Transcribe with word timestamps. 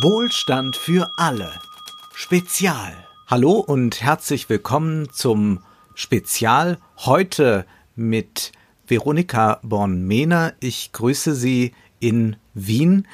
Wohlstand 0.00 0.76
für 0.76 1.10
alle. 1.18 1.52
Spezial. 2.14 2.96
Hallo 3.26 3.52
und 3.52 4.00
herzlich 4.00 4.48
willkommen 4.48 5.10
zum 5.12 5.60
Spezial 5.94 6.78
heute 6.96 7.66
mit 7.94 8.52
Veronika 8.86 9.60
Born-Mehner. 9.62 10.54
Ich 10.60 10.92
grüße 10.92 11.34
Sie 11.34 11.74
in 12.00 12.36
Wien. 12.54 13.06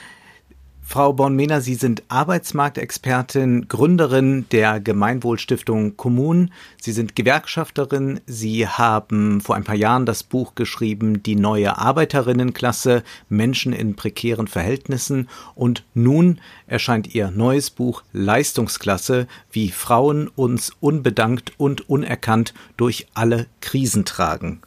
Frau 0.91 1.13
Born-Mehner, 1.13 1.61
Sie 1.61 1.75
sind 1.75 2.03
Arbeitsmarktexpertin, 2.09 3.69
Gründerin 3.69 4.47
der 4.51 4.81
Gemeinwohlstiftung 4.81 5.99
Kommun. 5.99 6.51
Sie 6.81 6.93
sind 6.93 7.15
Gewerkschafterin. 7.15 8.21
Sie 8.25 8.67
haben 8.67 9.43
vor 9.43 9.57
ein 9.57 9.65
paar 9.65 9.75
Jahren 9.75 10.07
das 10.07 10.23
Buch 10.23 10.55
geschrieben, 10.55 11.23
Die 11.23 11.37
neue 11.37 11.77
Arbeiterinnenklasse, 11.77 13.03
Menschen 13.29 13.75
in 13.75 13.97
prekären 13.97 14.47
Verhältnissen. 14.47 15.29
Und 15.55 15.85
nun 15.93 16.41
erscheint 16.67 17.15
Ihr 17.15 17.31
neues 17.31 17.69
Buch 17.69 18.03
Leistungsklasse, 18.15 19.27
wie 19.53 19.69
Frauen 19.69 20.27
uns 20.29 20.73
unbedankt 20.81 21.53
und 21.59 21.91
unerkannt 21.91 22.55
durch 22.79 23.09
alle 23.13 23.47
Krisen 23.61 24.07
tragen. 24.07 24.63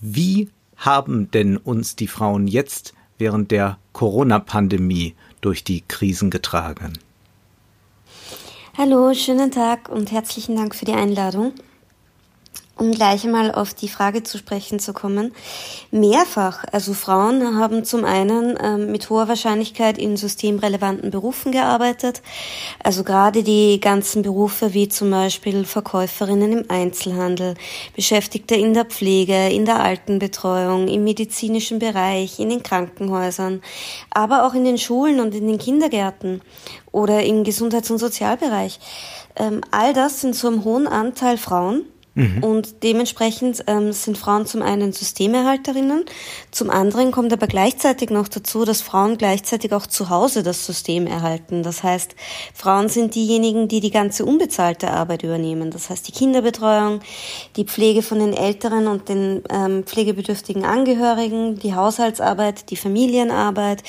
Wie 0.00 0.48
haben 0.76 1.30
denn 1.32 1.58
uns 1.58 1.96
die 1.96 2.08
Frauen 2.08 2.46
jetzt 2.46 2.94
während 3.18 3.50
der 3.50 3.76
Corona-Pandemie 3.92 5.14
durch 5.40 5.64
die 5.64 5.82
Krisen 5.86 6.30
getragen. 6.30 6.98
Hallo, 8.76 9.12
schönen 9.14 9.50
Tag 9.50 9.88
und 9.88 10.10
herzlichen 10.12 10.56
Dank 10.56 10.74
für 10.74 10.84
die 10.84 10.94
Einladung. 10.94 11.52
Um 12.80 12.92
gleich 12.92 13.24
einmal 13.24 13.52
auf 13.52 13.74
die 13.74 13.90
Frage 13.90 14.22
zu 14.22 14.38
sprechen 14.38 14.78
zu 14.78 14.94
kommen. 14.94 15.34
Mehrfach, 15.90 16.64
also 16.72 16.94
Frauen 16.94 17.58
haben 17.58 17.84
zum 17.84 18.06
einen 18.06 18.56
ähm, 18.58 18.90
mit 18.90 19.10
hoher 19.10 19.28
Wahrscheinlichkeit 19.28 19.98
in 19.98 20.16
systemrelevanten 20.16 21.10
Berufen 21.10 21.52
gearbeitet. 21.52 22.22
Also 22.82 23.04
gerade 23.04 23.42
die 23.42 23.80
ganzen 23.80 24.22
Berufe 24.22 24.72
wie 24.72 24.88
zum 24.88 25.10
Beispiel 25.10 25.66
Verkäuferinnen 25.66 26.52
im 26.52 26.70
Einzelhandel, 26.70 27.52
Beschäftigte 27.94 28.54
in 28.54 28.72
der 28.72 28.86
Pflege, 28.86 29.50
in 29.50 29.66
der 29.66 29.80
Altenbetreuung, 29.80 30.88
im 30.88 31.04
medizinischen 31.04 31.80
Bereich, 31.80 32.38
in 32.40 32.48
den 32.48 32.62
Krankenhäusern, 32.62 33.60
aber 34.08 34.46
auch 34.46 34.54
in 34.54 34.64
den 34.64 34.78
Schulen 34.78 35.20
und 35.20 35.34
in 35.34 35.46
den 35.46 35.58
Kindergärten 35.58 36.40
oder 36.92 37.24
im 37.24 37.44
Gesundheits- 37.44 37.90
und 37.90 37.98
Sozialbereich. 37.98 38.80
Ähm, 39.36 39.60
all 39.70 39.92
das 39.92 40.22
sind 40.22 40.34
zu 40.34 40.46
einem 40.46 40.64
hohen 40.64 40.86
Anteil 40.86 41.36
Frauen 41.36 41.84
Mhm. 42.20 42.44
Und 42.44 42.82
dementsprechend 42.82 43.64
ähm, 43.66 43.92
sind 43.92 44.18
Frauen 44.18 44.44
zum 44.44 44.60
einen 44.60 44.92
Systemerhalterinnen, 44.92 46.04
zum 46.50 46.68
anderen 46.68 47.12
kommt 47.12 47.32
aber 47.32 47.46
gleichzeitig 47.46 48.10
noch 48.10 48.28
dazu, 48.28 48.66
dass 48.66 48.82
Frauen 48.82 49.16
gleichzeitig 49.16 49.72
auch 49.72 49.86
zu 49.86 50.10
Hause 50.10 50.42
das 50.42 50.66
System 50.66 51.06
erhalten. 51.06 51.62
Das 51.62 51.82
heißt, 51.82 52.14
Frauen 52.52 52.90
sind 52.90 53.14
diejenigen, 53.14 53.68
die 53.68 53.80
die 53.80 53.90
ganze 53.90 54.26
unbezahlte 54.26 54.90
Arbeit 54.90 55.22
übernehmen. 55.22 55.70
Das 55.70 55.88
heißt, 55.88 56.06
die 56.08 56.12
Kinderbetreuung, 56.12 57.00
die 57.56 57.64
Pflege 57.64 58.02
von 58.02 58.18
den 58.18 58.34
älteren 58.34 58.86
und 58.86 59.08
den 59.08 59.42
ähm, 59.48 59.84
pflegebedürftigen 59.84 60.66
Angehörigen, 60.66 61.58
die 61.58 61.74
Haushaltsarbeit, 61.74 62.70
die 62.70 62.76
Familienarbeit 62.76 63.82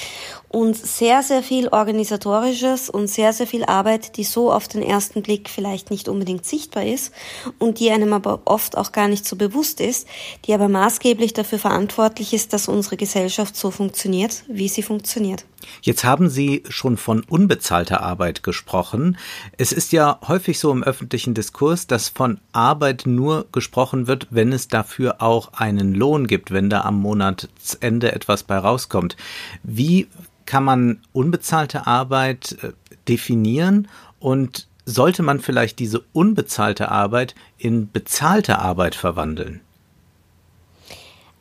und 0.52 0.76
sehr, 0.76 1.24
sehr 1.24 1.44
viel 1.44 1.70
organisatorisches 1.70 2.90
und 2.90 3.08
sehr, 3.08 3.32
sehr 3.32 3.48
viel 3.48 3.64
Arbeit, 3.64 4.18
die 4.18 4.26
so 4.26 4.52
auf 4.52 4.68
den 4.68 4.84
ersten 4.84 5.22
Blick 5.22 5.50
vielleicht 5.50 5.92
nicht 5.92 6.10
unbedingt 6.10 6.46
sichtbar 6.46 6.86
ist 6.86 7.14
und 7.58 7.80
die 7.80 7.90
einem 7.90 8.12
aber 8.12 8.42
oft 8.44 8.78
auch 8.78 8.92
gar 8.92 9.08
nicht 9.08 9.26
so 9.26 9.38
bewusst 9.38 9.80
ist, 9.80 10.08
die 10.46 10.54
aber 10.54 10.68
maßgeblich 10.68 11.32
dafür 11.32 11.58
verantwortlich 11.58 12.34
ist, 12.34 12.52
dass 12.52 12.68
unsere 12.68 12.98
Gesellschaft 12.98 13.56
so 13.56 13.72
funktioniert, 13.72 14.44
wie 14.50 14.68
sie 14.68 14.84
funktioniert. 14.84 15.46
Jetzt 15.82 16.04
haben 16.04 16.30
Sie 16.30 16.64
schon 16.70 16.98
von 16.98 17.22
unbezahlter 17.22 18.02
Arbeit 18.02 18.44
gesprochen. 18.44 19.18
Es 19.58 19.72
ist 19.72 19.92
ja 19.92 20.20
häufig 20.28 20.60
so 20.60 20.72
im 20.72 20.84
öffentlichen 20.84 21.34
Diskurs, 21.34 21.88
dass 21.88 22.10
von 22.10 22.40
Arbeit 22.52 23.04
nur 23.06 23.46
gesprochen 23.52 24.08
wird, 24.08 24.28
wenn 24.30 24.54
es 24.54 24.68
dafür 24.68 25.22
auch 25.22 25.54
einen 25.54 25.94
Lohn 25.94 26.28
gibt, 26.28 26.52
wenn 26.52 26.70
da 26.70 26.82
am 26.82 27.00
Monatsende 27.00 28.12
etwas 28.12 28.44
bei 28.44 28.58
rauskommt. 28.58 29.18
Wie 29.64 30.08
kann 30.46 30.64
man 30.64 31.00
unbezahlte 31.14 31.88
Arbeit 31.88 32.58
äh, 32.62 32.72
definieren 33.08 33.88
und 34.20 34.68
sollte 34.86 35.24
man 35.24 35.40
vielleicht 35.40 35.80
diese 35.80 36.02
unbezahlte 36.12 36.90
Arbeit 36.90 37.36
in 37.58 37.92
bezahlte 37.92 38.60
Arbeit 38.60 38.96
verwandeln? 38.96 39.62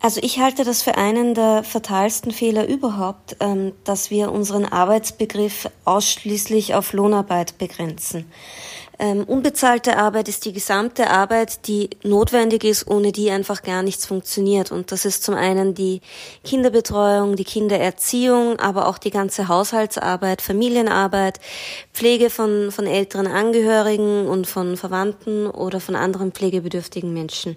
Also 0.03 0.21
ich 0.23 0.39
halte 0.39 0.65
das 0.65 0.81
für 0.81 0.97
einen 0.97 1.35
der 1.35 1.63
fatalsten 1.63 2.31
Fehler 2.31 2.67
überhaupt, 2.67 3.37
ähm, 3.41 3.73
dass 3.85 4.11
wir 4.11 4.33
unseren 4.33 4.65
Arbeitsbegriff 4.65 5.69
ausschließlich 5.85 6.75
auf 6.75 6.95
Lohnarbeit 6.95 7.59
begrenzen. 7.59 8.25
Ähm, 8.99 9.25
unbezahlte 9.25 9.99
Arbeit 9.99 10.29
ist 10.29 10.47
die 10.47 10.55
gesamte 10.55 11.09
Arbeit, 11.11 11.67
die 11.67 11.91
notwendig 12.03 12.65
ist, 12.65 12.87
ohne 12.87 13.13
die 13.13 13.31
einfach 13.31 13.63
gar 13.63 13.83
nichts 13.83 14.07
funktioniert. 14.07 14.73
Und 14.73 14.91
das 14.91 15.05
ist 15.05 15.23
zum 15.23 15.35
einen 15.35 15.75
die 15.75 16.01
Kinderbetreuung, 16.45 17.37
die 17.37 17.45
Kindererziehung, 17.45 18.59
aber 18.59 18.89
auch 18.89 18.99
die 18.99 19.11
ganze 19.11 19.49
Haushaltsarbeit, 19.49 20.43
Familienarbeit, 20.43 21.41
Pflege 21.95 22.29
von, 22.31 22.71
von 22.73 22.87
älteren 22.87 23.27
Angehörigen 23.27 24.29
und 24.29 24.47
von 24.47 24.77
Verwandten 24.77 25.47
oder 25.47 25.81
von 25.81 25.97
anderen 25.97 26.33
pflegebedürftigen 26.33 27.13
Menschen. 27.13 27.57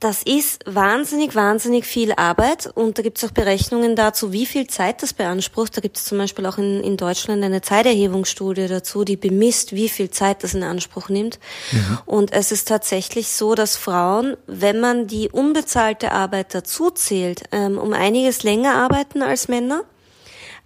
Das 0.00 0.22
ist 0.22 0.62
wahnsinnig, 0.64 1.34
wahnsinnig 1.34 1.84
viel 1.84 2.12
Arbeit 2.12 2.70
und 2.72 2.98
da 2.98 3.02
gibt 3.02 3.18
es 3.18 3.24
auch 3.24 3.32
Berechnungen 3.32 3.96
dazu, 3.96 4.32
wie 4.32 4.46
viel 4.46 4.68
Zeit 4.68 5.02
das 5.02 5.12
beansprucht. 5.12 5.76
Da 5.76 5.80
gibt 5.80 5.96
es 5.96 6.04
zum 6.04 6.18
Beispiel 6.18 6.46
auch 6.46 6.56
in, 6.56 6.80
in 6.84 6.96
Deutschland 6.96 7.42
eine 7.42 7.62
Zeiterhebungsstudie 7.62 8.68
dazu, 8.68 9.02
die 9.02 9.16
bemisst, 9.16 9.72
wie 9.72 9.88
viel 9.88 10.10
Zeit 10.10 10.44
das 10.44 10.54
in 10.54 10.62
Anspruch 10.62 11.08
nimmt. 11.08 11.40
Mhm. 11.72 11.98
Und 12.06 12.32
es 12.32 12.52
ist 12.52 12.68
tatsächlich 12.68 13.28
so, 13.28 13.56
dass 13.56 13.76
Frauen, 13.76 14.36
wenn 14.46 14.78
man 14.78 15.08
die 15.08 15.30
unbezahlte 15.30 16.12
Arbeit 16.12 16.54
dazu 16.54 16.90
zählt, 16.90 17.42
ähm, 17.50 17.76
um 17.76 17.92
einiges 17.92 18.44
länger 18.44 18.76
arbeiten 18.76 19.22
als 19.22 19.48
Männer 19.48 19.82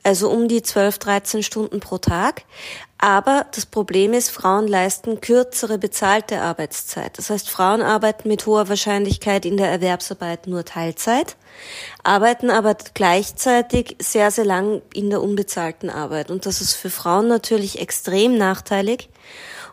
also 0.02 0.30
um 0.30 0.48
die 0.48 0.62
12, 0.62 0.98
13 0.98 1.42
Stunden 1.42 1.80
pro 1.80 1.98
Tag. 1.98 2.42
Aber 2.98 3.46
das 3.52 3.66
Problem 3.66 4.12
ist, 4.12 4.30
Frauen 4.30 4.68
leisten 4.68 5.20
kürzere 5.20 5.76
bezahlte 5.76 6.40
Arbeitszeit. 6.40 7.18
Das 7.18 7.30
heißt, 7.30 7.50
Frauen 7.50 7.82
arbeiten 7.82 8.28
mit 8.28 8.46
hoher 8.46 8.68
Wahrscheinlichkeit 8.68 9.44
in 9.44 9.56
der 9.56 9.70
Erwerbsarbeit 9.70 10.46
nur 10.46 10.64
Teilzeit, 10.64 11.36
arbeiten 12.04 12.48
aber 12.48 12.76
gleichzeitig 12.94 13.96
sehr, 14.00 14.30
sehr 14.30 14.44
lang 14.44 14.82
in 14.94 15.10
der 15.10 15.20
unbezahlten 15.20 15.90
Arbeit. 15.90 16.30
Und 16.30 16.46
das 16.46 16.60
ist 16.60 16.74
für 16.74 16.90
Frauen 16.90 17.26
natürlich 17.26 17.80
extrem 17.80 18.38
nachteilig 18.38 19.08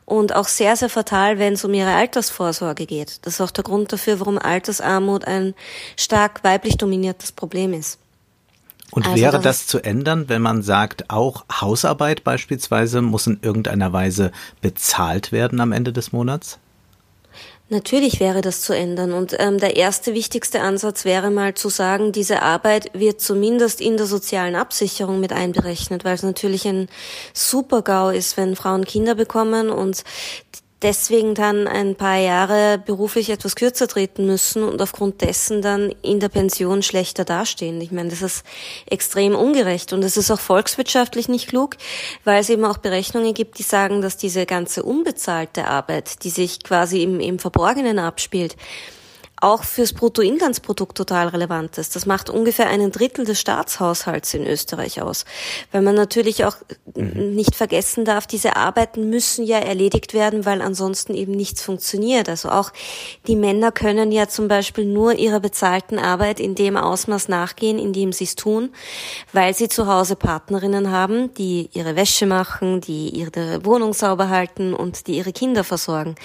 und 0.06 0.35
auch 0.35 0.47
sehr, 0.47 0.75
sehr 0.75 0.89
fatal, 0.89 1.38
wenn 1.38 1.53
es 1.53 1.63
um 1.63 1.73
ihre 1.73 1.94
Altersvorsorge 1.94 2.88
geht. 2.88 3.19
Das 3.28 3.35
ist 3.35 3.41
auch 3.41 3.51
der 3.51 3.63
Grund 3.63 3.94
dafür, 3.94 4.19
warum 4.19 4.39
Altersarmut 4.39 5.25
ein 5.25 5.53
stark 5.97 6.44
weiblich 6.44 6.78
dominiertes 6.78 7.31
Problem 7.31 7.73
ist. 7.73 8.00
Und 8.91 9.05
also 9.05 9.22
wäre 9.22 9.33
das, 9.33 9.44
das 9.44 9.67
zu 9.67 9.79
ändern, 9.79 10.29
wenn 10.29 10.41
man 10.41 10.61
sagt, 10.61 11.09
auch 11.09 11.45
Hausarbeit 11.51 12.23
beispielsweise 12.23 13.01
muss 13.01 13.27
in 13.27 13.39
irgendeiner 13.41 13.94
Weise 13.94 14.31
bezahlt 14.61 15.31
werden 15.31 15.59
am 15.59 15.72
Ende 15.72 15.94
des 15.94 16.11
Monats? 16.11 16.59
Natürlich 17.72 18.19
wäre 18.19 18.41
das 18.41 18.61
zu 18.61 18.73
ändern. 18.73 19.13
Und 19.13 19.35
ähm, 19.38 19.59
der 19.59 19.75
erste 19.75 20.16
wichtigste 20.16 20.61
Ansatz 20.61 21.05
wäre 21.05 21.29
mal 21.29 21.53
zu 21.53 21.69
sagen, 21.69 22.11
diese 22.11 22.41
Arbeit 22.41 22.89
wird 22.94 23.22
zumindest 23.22 23.79
in 23.79 23.95
der 23.95 24.07
sozialen 24.07 24.55
Absicherung 24.55 25.19
mit 25.19 25.31
einberechnet, 25.31 26.03
weil 26.03 26.16
es 26.16 26.23
natürlich 26.23 26.67
ein 26.67 26.88
Super-GAU 27.33 28.09
ist, 28.09 28.38
wenn 28.38 28.56
Frauen 28.56 28.85
Kinder 28.85 29.13
bekommen 29.13 29.69
und 29.69 30.03
deswegen 30.81 31.35
dann 31.35 31.67
ein 31.67 31.95
paar 31.95 32.17
Jahre 32.17 32.78
beruflich 32.78 33.29
etwas 33.29 33.56
kürzer 33.56 33.88
treten 33.88 34.25
müssen 34.25 34.63
und 34.63 34.81
aufgrund 34.81 35.22
dessen 35.22 35.62
dann 35.62 35.94
in 36.01 36.19
der 36.19 36.29
Pension 36.29 36.81
schlechter 36.81 37.25
dastehen. 37.25 37.81
Ich 37.81 37.91
meine, 37.91 38.09
das 38.09 38.22
ist 38.22 38.44
extrem 38.85 39.36
ungerecht 39.36 39.94
und 39.94 40.04
es 40.04 40.18
ist 40.18 40.31
auch 40.31 40.39
volkswirtschaftlich 40.39 41.27
nicht 41.27 41.50
klug, 41.50 41.75
weil 42.24 42.39
es 42.39 42.50
eben 42.50 42.65
auch 42.65 42.77
Berechnungen 42.77 43.33
gibt, 43.33 43.59
die 43.59 43.63
sagen, 43.63 44.01
dass 44.01 44.18
diese 44.18 44.45
ganze 44.45 44.83
unbezahlte 44.83 45.68
Arbeit, 45.68 46.24
die 46.24 46.30
sich 46.30 46.63
quasi 46.63 47.04
im, 47.04 47.19
im 47.19 47.39
Verborgenen 47.39 48.00
abspielt, 48.00 48.56
auch 49.41 49.63
fürs 49.63 49.94
Bruttoinlandsprodukt 49.94 50.97
total 50.97 51.30
relevant 51.30 51.77
ist. 51.77 51.95
Das 51.95 52.06
macht 52.06 52.30
ungefähr 52.30 52.68
einen 52.68 52.91
Drittel 52.91 53.25
des 53.25 53.39
Staatshaushalts 53.39 54.33
in 54.33 54.45
Österreich 54.45 55.01
aus. 55.01 55.25
Weil 55.71 55.81
man 55.81 55.95
natürlich 55.95 56.45
auch 56.45 56.56
mhm. 56.95 57.36
nicht 57.36 57.56
vergessen 57.56 58.06
darf, 58.06 58.27
diese 58.27 58.56
Arbeiten 58.56 59.09
müssen 59.09 59.45
ja 59.45 59.59
erledigt 59.59 60.13
werden, 60.13 60.45
weil 60.45 60.62
ansonsten 60.62 61.13
eben 61.13 61.31
nichts 61.31 61.62
funktioniert. 61.62 62.27
Also 62.27 62.50
auch 62.50 62.71
die 63.27 63.36
Männer 63.36 63.71
können 63.71 64.12
ja 64.12 64.27
zum 64.27 64.47
Beispiel 64.47 64.86
nur 64.86 65.13
ihrer 65.13 65.39
bezahlten 65.39 66.00
Arbeit 66.00 66.39
in 66.39 66.56
dem 66.56 66.75
Ausmaß 66.75 67.30
nachgehen, 67.30 67.80
in 67.80 67.94
dem 67.94 68.12
sie 68.12 68.25
es 68.25 68.35
tun, 68.35 68.71
weil 69.31 69.53
sie 69.53 69.69
zu 69.69 69.88
Hause 69.88 70.15
Partnerinnen 70.15 70.92
haben, 70.92 71.33
die 71.35 71.69
ihre 71.74 71.95
Wäsche 71.95 72.25
machen, 72.25 72.81
die 72.81 73.09
ihre 73.09 73.63
Wohnung 73.63 73.94
sauber 73.94 74.30
halten 74.30 74.74
und 74.74 75.07
die 75.07 75.18
ihre 75.18 75.31
Kinder 75.31 75.63
versorgen. 75.63 76.15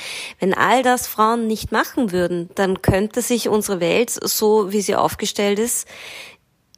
Wenn 0.40 0.54
all 0.54 0.82
das 0.82 1.06
Frauen 1.06 1.46
nicht 1.46 1.70
machen 1.70 2.10
würden, 2.10 2.50
dann 2.54 2.82
können 2.82 3.03
könnte 3.04 3.20
sich 3.20 3.50
unsere 3.50 3.80
Welt, 3.80 4.08
so 4.08 4.72
wie 4.72 4.80
sie 4.80 4.96
aufgestellt 4.96 5.58
ist, 5.58 5.86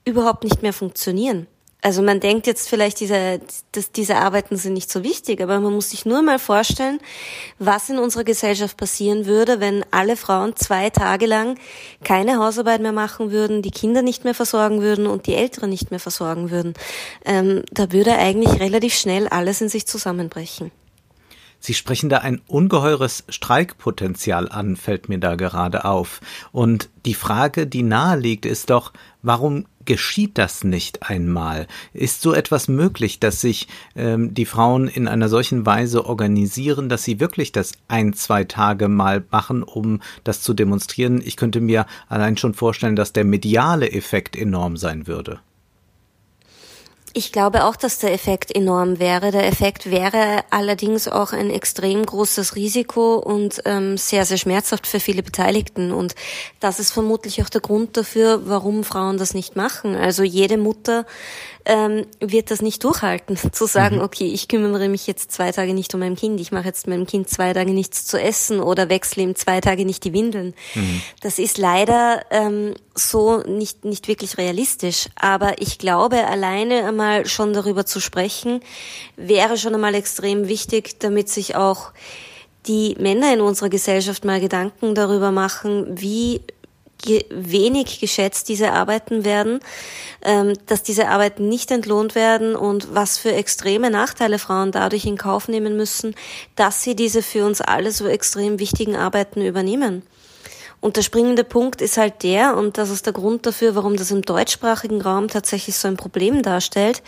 überhaupt 0.05 0.43
nicht 0.43 0.61
mehr 0.61 0.73
funktionieren. 0.73 1.47
Also 1.83 2.03
man 2.03 2.19
denkt 2.19 2.49
jetzt 2.49 2.69
vielleicht, 2.69 2.99
diese, 2.99 3.41
dass 3.71 3.93
diese 3.93 4.17
Arbeiten 4.17 4.57
sind 4.57 4.73
nicht 4.73 4.91
so 4.91 5.05
wichtig, 5.05 5.41
aber 5.41 5.61
man 5.61 5.73
muss 5.73 5.91
sich 5.91 6.05
nur 6.05 6.23
mal 6.23 6.41
vorstellen, 6.41 6.99
was 7.61 7.89
in 7.91 7.99
unserer 7.99 8.25
Gesellschaft 8.25 8.77
passieren 8.77 9.27
würde, 9.27 9.61
wenn 9.61 9.85
alle 9.93 10.17
Frauen 10.17 10.57
zwei 10.57 10.91
Tage 10.91 11.27
lang 11.27 11.61
keine 12.03 12.39
Hausarbeit 12.39 12.81
mehr 12.81 12.91
machen 12.91 13.31
würden, 13.31 13.63
die 13.63 13.71
Kinder 13.71 14.03
nicht 14.03 14.25
mehr 14.25 14.35
versorgen 14.35 14.83
würden 14.83 15.07
und 15.07 15.29
die 15.29 15.37
Älteren 15.37 15.71
nicht 15.71 15.93
mehr 15.93 16.01
versorgen 16.01 16.51
würden. 16.51 16.75
Ähm, 17.25 17.63
da 17.71 17.93
würde 17.93 18.17
eigentlich 18.17 18.59
relativ 18.59 18.95
schnell 18.95 19.29
alles 19.29 19.61
in 19.61 19.69
sich 19.69 19.87
zusammenbrechen. 19.87 20.73
Sie 21.61 21.75
sprechen 21.75 22.09
da 22.09 22.19
ein 22.19 22.41
ungeheures 22.47 23.25
Streikpotenzial 23.29 24.49
an, 24.49 24.77
fällt 24.77 25.09
mir 25.09 25.19
da 25.19 25.35
gerade 25.35 25.85
auf. 25.85 26.21
Und 26.53 26.89
die 27.05 27.15
Frage, 27.15 27.67
die 27.67 27.83
nahe 27.83 28.19
liegt, 28.19 28.47
ist 28.47 28.71
doch, 28.71 28.93
warum 29.23 29.67
geschieht 29.85 30.37
das 30.39 30.65
nicht 30.65 31.09
einmal? 31.09 31.67
Ist 31.93 32.21
so 32.21 32.35
etwas 32.35 32.69
möglich, 32.69 33.21
dass 33.21 33.41
sich 33.41 33.69
ähm, 33.95 34.35
die 34.35 34.45
Frauen 34.45 34.89
in 34.89 35.09
einer 35.09 35.29
solchen 35.29 35.65
Weise 35.65 36.07
organisieren, 36.07 36.89
dass 36.89 37.05
sie 37.05 37.21
wirklich 37.21 37.53
das 37.53 37.73
ein, 37.89 38.13
zwei 38.13 38.45
Tage 38.45 38.89
mal 38.89 39.25
machen, 39.31 39.63
um 39.63 40.01
das 40.25 40.43
zu 40.43 40.53
demonstrieren? 40.53 41.23
Ich 41.25 41.37
könnte 41.37 41.61
mir 41.61 41.87
allein 42.09 42.37
schon 42.37 42.55
vorstellen, 42.55 42.97
dass 42.97 43.13
der 43.13 43.25
mediale 43.25 43.91
Effekt 43.91 44.37
enorm 44.37 44.77
sein 44.77 45.07
würde. 45.07 45.41
Ich 47.19 47.33
glaube 47.33 47.65
auch, 47.65 47.77
dass 47.77 47.99
der 47.99 48.13
Effekt 48.13 48.55
enorm 48.55 48.99
wäre. 48.99 49.31
Der 49.31 49.47
Effekt 49.47 49.91
wäre 49.91 50.45
allerdings 50.51 51.09
auch 51.09 51.33
ein 51.33 51.49
extrem 51.49 52.05
großes 52.05 52.57
Risiko 52.57 53.15
und 53.15 53.63
ähm, 53.65 53.97
sehr, 53.97 54.27
sehr 54.27 54.37
schmerzhaft 54.37 54.87
für 54.87 55.01
viele 55.01 55.23
Beteiligten. 55.23 55.93
Und 55.93 56.15
das 56.61 56.79
ist 56.79 56.91
vermutlich 56.91 57.41
auch 57.41 57.49
der 57.49 57.63
Grund 57.63 57.97
dafür, 57.97 58.43
warum 58.45 58.85
Frauen 58.85 59.17
das 59.17 59.33
nicht 59.33 59.57
machen. 59.57 59.97
Also 59.97 60.25
jede 60.25 60.59
Mutter 60.59 61.07
ähm, 61.67 62.07
wird 62.21 62.51
das 62.51 62.63
nicht 62.63 62.83
durchhalten, 62.85 63.37
zu 63.53 63.67
sagen, 63.67 63.97
mhm. 63.97 64.03
okay, 64.03 64.27
ich 64.27 64.49
kümmere 64.49 64.89
mich 64.89 65.07
jetzt 65.07 65.33
zwei 65.33 65.53
Tage 65.53 65.75
nicht 65.75 65.93
um 65.95 66.01
mein 66.01 66.17
Kind, 66.17 66.41
ich 66.41 66.53
mache 66.53 66.67
jetzt 66.67 66.87
meinem 66.87 67.07
Kind 67.07 67.29
zwei 67.29 67.53
Tage 67.53 67.73
nichts 67.73 68.07
zu 68.07 68.21
essen 68.21 68.61
oder 68.61 68.89
wechsle 68.89 69.25
ihm 69.25 69.35
zwei 69.35 69.61
Tage 69.61 69.85
nicht 69.85 70.05
die 70.05 70.13
Windeln. 70.13 70.55
Mhm. 70.75 71.03
Das 71.21 71.39
ist 71.39 71.59
leider 71.59 72.23
ähm, 72.31 72.75
so 72.95 73.43
nicht, 73.43 73.85
nicht 73.85 74.09
wirklich 74.09 74.39
realistisch. 74.39 75.09
Aber 75.17 75.61
ich 75.61 75.79
glaube, 75.79 76.27
alleine 76.27 76.87
einmal 76.87 77.27
schon 77.27 77.53
darüber 77.53 77.85
zu 77.85 78.01
sprechen, 78.01 78.61
wäre 79.17 79.59
schon 79.59 79.75
einmal 79.75 79.95
extrem 79.95 80.49
wichtig, 80.49 81.01
damit 81.01 81.29
sich 81.29 81.57
auch 81.57 81.93
die 82.67 82.97
Männer 82.99 83.33
in 83.33 83.41
unserer 83.41 83.69
Gesellschaft 83.69 84.25
mal 84.25 84.41
Gedanken 84.41 84.95
darüber 84.95 85.31
machen, 85.31 85.87
wie 85.91 86.41
wenig 87.31 88.01
geschätzt 88.01 88.49
diese 88.49 88.73
Arbeiten 88.73 89.25
werden, 89.25 89.61
ähm, 90.23 90.55
dass 90.67 90.83
diese 90.83 91.09
Arbeiten 91.09 91.49
nicht 91.49 91.71
entlohnt 91.71 92.15
werden 92.15 92.57
und 92.57 92.95
was 92.95 93.19
für 93.19 93.33
extreme 93.33 93.91
Nachteile 93.91 94.39
Frauen 94.39 94.73
dadurch 94.73 95.05
in 95.05 95.17
Kauf 95.17 95.49
nehmen 95.49 95.77
müssen, 95.77 96.15
dass 96.57 96.83
sie 96.83 96.97
diese 96.97 97.23
für 97.23 97.45
uns 97.45 97.61
alle 97.61 97.93
so 97.93 98.07
extrem 98.07 98.59
wichtigen 98.59 98.97
Arbeiten 98.97 99.43
übernehmen. 99.43 100.03
Und 100.81 100.97
der 100.97 101.03
springende 101.03 101.43
Punkt 101.43 101.81
ist 101.81 101.97
halt 101.97 102.23
der, 102.23 102.57
und 102.57 102.77
das 102.77 102.91
ist 102.91 103.07
der 103.07 103.13
Grund 103.13 103.47
dafür, 103.47 103.75
warum 103.75 103.97
das 103.97 104.11
im 104.11 104.23
deutschsprachigen 104.23 105.01
Raum 105.01 105.29
tatsächlich 105.29 105.75
so 105.77 105.89
ein 105.89 105.97
Problem 105.97 106.43
darstellt. 106.43 107.03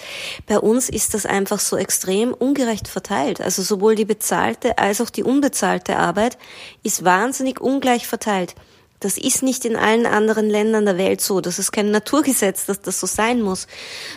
Bei 0.47 0.59
uns 0.59 0.89
ist 0.89 1.15
das 1.15 1.27
einfach 1.27 1.61
so 1.61 1.77
extrem 1.77 2.33
ungerecht 2.33 2.89
verteilt. 2.89 3.41
Also 3.41 3.63
sowohl 3.63 3.95
die 3.95 4.07
bezahlte 4.07 4.79
als 4.79 5.01
auch 5.01 5.11
die 5.11 5.23
unbezahlte 5.23 5.97
Arbeit 5.97 6.39
ist 6.83 7.05
wahnsinnig 7.05 7.61
ungleich 7.61 8.07
verteilt. 8.07 8.55
Das 9.01 9.17
ist 9.17 9.43
nicht 9.43 9.65
in 9.65 9.77
allen 9.77 10.07
anderen 10.07 10.51
Ländern 10.51 10.85
der 10.85 10.99
Welt 10.99 11.21
so. 11.21 11.41
Das 11.41 11.59
ist 11.59 11.73
kein 11.73 11.91
Naturgesetz, 11.91 12.67
dass 12.67 12.81
das 12.81 13.01
so 13.01 13.07
sein 13.07 13.41
muss, 13.41 13.67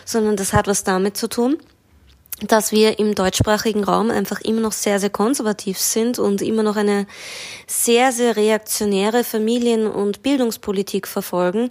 sondern 0.04 0.36
das 0.36 0.52
hat 0.52 0.66
was 0.66 0.84
damit 0.84 1.16
zu 1.16 1.28
tun, 1.28 1.58
dass 2.46 2.72
wir 2.72 2.98
im 2.98 3.14
deutschsprachigen 3.14 3.84
Raum 3.84 4.10
einfach 4.10 4.40
immer 4.40 4.60
noch 4.60 4.72
sehr, 4.72 4.98
sehr 4.98 5.10
konservativ 5.10 5.78
sind 5.78 6.18
und 6.18 6.42
immer 6.42 6.62
noch 6.62 6.76
eine 6.76 7.06
sehr, 7.66 8.12
sehr 8.12 8.36
reaktionäre 8.36 9.24
Familien- 9.24 9.86
und 9.86 10.22
Bildungspolitik 10.22 11.06
verfolgen, 11.06 11.68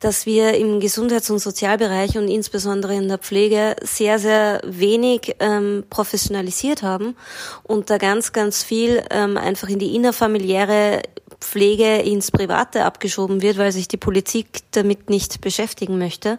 dass 0.00 0.24
wir 0.24 0.54
im 0.54 0.80
Gesundheits- 0.80 1.30
und 1.30 1.38
Sozialbereich 1.38 2.16
und 2.16 2.28
insbesondere 2.28 2.94
in 2.94 3.08
der 3.08 3.18
Pflege 3.18 3.76
sehr, 3.82 4.18
sehr 4.18 4.60
wenig 4.64 5.36
ähm, 5.40 5.84
professionalisiert 5.90 6.82
haben 6.82 7.16
und 7.62 7.90
da 7.90 7.98
ganz, 7.98 8.32
ganz 8.32 8.62
viel 8.62 9.02
ähm, 9.10 9.36
einfach 9.36 9.68
in 9.68 9.78
die 9.78 9.94
innerfamiliäre 9.94 11.02
Pflege 11.40 11.98
ins 11.98 12.30
Private 12.30 12.84
abgeschoben 12.84 13.42
wird, 13.42 13.58
weil 13.58 13.72
sich 13.72 13.88
die 13.88 13.96
Politik 13.96 14.60
damit 14.72 15.10
nicht 15.10 15.40
beschäftigen 15.40 15.98
möchte. 15.98 16.38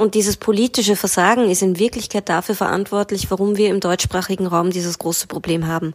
Und 0.00 0.14
dieses 0.14 0.38
politische 0.38 0.96
Versagen 0.96 1.50
ist 1.50 1.60
in 1.60 1.78
Wirklichkeit 1.78 2.30
dafür 2.30 2.54
verantwortlich, 2.54 3.30
warum 3.30 3.58
wir 3.58 3.68
im 3.68 3.80
deutschsprachigen 3.80 4.46
Raum 4.46 4.70
dieses 4.70 4.98
große 4.98 5.26
Problem 5.26 5.66
haben. 5.66 5.92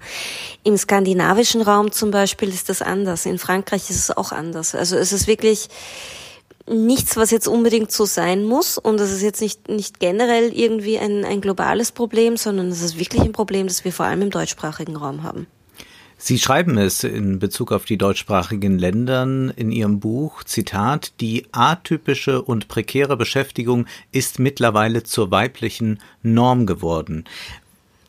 Im 0.64 0.78
skandinavischen 0.78 1.64
Raum 1.64 1.92
zum 1.92 2.12
Beispiel 2.12 2.50
ist 2.50 2.70
das 2.70 2.84
anders. 2.84 3.26
In 3.26 3.40
Frankreich 3.40 3.90
ist 3.90 3.98
es 3.98 4.16
auch 4.16 4.32
anders. 4.32 4.76
Also 4.76 4.96
es 4.96 5.12
ist 5.12 5.26
wirklich 5.26 5.70
nichts, 6.68 7.18
was 7.18 7.32
jetzt 7.32 7.48
unbedingt 7.48 7.92
so 7.92 8.06
sein 8.06 8.46
muss. 8.46 8.78
Und 8.78 9.00
es 9.00 9.12
ist 9.12 9.24
jetzt 9.24 9.42
nicht, 9.42 9.70
nicht 9.70 10.00
generell 10.00 10.54
irgendwie 10.54 11.00
ein, 11.00 11.26
ein 11.26 11.42
globales 11.42 11.92
Problem, 11.92 12.38
sondern 12.38 12.70
es 12.70 12.84
ist 12.84 13.00
wirklich 13.00 13.24
ein 13.24 13.32
Problem, 13.32 13.66
das 13.66 13.86
wir 13.86 13.92
vor 13.92 14.06
allem 14.06 14.22
im 14.22 14.30
deutschsprachigen 14.30 14.98
Raum 14.98 15.24
haben. 15.24 15.48
Sie 16.18 16.40
schreiben 16.40 16.78
es 16.78 17.04
in 17.04 17.40
Bezug 17.40 17.72
auf 17.72 17.86
die 17.86 17.98
deutschsprachigen 17.98 18.80
Ländern 18.80 19.50
in 19.50 19.72
Ihrem 19.72 20.00
Buch, 20.00 20.44
Zitat, 20.44 21.14
die 21.20 21.46
atypische 21.52 22.42
und 22.42 22.68
prekäre 22.68 23.18
Beschäftigung 23.18 23.86
ist 24.12 24.40
mittlerweile 24.40 25.04
zur 25.04 25.30
weiblichen 25.30 26.00
Norm 26.24 26.66
geworden. 26.66 27.26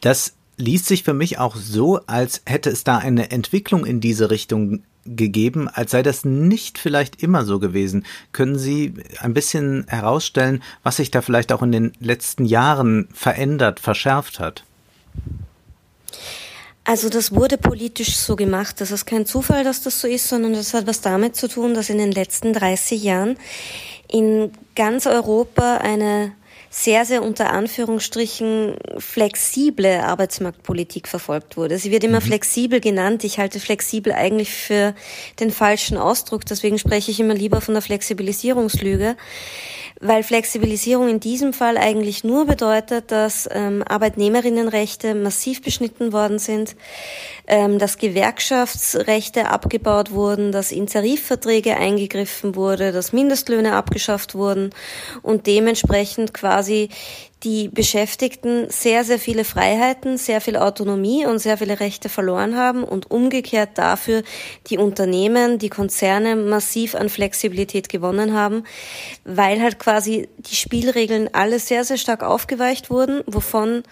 Das 0.00 0.34
liest 0.56 0.86
sich 0.86 1.02
für 1.02 1.14
mich 1.14 1.38
auch 1.38 1.56
so, 1.56 2.00
als 2.06 2.42
hätte 2.46 2.70
es 2.70 2.84
da 2.84 2.98
eine 2.98 3.30
Entwicklung 3.30 3.84
in 3.84 4.00
diese 4.00 4.30
Richtung 4.30 4.84
gegeben, 5.04 5.68
als 5.68 5.90
sei 5.90 6.02
das 6.02 6.24
nicht 6.24 6.78
vielleicht 6.78 7.22
immer 7.22 7.44
so 7.44 7.58
gewesen. 7.58 8.04
Können 8.32 8.58
Sie 8.58 8.94
ein 9.20 9.34
bisschen 9.34 9.84
herausstellen, 9.88 10.62
was 10.82 10.96
sich 10.96 11.10
da 11.10 11.22
vielleicht 11.22 11.52
auch 11.52 11.62
in 11.62 11.72
den 11.72 11.92
letzten 12.00 12.44
Jahren 12.44 13.08
verändert, 13.12 13.80
verschärft 13.80 14.40
hat? 14.40 14.64
Also 16.86 17.08
das 17.08 17.34
wurde 17.34 17.58
politisch 17.58 18.16
so 18.16 18.36
gemacht. 18.36 18.80
Das 18.80 18.92
ist 18.92 19.06
kein 19.06 19.26
Zufall, 19.26 19.64
dass 19.64 19.82
das 19.82 20.00
so 20.00 20.06
ist, 20.06 20.28
sondern 20.28 20.52
das 20.52 20.72
hat 20.72 20.86
was 20.86 21.00
damit 21.00 21.34
zu 21.34 21.48
tun, 21.48 21.74
dass 21.74 21.90
in 21.90 21.98
den 21.98 22.12
letzten 22.12 22.52
30 22.52 23.02
Jahren 23.02 23.36
in 24.08 24.52
ganz 24.76 25.08
Europa 25.08 25.78
eine 25.78 26.32
sehr, 26.70 27.04
sehr 27.04 27.24
unter 27.24 27.50
Anführungsstrichen 27.50 28.76
flexible 28.98 30.00
Arbeitsmarktpolitik 30.00 31.08
verfolgt 31.08 31.56
wurde. 31.56 31.78
Sie 31.78 31.90
wird 31.90 32.04
immer 32.04 32.20
mhm. 32.20 32.26
flexibel 32.26 32.80
genannt. 32.80 33.24
Ich 33.24 33.38
halte 33.38 33.58
flexibel 33.58 34.12
eigentlich 34.12 34.50
für 34.50 34.94
den 35.40 35.50
falschen 35.50 35.96
Ausdruck. 35.96 36.46
Deswegen 36.46 36.78
spreche 36.78 37.10
ich 37.10 37.18
immer 37.18 37.34
lieber 37.34 37.60
von 37.60 37.74
der 37.74 37.82
Flexibilisierungslüge 37.82 39.16
weil 40.00 40.22
Flexibilisierung 40.22 41.08
in 41.08 41.20
diesem 41.20 41.52
Fall 41.52 41.78
eigentlich 41.78 42.22
nur 42.22 42.46
bedeutet, 42.46 43.10
dass 43.10 43.48
ähm, 43.50 43.82
Arbeitnehmerinnenrechte 43.86 45.14
massiv 45.14 45.62
beschnitten 45.62 46.12
worden 46.12 46.38
sind, 46.38 46.76
ähm, 47.46 47.78
dass 47.78 47.98
Gewerkschaftsrechte 47.98 49.48
abgebaut 49.48 50.10
wurden, 50.10 50.52
dass 50.52 50.72
in 50.72 50.86
Tarifverträge 50.86 51.76
eingegriffen 51.76 52.56
wurde, 52.56 52.92
dass 52.92 53.12
Mindestlöhne 53.12 53.74
abgeschafft 53.74 54.34
wurden 54.34 54.70
und 55.22 55.46
dementsprechend 55.46 56.34
quasi 56.34 56.90
die 57.44 57.68
Beschäftigten 57.68 58.68
sehr, 58.70 59.04
sehr 59.04 59.18
viele 59.18 59.44
Freiheiten, 59.44 60.16
sehr 60.16 60.40
viel 60.40 60.56
Autonomie 60.56 61.26
und 61.26 61.38
sehr 61.38 61.58
viele 61.58 61.80
Rechte 61.80 62.08
verloren 62.08 62.56
haben 62.56 62.82
und 62.82 63.10
umgekehrt 63.10 63.70
dafür 63.74 64.22
die 64.68 64.78
Unternehmen, 64.78 65.58
die 65.58 65.68
Konzerne 65.68 66.34
massiv 66.34 66.94
an 66.94 67.08
Flexibilität 67.08 67.88
gewonnen 67.88 68.32
haben, 68.32 68.64
weil 69.24 69.60
halt 69.60 69.78
quasi 69.78 70.28
die 70.38 70.56
Spielregeln 70.56 71.28
alle 71.32 71.58
sehr, 71.58 71.84
sehr 71.84 71.98
stark 71.98 72.22
aufgeweicht 72.22 72.88
wurden, 72.88 73.22
wovon 73.26 73.82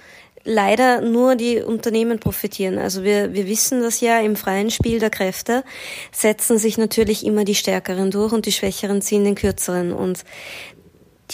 leider 0.45 1.01
nur 1.01 1.37
die 1.37 1.59
Unternehmen 1.61 2.19
profitieren. 2.19 2.79
Also 2.79 3.03
wir, 3.03 3.33
wir 3.33 3.47
wissen 3.47 3.83
das 3.83 4.01
ja, 4.01 4.21
im 4.21 4.37
freien 4.37 4.71
Spiel 4.71 4.99
der 4.99 5.11
Kräfte 5.11 5.65
setzen 6.13 6.59
sich 6.59 6.79
natürlich 6.79 7.25
immer 7.25 7.45
die 7.45 7.55
Stärkeren 7.55 8.11
durch 8.11 8.33
und 8.33 8.47
die 8.47 8.53
Schwächeren 8.53 9.01
ziehen 9.01 9.25
den 9.25 9.35
Kürzeren. 9.35 9.93
Und 9.93 10.25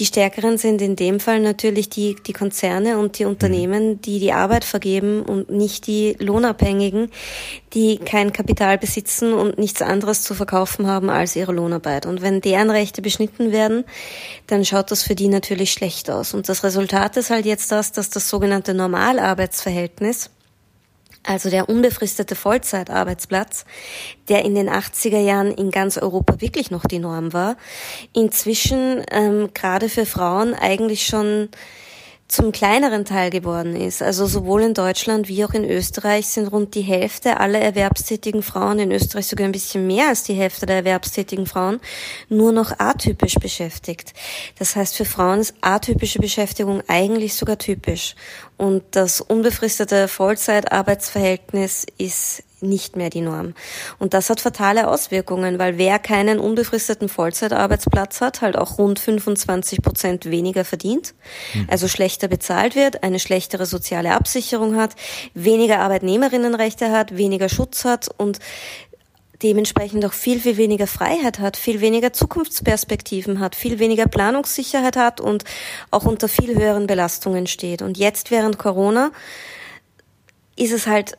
die 0.00 0.06
Stärkeren 0.06 0.56
sind 0.56 0.80
in 0.80 0.96
dem 0.96 1.20
Fall 1.20 1.40
natürlich 1.40 1.90
die, 1.90 2.16
die 2.26 2.32
Konzerne 2.32 2.98
und 2.98 3.18
die 3.18 3.26
Unternehmen, 3.26 4.00
die 4.00 4.18
die 4.18 4.32
Arbeit 4.32 4.64
vergeben 4.64 5.20
und 5.20 5.50
nicht 5.50 5.86
die 5.86 6.16
Lohnabhängigen, 6.18 7.10
die 7.74 7.98
kein 7.98 8.32
Kapital 8.32 8.78
besitzen 8.78 9.34
und 9.34 9.58
nichts 9.58 9.82
anderes 9.82 10.22
zu 10.22 10.34
verkaufen 10.34 10.86
haben 10.86 11.10
als 11.10 11.36
ihre 11.36 11.52
Lohnarbeit. 11.52 12.06
Und 12.06 12.22
wenn 12.22 12.40
deren 12.40 12.70
Rechte 12.70 13.02
beschnitten 13.02 13.52
werden, 13.52 13.84
dann 14.46 14.64
schaut 14.64 14.90
das 14.90 15.02
für 15.02 15.14
die 15.14 15.28
natürlich 15.28 15.70
schlecht 15.70 16.10
aus. 16.10 16.32
Und 16.32 16.48
das 16.48 16.64
Resultat 16.64 17.18
ist 17.18 17.28
halt 17.28 17.44
jetzt 17.44 17.70
das, 17.70 17.92
dass 17.92 18.08
das 18.08 18.30
sogenannte 18.30 18.72
Normalarbeitsverhältnis 18.72 20.30
also 21.22 21.50
der 21.50 21.68
unbefristete 21.68 22.34
Vollzeitarbeitsplatz, 22.34 23.64
der 24.28 24.44
in 24.44 24.54
den 24.54 24.68
80er 24.68 25.20
Jahren 25.20 25.52
in 25.52 25.70
ganz 25.70 25.98
Europa 25.98 26.40
wirklich 26.40 26.70
noch 26.70 26.84
die 26.84 26.98
Norm 26.98 27.32
war, 27.32 27.56
inzwischen 28.12 29.04
ähm, 29.10 29.50
gerade 29.54 29.88
für 29.88 30.06
Frauen 30.06 30.54
eigentlich 30.54 31.06
schon 31.06 31.50
zum 32.30 32.52
kleineren 32.52 33.04
Teil 33.04 33.30
geworden 33.30 33.74
ist. 33.74 34.02
Also 34.02 34.26
sowohl 34.26 34.62
in 34.62 34.74
Deutschland 34.74 35.26
wie 35.26 35.44
auch 35.44 35.52
in 35.52 35.64
Österreich 35.64 36.28
sind 36.28 36.46
rund 36.46 36.76
die 36.76 36.82
Hälfte 36.82 37.40
aller 37.40 37.58
erwerbstätigen 37.58 38.44
Frauen, 38.44 38.78
in 38.78 38.92
Österreich 38.92 39.26
sogar 39.26 39.46
ein 39.46 39.52
bisschen 39.52 39.86
mehr 39.86 40.08
als 40.08 40.22
die 40.22 40.34
Hälfte 40.34 40.64
der 40.64 40.76
erwerbstätigen 40.76 41.46
Frauen, 41.46 41.80
nur 42.28 42.52
noch 42.52 42.78
atypisch 42.78 43.34
beschäftigt. 43.34 44.14
Das 44.58 44.76
heißt, 44.76 44.96
für 44.96 45.04
Frauen 45.04 45.40
ist 45.40 45.54
atypische 45.60 46.20
Beschäftigung 46.20 46.82
eigentlich 46.86 47.34
sogar 47.34 47.58
typisch. 47.58 48.14
Und 48.56 48.84
das 48.92 49.20
unbefristete 49.20 50.06
Vollzeitarbeitsverhältnis 50.06 51.84
ist 51.98 52.44
nicht 52.62 52.96
mehr 52.96 53.10
die 53.10 53.20
Norm. 53.20 53.54
Und 53.98 54.14
das 54.14 54.30
hat 54.30 54.40
fatale 54.40 54.88
Auswirkungen, 54.88 55.58
weil 55.58 55.78
wer 55.78 55.98
keinen 55.98 56.38
unbefristeten 56.38 57.08
Vollzeitarbeitsplatz 57.08 58.20
hat, 58.20 58.40
halt 58.40 58.56
auch 58.56 58.78
rund 58.78 58.98
25 58.98 59.82
Prozent 59.82 60.30
weniger 60.30 60.64
verdient, 60.64 61.14
mhm. 61.54 61.66
also 61.70 61.88
schlechter 61.88 62.28
bezahlt 62.28 62.74
wird, 62.74 63.02
eine 63.02 63.18
schlechtere 63.18 63.66
soziale 63.66 64.12
Absicherung 64.12 64.76
hat, 64.76 64.96
weniger 65.34 65.80
Arbeitnehmerinnenrechte 65.80 66.90
hat, 66.90 67.16
weniger 67.16 67.48
Schutz 67.48 67.84
hat 67.84 68.08
und 68.16 68.38
dementsprechend 69.42 70.04
auch 70.04 70.12
viel, 70.12 70.40
viel 70.40 70.56
weniger 70.56 70.86
Freiheit 70.86 71.38
hat, 71.38 71.56
viel 71.56 71.80
weniger 71.80 72.12
Zukunftsperspektiven 72.12 73.40
hat, 73.40 73.54
viel 73.54 73.78
weniger 73.78 74.06
Planungssicherheit 74.06 74.96
hat 74.96 75.20
und 75.20 75.44
auch 75.90 76.04
unter 76.04 76.28
viel 76.28 76.56
höheren 76.56 76.86
Belastungen 76.86 77.46
steht. 77.46 77.82
Und 77.82 77.96
jetzt 77.96 78.30
während 78.30 78.58
Corona 78.58 79.12
ist 80.56 80.72
es 80.72 80.86
halt 80.86 81.16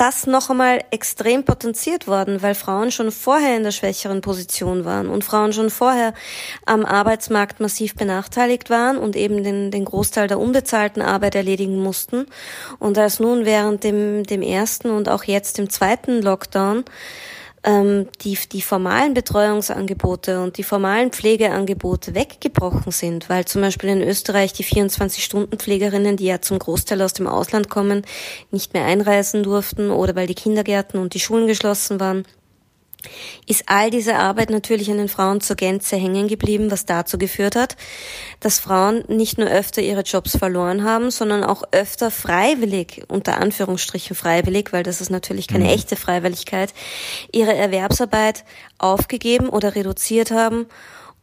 das 0.00 0.26
noch 0.26 0.48
einmal 0.48 0.82
extrem 0.90 1.44
potenziert 1.44 2.06
worden, 2.06 2.40
weil 2.40 2.54
Frauen 2.54 2.90
schon 2.90 3.12
vorher 3.12 3.54
in 3.54 3.64
der 3.64 3.70
schwächeren 3.70 4.22
Position 4.22 4.86
waren 4.86 5.10
und 5.10 5.24
Frauen 5.24 5.52
schon 5.52 5.68
vorher 5.68 6.14
am 6.64 6.86
Arbeitsmarkt 6.86 7.60
massiv 7.60 7.94
benachteiligt 7.96 8.70
waren 8.70 8.96
und 8.96 9.14
eben 9.14 9.44
den, 9.44 9.70
den 9.70 9.84
Großteil 9.84 10.26
der 10.26 10.38
unbezahlten 10.38 11.02
Arbeit 11.02 11.34
erledigen 11.34 11.82
mussten. 11.82 12.24
Und 12.78 12.96
als 12.96 13.20
nun 13.20 13.44
während 13.44 13.84
dem, 13.84 14.24
dem 14.24 14.40
ersten 14.40 14.88
und 14.88 15.10
auch 15.10 15.24
jetzt 15.24 15.58
im 15.58 15.68
zweiten 15.68 16.22
Lockdown 16.22 16.84
ähm, 17.62 18.08
die, 18.22 18.38
die 18.50 18.62
formalen 18.62 19.14
Betreuungsangebote 19.14 20.40
und 20.40 20.56
die 20.56 20.62
formalen 20.62 21.10
Pflegeangebote 21.10 22.14
weggebrochen 22.14 22.92
sind, 22.92 23.28
weil 23.28 23.44
zum 23.44 23.60
Beispiel 23.62 23.90
in 23.90 24.02
Österreich 24.02 24.52
die 24.52 24.64
24-Stunden-Pflegerinnen, 24.64 26.16
die 26.16 26.26
ja 26.26 26.40
zum 26.40 26.58
Großteil 26.58 27.02
aus 27.02 27.12
dem 27.12 27.26
Ausland 27.26 27.68
kommen, 27.68 28.02
nicht 28.50 28.72
mehr 28.72 28.84
einreisen 28.84 29.42
durften 29.42 29.90
oder 29.90 30.14
weil 30.14 30.26
die 30.26 30.34
Kindergärten 30.34 31.00
und 31.00 31.14
die 31.14 31.20
Schulen 31.20 31.46
geschlossen 31.46 32.00
waren 32.00 32.24
ist 33.46 33.64
all 33.66 33.90
diese 33.90 34.16
Arbeit 34.16 34.50
natürlich 34.50 34.90
an 34.90 34.98
den 34.98 35.08
Frauen 35.08 35.40
zur 35.40 35.56
Gänze 35.56 35.96
hängen 35.96 36.28
geblieben, 36.28 36.70
was 36.70 36.86
dazu 36.86 37.18
geführt 37.18 37.56
hat, 37.56 37.76
dass 38.40 38.58
Frauen 38.58 39.04
nicht 39.08 39.38
nur 39.38 39.48
öfter 39.48 39.82
ihre 39.82 40.02
Jobs 40.02 40.36
verloren 40.36 40.84
haben, 40.84 41.10
sondern 41.10 41.44
auch 41.44 41.62
öfter 41.72 42.10
freiwillig, 42.10 43.04
unter 43.08 43.38
Anführungsstrichen 43.38 44.16
freiwillig, 44.16 44.72
weil 44.72 44.82
das 44.82 45.00
ist 45.00 45.10
natürlich 45.10 45.48
keine 45.48 45.64
mhm. 45.64 45.70
echte 45.70 45.96
Freiwilligkeit, 45.96 46.72
ihre 47.32 47.54
Erwerbsarbeit 47.54 48.44
aufgegeben 48.78 49.48
oder 49.48 49.74
reduziert 49.74 50.30
haben 50.30 50.66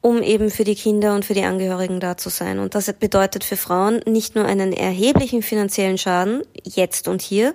um 0.07 0.23
eben 0.23 0.49
für 0.49 0.63
die 0.63 0.75
Kinder 0.75 1.13
und 1.15 1.25
für 1.25 1.33
die 1.33 1.43
Angehörigen 1.43 1.99
da 1.99 2.15
zu 2.15 2.29
sein. 2.29 2.59
Und 2.59 2.75
das 2.75 2.91
bedeutet 2.93 3.43
für 3.43 3.57
Frauen 3.57 3.99
nicht 4.05 4.35
nur 4.35 4.45
einen 4.45 4.71
erheblichen 4.71 5.41
finanziellen 5.41 5.97
Schaden, 5.97 6.43
jetzt 6.63 7.09
und 7.09 7.21
hier, 7.21 7.53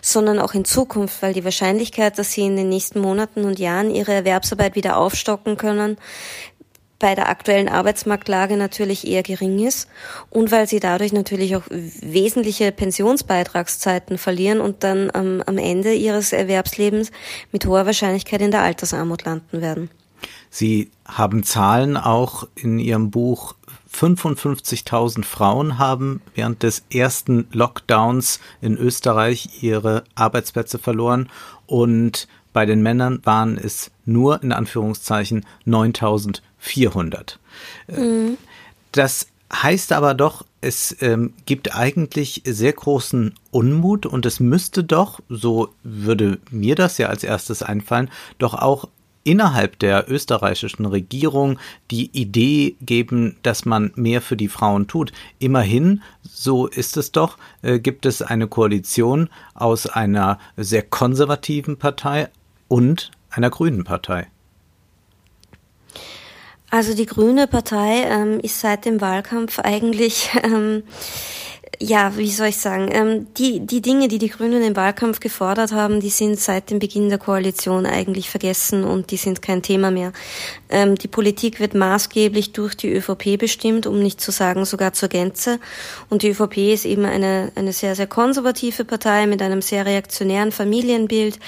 sondern 0.00 0.40
auch 0.40 0.52
in 0.52 0.64
Zukunft, 0.64 1.22
weil 1.22 1.32
die 1.32 1.44
Wahrscheinlichkeit, 1.44 2.18
dass 2.18 2.32
sie 2.32 2.44
in 2.44 2.56
den 2.56 2.68
nächsten 2.68 2.98
Monaten 2.98 3.44
und 3.44 3.60
Jahren 3.60 3.94
ihre 3.94 4.12
Erwerbsarbeit 4.12 4.74
wieder 4.74 4.96
aufstocken 4.96 5.56
können, 5.56 5.96
bei 6.98 7.14
der 7.14 7.28
aktuellen 7.28 7.68
Arbeitsmarktlage 7.68 8.56
natürlich 8.56 9.06
eher 9.06 9.22
gering 9.22 9.64
ist 9.64 9.88
und 10.28 10.50
weil 10.50 10.66
sie 10.66 10.80
dadurch 10.80 11.12
natürlich 11.12 11.54
auch 11.54 11.62
wesentliche 11.68 12.72
Pensionsbeitragszeiten 12.72 14.18
verlieren 14.18 14.60
und 14.60 14.82
dann 14.82 15.08
am, 15.12 15.40
am 15.46 15.56
Ende 15.56 15.94
ihres 15.94 16.32
Erwerbslebens 16.32 17.12
mit 17.52 17.64
hoher 17.64 17.86
Wahrscheinlichkeit 17.86 18.40
in 18.40 18.50
der 18.50 18.62
Altersarmut 18.62 19.24
landen 19.24 19.60
werden. 19.60 19.88
Sie 20.54 20.90
haben 21.06 21.44
Zahlen 21.44 21.96
auch 21.96 22.46
in 22.54 22.78
Ihrem 22.78 23.10
Buch 23.10 23.54
55.000 23.90 25.24
Frauen 25.24 25.78
haben 25.78 26.20
während 26.34 26.62
des 26.62 26.84
ersten 26.92 27.48
Lockdowns 27.52 28.38
in 28.60 28.76
Österreich 28.76 29.62
ihre 29.62 30.04
Arbeitsplätze 30.14 30.78
verloren 30.78 31.30
und 31.66 32.28
bei 32.52 32.66
den 32.66 32.82
Männern 32.82 33.20
waren 33.24 33.56
es 33.56 33.90
nur 34.04 34.42
in 34.42 34.52
Anführungszeichen 34.52 35.46
9.400. 35.66 37.36
Mhm. 37.88 38.36
Das 38.92 39.28
heißt 39.50 39.92
aber 39.92 40.12
doch, 40.12 40.44
es 40.60 40.94
ähm, 41.00 41.32
gibt 41.46 41.74
eigentlich 41.74 42.42
sehr 42.44 42.74
großen 42.74 43.32
Unmut 43.50 44.04
und 44.04 44.26
es 44.26 44.38
müsste 44.38 44.84
doch, 44.84 45.20
so 45.30 45.70
würde 45.82 46.40
mir 46.50 46.74
das 46.74 46.98
ja 46.98 47.08
als 47.08 47.24
erstes 47.24 47.62
einfallen, 47.62 48.10
doch 48.36 48.52
auch 48.52 48.88
innerhalb 49.24 49.78
der 49.78 50.10
österreichischen 50.10 50.86
Regierung 50.86 51.58
die 51.90 52.10
Idee 52.12 52.76
geben, 52.80 53.36
dass 53.42 53.64
man 53.64 53.92
mehr 53.94 54.20
für 54.20 54.36
die 54.36 54.48
Frauen 54.48 54.86
tut. 54.86 55.12
Immerhin, 55.38 56.02
so 56.22 56.66
ist 56.66 56.96
es 56.96 57.12
doch, 57.12 57.38
äh, 57.62 57.78
gibt 57.78 58.06
es 58.06 58.22
eine 58.22 58.48
Koalition 58.48 59.28
aus 59.54 59.86
einer 59.86 60.38
sehr 60.56 60.82
konservativen 60.82 61.76
Partei 61.76 62.28
und 62.68 63.10
einer 63.30 63.50
grünen 63.50 63.84
Partei. 63.84 64.28
Also 66.70 66.94
die 66.94 67.04
Grüne 67.04 67.46
Partei 67.46 68.04
ähm, 68.06 68.40
ist 68.40 68.60
seit 68.60 68.86
dem 68.86 69.02
Wahlkampf 69.02 69.58
eigentlich 69.58 70.30
ähm, 70.42 70.82
ja, 71.82 72.16
wie 72.16 72.30
soll 72.30 72.48
ich 72.48 72.58
sagen, 72.58 72.88
ähm, 72.92 73.26
die, 73.36 73.58
die 73.60 73.82
Dinge, 73.82 74.06
die 74.06 74.18
die 74.18 74.28
Grünen 74.28 74.62
im 74.62 74.76
Wahlkampf 74.76 75.18
gefordert 75.18 75.72
haben, 75.72 75.98
die 75.98 76.10
sind 76.10 76.38
seit 76.38 76.70
dem 76.70 76.78
Beginn 76.78 77.08
der 77.08 77.18
Koalition 77.18 77.86
eigentlich 77.86 78.30
vergessen 78.30 78.84
und 78.84 79.10
die 79.10 79.16
sind 79.16 79.42
kein 79.42 79.62
Thema 79.62 79.90
mehr. 79.90 80.12
Ähm, 80.70 80.94
die 80.94 81.08
Politik 81.08 81.58
wird 81.58 81.74
maßgeblich 81.74 82.52
durch 82.52 82.76
die 82.76 82.92
ÖVP 82.92 83.36
bestimmt, 83.36 83.88
um 83.88 84.00
nicht 84.00 84.20
zu 84.20 84.30
sagen 84.30 84.64
sogar 84.64 84.92
zur 84.92 85.08
Gänze. 85.08 85.58
Und 86.08 86.22
die 86.22 86.30
ÖVP 86.30 86.72
ist 86.72 86.84
eben 86.84 87.04
eine, 87.04 87.50
eine 87.56 87.72
sehr, 87.72 87.96
sehr 87.96 88.06
konservative 88.06 88.84
Partei 88.84 89.26
mit 89.26 89.42
einem 89.42 89.60
sehr 89.60 89.84
reaktionären 89.84 90.52
Familienbild. 90.52 91.40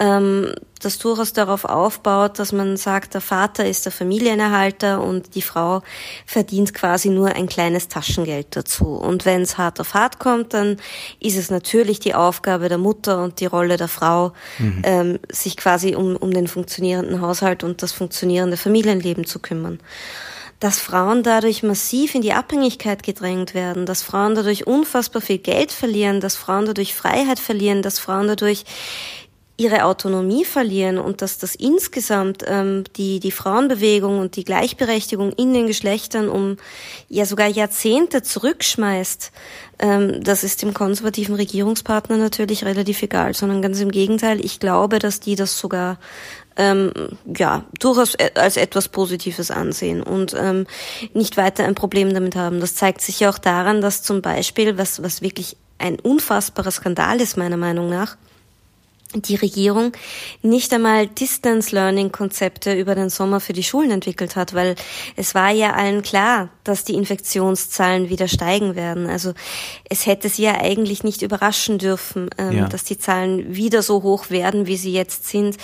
Ähm, 0.00 0.54
das 0.84 0.98
durchaus 0.98 1.32
darauf 1.32 1.64
aufbaut, 1.64 2.38
dass 2.38 2.52
man 2.52 2.76
sagt, 2.76 3.14
der 3.14 3.20
Vater 3.20 3.66
ist 3.66 3.84
der 3.84 3.92
Familienerhalter 3.92 5.02
und 5.02 5.34
die 5.34 5.42
Frau 5.42 5.82
verdient 6.26 6.74
quasi 6.74 7.08
nur 7.08 7.28
ein 7.28 7.46
kleines 7.46 7.88
Taschengeld 7.88 8.56
dazu. 8.56 8.86
Und 8.86 9.24
wenn 9.24 9.42
es 9.42 9.58
hart 9.58 9.80
auf 9.80 9.94
hart 9.94 10.18
kommt, 10.18 10.54
dann 10.54 10.76
ist 11.20 11.36
es 11.36 11.50
natürlich 11.50 12.00
die 12.00 12.14
Aufgabe 12.14 12.68
der 12.68 12.78
Mutter 12.78 13.22
und 13.22 13.40
die 13.40 13.46
Rolle 13.46 13.76
der 13.76 13.88
Frau, 13.88 14.32
mhm. 14.58 14.82
ähm, 14.84 15.18
sich 15.30 15.56
quasi 15.56 15.94
um, 15.94 16.16
um 16.16 16.32
den 16.32 16.48
funktionierenden 16.48 17.20
Haushalt 17.20 17.64
und 17.64 17.82
das 17.82 17.92
funktionierende 17.92 18.56
Familienleben 18.56 19.24
zu 19.26 19.38
kümmern 19.38 19.78
dass 20.60 20.80
Frauen 20.80 21.22
dadurch 21.22 21.62
massiv 21.62 22.14
in 22.14 22.22
die 22.22 22.32
Abhängigkeit 22.32 23.02
gedrängt 23.02 23.52
werden, 23.52 23.84
dass 23.84 24.02
Frauen 24.02 24.34
dadurch 24.34 24.66
unfassbar 24.66 25.20
viel 25.20 25.36
Geld 25.36 25.72
verlieren, 25.72 26.20
dass 26.20 26.36
Frauen 26.36 26.64
dadurch 26.64 26.94
Freiheit 26.94 27.38
verlieren, 27.38 27.82
dass 27.82 27.98
Frauen 27.98 28.28
dadurch 28.28 28.64
ihre 29.56 29.84
Autonomie 29.84 30.44
verlieren 30.44 30.98
und 30.98 31.22
dass 31.22 31.38
das 31.38 31.54
insgesamt 31.54 32.42
ähm, 32.46 32.84
die, 32.96 33.20
die 33.20 33.30
Frauenbewegung 33.30 34.18
und 34.18 34.34
die 34.34 34.44
Gleichberechtigung 34.44 35.32
in 35.32 35.54
den 35.54 35.68
Geschlechtern 35.68 36.28
um 36.28 36.56
ja 37.08 37.24
sogar 37.24 37.46
Jahrzehnte 37.46 38.22
zurückschmeißt, 38.22 39.30
ähm, 39.78 40.24
das 40.24 40.42
ist 40.42 40.62
dem 40.62 40.74
konservativen 40.74 41.36
Regierungspartner 41.36 42.16
natürlich 42.16 42.64
relativ 42.64 43.00
egal, 43.02 43.34
sondern 43.34 43.62
ganz 43.62 43.80
im 43.80 43.92
Gegenteil, 43.92 44.44
ich 44.44 44.58
glaube, 44.58 44.98
dass 44.98 45.20
die 45.20 45.36
das 45.36 45.56
sogar 45.56 45.98
ähm, 46.56 46.92
ja 47.36 47.64
durchaus 47.78 48.14
e, 48.14 48.30
als 48.34 48.56
etwas 48.56 48.88
Positives 48.88 49.52
ansehen 49.52 50.02
und 50.02 50.34
ähm, 50.36 50.66
nicht 51.12 51.36
weiter 51.36 51.64
ein 51.64 51.76
Problem 51.76 52.12
damit 52.12 52.34
haben. 52.34 52.58
Das 52.58 52.74
zeigt 52.74 53.02
sich 53.02 53.20
ja 53.20 53.30
auch 53.30 53.38
daran, 53.38 53.80
dass 53.80 54.02
zum 54.02 54.20
Beispiel, 54.20 54.78
was, 54.78 55.00
was 55.00 55.22
wirklich 55.22 55.56
ein 55.78 56.00
unfassbarer 56.00 56.72
Skandal 56.72 57.20
ist 57.20 57.36
meiner 57.36 57.56
Meinung 57.56 57.88
nach, 57.88 58.16
die 59.14 59.36
Regierung 59.36 59.92
nicht 60.42 60.72
einmal 60.72 61.06
Distance 61.06 61.74
Learning 61.74 62.12
Konzepte 62.12 62.74
über 62.74 62.94
den 62.94 63.10
Sommer 63.10 63.40
für 63.40 63.52
die 63.52 63.62
Schulen 63.62 63.90
entwickelt 63.90 64.36
hat, 64.36 64.54
weil 64.54 64.74
es 65.16 65.34
war 65.34 65.50
ja 65.50 65.72
allen 65.74 66.02
klar, 66.02 66.48
dass 66.64 66.84
die 66.84 66.94
Infektionszahlen 66.94 68.08
wieder 68.08 68.26
steigen 68.26 68.74
werden. 68.74 69.08
Also 69.08 69.34
es 69.88 70.06
hätte 70.06 70.28
sie 70.28 70.42
ja 70.42 70.60
eigentlich 70.60 71.04
nicht 71.04 71.22
überraschen 71.22 71.78
dürfen, 71.78 72.30
ähm, 72.38 72.52
ja. 72.52 72.68
dass 72.68 72.84
die 72.84 72.98
Zahlen 72.98 73.54
wieder 73.54 73.82
so 73.82 74.02
hoch 74.02 74.30
werden, 74.30 74.66
wie 74.66 74.76
sie 74.76 74.92
jetzt 74.92 75.28
sind, 75.28 75.56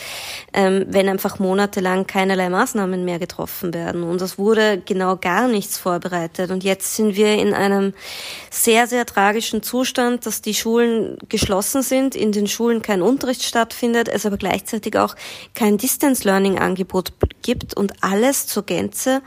ähm, 0.52 0.86
wenn 0.88 1.08
einfach 1.08 1.38
monatelang 1.38 2.06
keinerlei 2.06 2.50
Maßnahmen 2.50 3.04
mehr 3.04 3.18
getroffen 3.18 3.72
werden. 3.72 4.02
Und 4.02 4.20
es 4.20 4.38
wurde 4.38 4.82
genau 4.84 5.16
gar 5.16 5.48
nichts 5.48 5.78
vorbereitet. 5.78 6.50
Und 6.50 6.64
jetzt 6.64 6.96
sind 6.96 7.16
wir 7.16 7.34
in 7.34 7.54
einem 7.54 7.94
sehr, 8.50 8.86
sehr 8.86 9.06
tragischen 9.06 9.62
Zustand, 9.62 10.26
dass 10.26 10.42
die 10.42 10.54
Schulen 10.54 11.16
geschlossen 11.28 11.82
sind, 11.82 12.14
in 12.14 12.32
den 12.32 12.46
Schulen 12.46 12.82
kein 12.82 13.02
Unterricht 13.02 13.39
Unterricht 13.40 13.44
stattfindet, 13.44 14.08
es 14.08 14.26
aber 14.26 14.36
gleichzeitig 14.36 14.96
auch 14.96 15.16
kein 15.54 15.78
Distance 15.78 16.24
Learning 16.24 16.58
Angebot 16.58 17.12
gibt 17.42 17.74
und 17.74 17.92
alles 18.02 18.46
zur 18.46 18.64
Gänze 18.64 19.22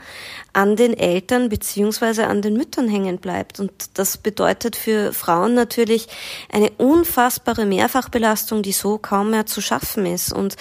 an 0.52 0.76
den 0.76 0.96
Eltern 0.96 1.48
beziehungsweise 1.48 2.26
an 2.26 2.40
den 2.40 2.54
Müttern 2.54 2.88
hängen 2.88 3.18
bleibt. 3.18 3.58
Und 3.60 3.72
das 3.94 4.16
bedeutet 4.16 4.76
für 4.76 5.12
Frauen 5.12 5.54
natürlich 5.54 6.06
eine 6.52 6.70
unfassbare 6.78 7.66
Mehrfachbelastung, 7.66 8.62
die 8.62 8.72
so 8.72 8.98
kaum 8.98 9.30
mehr 9.30 9.46
zu 9.46 9.60
schaffen 9.60 10.06
ist. 10.06 10.32
Und 10.32 10.56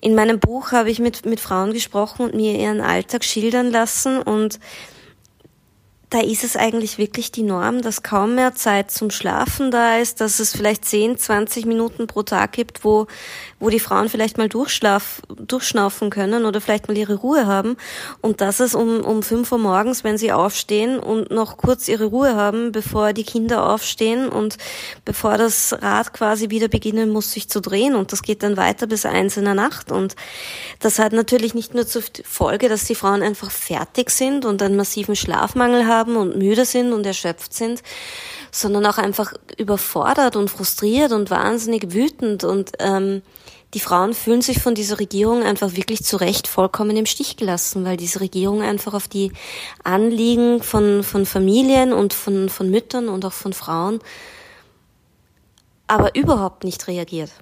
in 0.00 0.14
meinem 0.14 0.40
Buch 0.40 0.72
habe 0.72 0.90
ich 0.90 0.98
mit, 0.98 1.24
mit 1.26 1.40
Frauen 1.40 1.72
gesprochen 1.72 2.26
und 2.26 2.34
mir 2.34 2.58
ihren 2.58 2.80
Alltag 2.80 3.24
schildern 3.24 3.70
lassen 3.70 4.20
und 4.20 4.58
da 6.10 6.18
ist 6.20 6.42
es 6.42 6.56
eigentlich 6.56 6.98
wirklich 6.98 7.30
die 7.30 7.44
Norm, 7.44 7.82
dass 7.82 8.02
kaum 8.02 8.34
mehr 8.34 8.52
Zeit 8.56 8.90
zum 8.90 9.10
Schlafen 9.10 9.70
da 9.70 9.98
ist, 9.98 10.20
dass 10.20 10.40
es 10.40 10.50
vielleicht 10.50 10.84
10, 10.84 11.18
20 11.18 11.66
Minuten 11.66 12.08
pro 12.08 12.24
Tag 12.24 12.50
gibt, 12.50 12.84
wo, 12.84 13.06
wo 13.60 13.70
die 13.70 13.78
Frauen 13.78 14.08
vielleicht 14.08 14.36
mal 14.36 14.48
durchschlaf, 14.48 15.22
durchschnaufen 15.28 16.10
können 16.10 16.46
oder 16.46 16.60
vielleicht 16.60 16.88
mal 16.88 16.98
ihre 16.98 17.14
Ruhe 17.14 17.46
haben. 17.46 17.76
Und 18.20 18.40
dass 18.40 18.58
es 18.58 18.74
um, 18.74 19.02
um 19.02 19.22
5 19.22 19.52
Uhr 19.52 19.58
morgens, 19.58 20.02
wenn 20.02 20.18
sie 20.18 20.32
aufstehen 20.32 20.98
und 20.98 21.30
noch 21.30 21.56
kurz 21.56 21.86
ihre 21.86 22.06
Ruhe 22.06 22.34
haben, 22.34 22.72
bevor 22.72 23.12
die 23.12 23.24
Kinder 23.24 23.70
aufstehen 23.70 24.28
und 24.28 24.56
bevor 25.04 25.38
das 25.38 25.80
Rad 25.80 26.12
quasi 26.12 26.50
wieder 26.50 26.66
beginnen 26.66 27.10
muss, 27.10 27.30
sich 27.30 27.48
zu 27.48 27.60
drehen. 27.60 27.94
Und 27.94 28.10
das 28.10 28.22
geht 28.22 28.42
dann 28.42 28.56
weiter 28.56 28.88
bis 28.88 29.06
eins 29.06 29.36
in 29.36 29.44
der 29.44 29.54
Nacht. 29.54 29.92
Und 29.92 30.16
das 30.80 30.98
hat 30.98 31.12
natürlich 31.12 31.54
nicht 31.54 31.72
nur 31.72 31.86
zur 31.86 32.02
Folge, 32.24 32.68
dass 32.68 32.82
die 32.84 32.96
Frauen 32.96 33.22
einfach 33.22 33.52
fertig 33.52 34.10
sind 34.10 34.44
und 34.44 34.60
einen 34.60 34.74
massiven 34.74 35.14
Schlafmangel 35.14 35.86
haben, 35.86 35.99
haben 36.00 36.16
und 36.16 36.36
müde 36.36 36.64
sind 36.64 36.92
und 36.92 37.06
erschöpft 37.06 37.54
sind, 37.54 37.82
sondern 38.50 38.86
auch 38.86 38.98
einfach 38.98 39.32
überfordert 39.56 40.36
und 40.36 40.50
frustriert 40.50 41.12
und 41.12 41.30
wahnsinnig 41.30 41.92
wütend 41.92 42.44
und 42.44 42.72
ähm, 42.78 43.22
die 43.72 43.80
Frauen 43.80 44.14
fühlen 44.14 44.42
sich 44.42 44.60
von 44.60 44.74
dieser 44.74 44.98
Regierung 44.98 45.44
einfach 45.44 45.76
wirklich 45.76 46.02
zu 46.02 46.16
Recht 46.16 46.48
vollkommen 46.48 46.96
im 46.96 47.06
Stich 47.06 47.36
gelassen, 47.36 47.84
weil 47.84 47.96
diese 47.96 48.20
Regierung 48.20 48.62
einfach 48.62 48.94
auf 48.94 49.06
die 49.06 49.30
Anliegen 49.84 50.60
von, 50.60 51.04
von 51.04 51.24
Familien 51.24 51.92
und 51.92 52.12
von, 52.12 52.48
von 52.48 52.68
Müttern 52.68 53.08
und 53.08 53.24
auch 53.24 53.32
von 53.32 53.52
Frauen 53.52 54.00
aber 55.90 56.14
überhaupt 56.14 56.62
nicht 56.62 56.86
reagiert. 56.86 57.32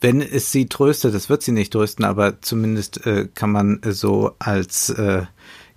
Wenn 0.00 0.22
es 0.22 0.52
sie 0.52 0.68
tröstet, 0.68 1.12
das 1.12 1.28
wird 1.28 1.42
sie 1.42 1.52
nicht 1.52 1.72
trösten, 1.72 2.04
aber 2.04 2.40
zumindest 2.40 3.04
äh, 3.04 3.28
kann 3.34 3.50
man 3.50 3.80
so 3.84 4.34
als 4.38 4.90
äh, 4.90 5.26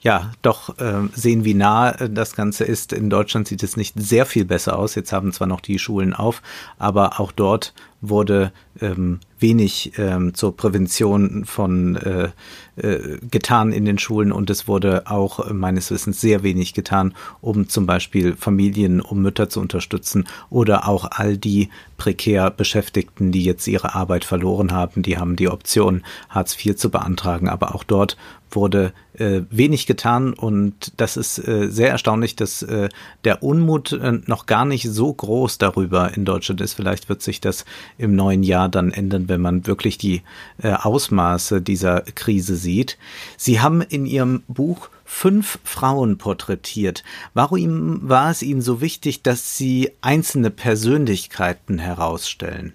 ja 0.03 0.31
doch 0.41 0.77
äh, 0.79 1.07
sehen, 1.15 1.45
wie 1.45 1.53
nah 1.53 1.91
äh, 1.91 2.09
das 2.09 2.35
Ganze 2.35 2.65
ist. 2.65 2.93
In 2.93 3.09
Deutschland 3.09 3.47
sieht 3.47 3.63
es 3.63 3.77
nicht 3.77 3.95
sehr 3.97 4.25
viel 4.25 4.45
besser 4.45 4.77
aus. 4.77 4.95
Jetzt 4.95 5.13
haben 5.13 5.31
zwar 5.31 5.47
noch 5.47 5.61
die 5.61 5.79
Schulen 5.79 6.13
auf, 6.13 6.41
aber 6.77 7.19
auch 7.19 7.31
dort 7.31 7.73
wurde 8.01 8.51
ähm, 8.81 9.19
wenig 9.39 9.93
ähm, 9.97 10.33
zur 10.33 10.55
Prävention 10.55 11.45
von 11.45 11.95
äh, 11.97 12.29
äh, 12.75 13.19
getan 13.29 13.71
in 13.71 13.85
den 13.85 13.99
Schulen. 13.99 14.31
Und 14.31 14.49
es 14.49 14.67
wurde 14.67 15.03
auch 15.07 15.47
äh, 15.47 15.53
meines 15.53 15.91
Wissens 15.91 16.19
sehr 16.21 16.43
wenig 16.43 16.73
getan, 16.73 17.13
um 17.41 17.69
zum 17.69 17.85
Beispiel 17.85 18.35
Familien, 18.35 19.01
um 19.01 19.21
Mütter 19.21 19.49
zu 19.49 19.59
unterstützen 19.59 20.27
oder 20.49 20.87
auch 20.87 21.05
all 21.11 21.37
die 21.37 21.69
prekär 21.97 22.49
Beschäftigten, 22.49 23.31
die 23.31 23.43
jetzt 23.43 23.67
ihre 23.67 23.95
Arbeit 23.95 24.25
verloren 24.25 24.71
haben, 24.71 25.03
die 25.03 25.17
haben 25.17 25.35
die 25.35 25.49
Option, 25.49 26.03
Hartz 26.29 26.57
IV 26.57 26.75
zu 26.75 26.89
beantragen, 26.89 27.47
aber 27.47 27.75
auch 27.75 27.83
dort 27.83 28.17
wurde 28.55 28.93
äh, 29.13 29.41
wenig 29.49 29.85
getan. 29.85 30.33
Und 30.33 30.93
das 30.97 31.17
ist 31.17 31.39
äh, 31.39 31.69
sehr 31.69 31.89
erstaunlich, 31.89 32.35
dass 32.35 32.61
äh, 32.63 32.89
der 33.23 33.43
Unmut 33.43 33.93
äh, 33.93 34.19
noch 34.25 34.45
gar 34.45 34.65
nicht 34.65 34.89
so 34.89 35.13
groß 35.13 35.57
darüber 35.57 36.15
in 36.15 36.25
Deutschland 36.25 36.61
ist. 36.61 36.73
Vielleicht 36.73 37.09
wird 37.09 37.21
sich 37.21 37.41
das 37.41 37.65
im 37.97 38.15
neuen 38.15 38.43
Jahr 38.43 38.62
dann 38.69 38.91
ändern, 38.91 39.29
wenn 39.29 39.41
man 39.41 39.67
wirklich 39.67 39.97
die 39.97 40.21
äh, 40.61 40.73
Ausmaße 40.73 41.61
dieser 41.61 42.01
Krise 42.01 42.55
sieht. 42.55 42.97
Sie 43.37 43.61
haben 43.61 43.81
in 43.81 44.05
Ihrem 44.05 44.43
Buch 44.47 44.89
fünf 45.05 45.59
Frauen 45.63 46.17
porträtiert. 46.17 47.03
Warum 47.33 48.07
war 48.07 48.31
es 48.31 48.41
Ihnen 48.41 48.61
so 48.61 48.81
wichtig, 48.81 49.21
dass 49.21 49.57
Sie 49.57 49.91
einzelne 50.01 50.49
Persönlichkeiten 50.49 51.77
herausstellen? 51.77 52.73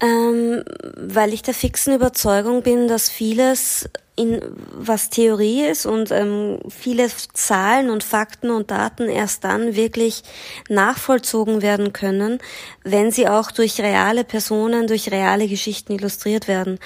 Ähm, 0.00 0.64
weil 0.96 1.34
ich 1.34 1.42
der 1.42 1.54
fixen 1.54 1.94
Überzeugung 1.94 2.62
bin, 2.62 2.88
dass 2.88 3.10
vieles 3.10 3.88
in 4.20 4.42
was 4.72 5.08
Theorie 5.08 5.64
ist 5.64 5.86
und 5.86 6.10
ähm, 6.10 6.58
viele 6.68 7.08
Zahlen 7.32 7.88
und 7.88 8.04
Fakten 8.04 8.50
und 8.50 8.70
Daten 8.70 9.08
erst 9.08 9.44
dann 9.44 9.74
wirklich 9.74 10.22
nachvollzogen 10.68 11.62
werden 11.62 11.94
können, 11.94 12.38
wenn 12.84 13.10
sie 13.10 13.28
auch 13.28 13.50
durch 13.50 13.80
reale 13.80 14.24
Personen, 14.24 14.86
durch 14.86 15.10
reale 15.10 15.48
Geschichten 15.48 15.94
illustriert 15.94 16.48
werden. 16.48 16.78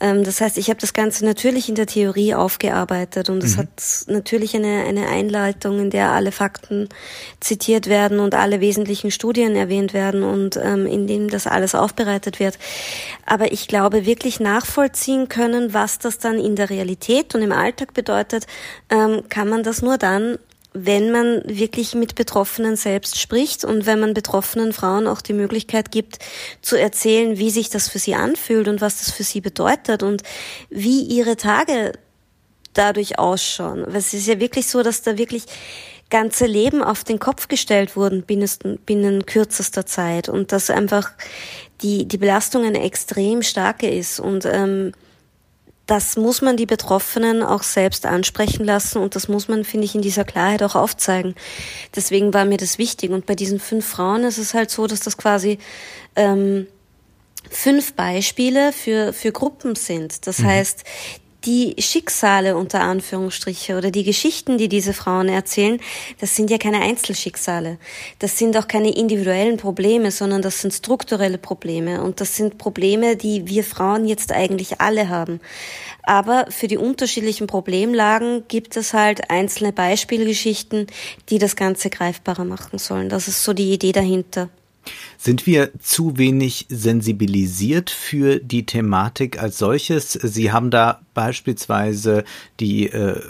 Ähm, 0.00 0.24
das 0.24 0.40
heißt, 0.40 0.58
ich 0.58 0.68
habe 0.68 0.80
das 0.80 0.92
Ganze 0.92 1.24
natürlich 1.24 1.68
in 1.68 1.76
der 1.76 1.86
Theorie 1.86 2.34
aufgearbeitet 2.34 3.30
und 3.30 3.44
es 3.44 3.56
mhm. 3.56 3.60
hat 3.60 3.68
natürlich 4.08 4.56
eine, 4.56 4.84
eine 4.84 5.06
Einleitung, 5.06 5.78
in 5.78 5.90
der 5.90 6.10
alle 6.10 6.32
Fakten 6.32 6.88
zitiert 7.38 7.86
werden 7.86 8.18
und 8.18 8.34
alle 8.34 8.60
wesentlichen 8.60 9.12
Studien 9.12 9.54
erwähnt 9.54 9.94
werden 9.94 10.24
und 10.24 10.56
ähm, 10.56 10.86
in 10.86 11.06
dem 11.06 11.28
das 11.28 11.46
alles 11.46 11.76
aufbereitet 11.76 12.40
wird. 12.40 12.58
Aber 13.26 13.52
ich 13.52 13.68
glaube, 13.68 14.06
wirklich 14.06 14.40
nachvollziehen 14.40 15.28
können, 15.28 15.72
was 15.72 16.00
das 16.00 16.18
dann 16.18 16.40
in 16.40 16.56
der 16.56 16.68
Realität 16.68 16.79
und 17.34 17.42
im 17.42 17.52
Alltag 17.52 17.94
bedeutet, 17.94 18.46
ähm, 18.88 19.22
kann 19.28 19.48
man 19.48 19.62
das 19.62 19.82
nur 19.82 19.98
dann, 19.98 20.38
wenn 20.72 21.10
man 21.10 21.42
wirklich 21.46 21.94
mit 21.94 22.14
Betroffenen 22.14 22.76
selbst 22.76 23.18
spricht 23.18 23.64
und 23.64 23.86
wenn 23.86 23.98
man 23.98 24.14
betroffenen 24.14 24.72
Frauen 24.72 25.06
auch 25.06 25.20
die 25.20 25.32
Möglichkeit 25.32 25.90
gibt, 25.90 26.18
zu 26.62 26.76
erzählen, 26.76 27.38
wie 27.38 27.50
sich 27.50 27.70
das 27.70 27.88
für 27.88 27.98
sie 27.98 28.14
anfühlt 28.14 28.68
und 28.68 28.80
was 28.80 29.00
das 29.00 29.10
für 29.10 29.24
sie 29.24 29.40
bedeutet 29.40 30.02
und 30.02 30.22
wie 30.68 31.02
ihre 31.02 31.36
Tage 31.36 31.92
dadurch 32.72 33.18
ausschauen. 33.18 33.84
Weil 33.88 33.96
es 33.96 34.14
ist 34.14 34.28
ja 34.28 34.38
wirklich 34.38 34.68
so, 34.68 34.82
dass 34.82 35.02
da 35.02 35.18
wirklich 35.18 35.44
ganze 36.08 36.46
Leben 36.46 36.82
auf 36.82 37.04
den 37.04 37.18
Kopf 37.18 37.48
gestellt 37.48 37.96
wurden 37.96 38.22
binnen, 38.22 38.48
binnen 38.84 39.26
kürzester 39.26 39.86
Zeit 39.86 40.28
und 40.28 40.52
dass 40.52 40.70
einfach 40.70 41.12
die, 41.82 42.06
die 42.06 42.18
Belastung 42.18 42.64
eine 42.64 42.82
extrem 42.82 43.42
starke 43.42 43.88
ist 43.88 44.20
und 44.20 44.44
ähm, 44.44 44.92
das 45.90 46.16
muss 46.16 46.40
man 46.40 46.56
die 46.56 46.66
Betroffenen 46.66 47.42
auch 47.42 47.64
selbst 47.64 48.06
ansprechen 48.06 48.64
lassen 48.64 48.98
und 48.98 49.16
das 49.16 49.26
muss 49.26 49.48
man, 49.48 49.64
finde 49.64 49.86
ich, 49.86 49.96
in 49.96 50.02
dieser 50.02 50.24
Klarheit 50.24 50.62
auch 50.62 50.76
aufzeigen. 50.76 51.34
Deswegen 51.96 52.32
war 52.32 52.44
mir 52.44 52.58
das 52.58 52.78
wichtig. 52.78 53.10
Und 53.10 53.26
bei 53.26 53.34
diesen 53.34 53.58
fünf 53.58 53.86
Frauen 53.86 54.22
ist 54.22 54.38
es 54.38 54.54
halt 54.54 54.70
so, 54.70 54.86
dass 54.86 55.00
das 55.00 55.16
quasi 55.16 55.58
ähm, 56.14 56.68
fünf 57.50 57.94
Beispiele 57.94 58.72
für, 58.72 59.12
für 59.12 59.32
Gruppen 59.32 59.74
sind. 59.74 60.28
Das 60.28 60.38
mhm. 60.38 60.46
heißt, 60.46 60.84
die 61.44 61.74
Schicksale 61.78 62.56
unter 62.56 62.80
Anführungsstriche 62.80 63.76
oder 63.76 63.90
die 63.90 64.04
Geschichten, 64.04 64.58
die 64.58 64.68
diese 64.68 64.92
Frauen 64.92 65.28
erzählen, 65.28 65.80
das 66.20 66.36
sind 66.36 66.50
ja 66.50 66.58
keine 66.58 66.80
Einzelschicksale. 66.80 67.78
Das 68.18 68.38
sind 68.38 68.56
auch 68.56 68.68
keine 68.68 68.94
individuellen 68.94 69.56
Probleme, 69.56 70.10
sondern 70.10 70.42
das 70.42 70.60
sind 70.60 70.72
strukturelle 70.72 71.38
Probleme. 71.38 72.02
Und 72.02 72.20
das 72.20 72.36
sind 72.36 72.58
Probleme, 72.58 73.16
die 73.16 73.46
wir 73.46 73.64
Frauen 73.64 74.06
jetzt 74.06 74.32
eigentlich 74.32 74.80
alle 74.80 75.08
haben. 75.08 75.40
Aber 76.02 76.46
für 76.50 76.68
die 76.68 76.76
unterschiedlichen 76.76 77.46
Problemlagen 77.46 78.44
gibt 78.48 78.76
es 78.76 78.92
halt 78.92 79.30
einzelne 79.30 79.72
Beispielgeschichten, 79.72 80.86
die 81.28 81.38
das 81.38 81.56
Ganze 81.56 81.90
greifbarer 81.90 82.44
machen 82.44 82.78
sollen. 82.78 83.08
Das 83.08 83.28
ist 83.28 83.44
so 83.44 83.52
die 83.52 83.72
Idee 83.72 83.92
dahinter. 83.92 84.48
Sind 85.18 85.46
wir 85.46 85.70
zu 85.78 86.16
wenig 86.16 86.66
sensibilisiert 86.68 87.90
für 87.90 88.38
die 88.38 88.66
Thematik 88.66 89.40
als 89.42 89.58
solches? 89.58 90.12
Sie 90.12 90.50
haben 90.50 90.70
da 90.70 91.02
beispielsweise 91.14 92.24
die 92.58 92.88
äh, 92.88 93.20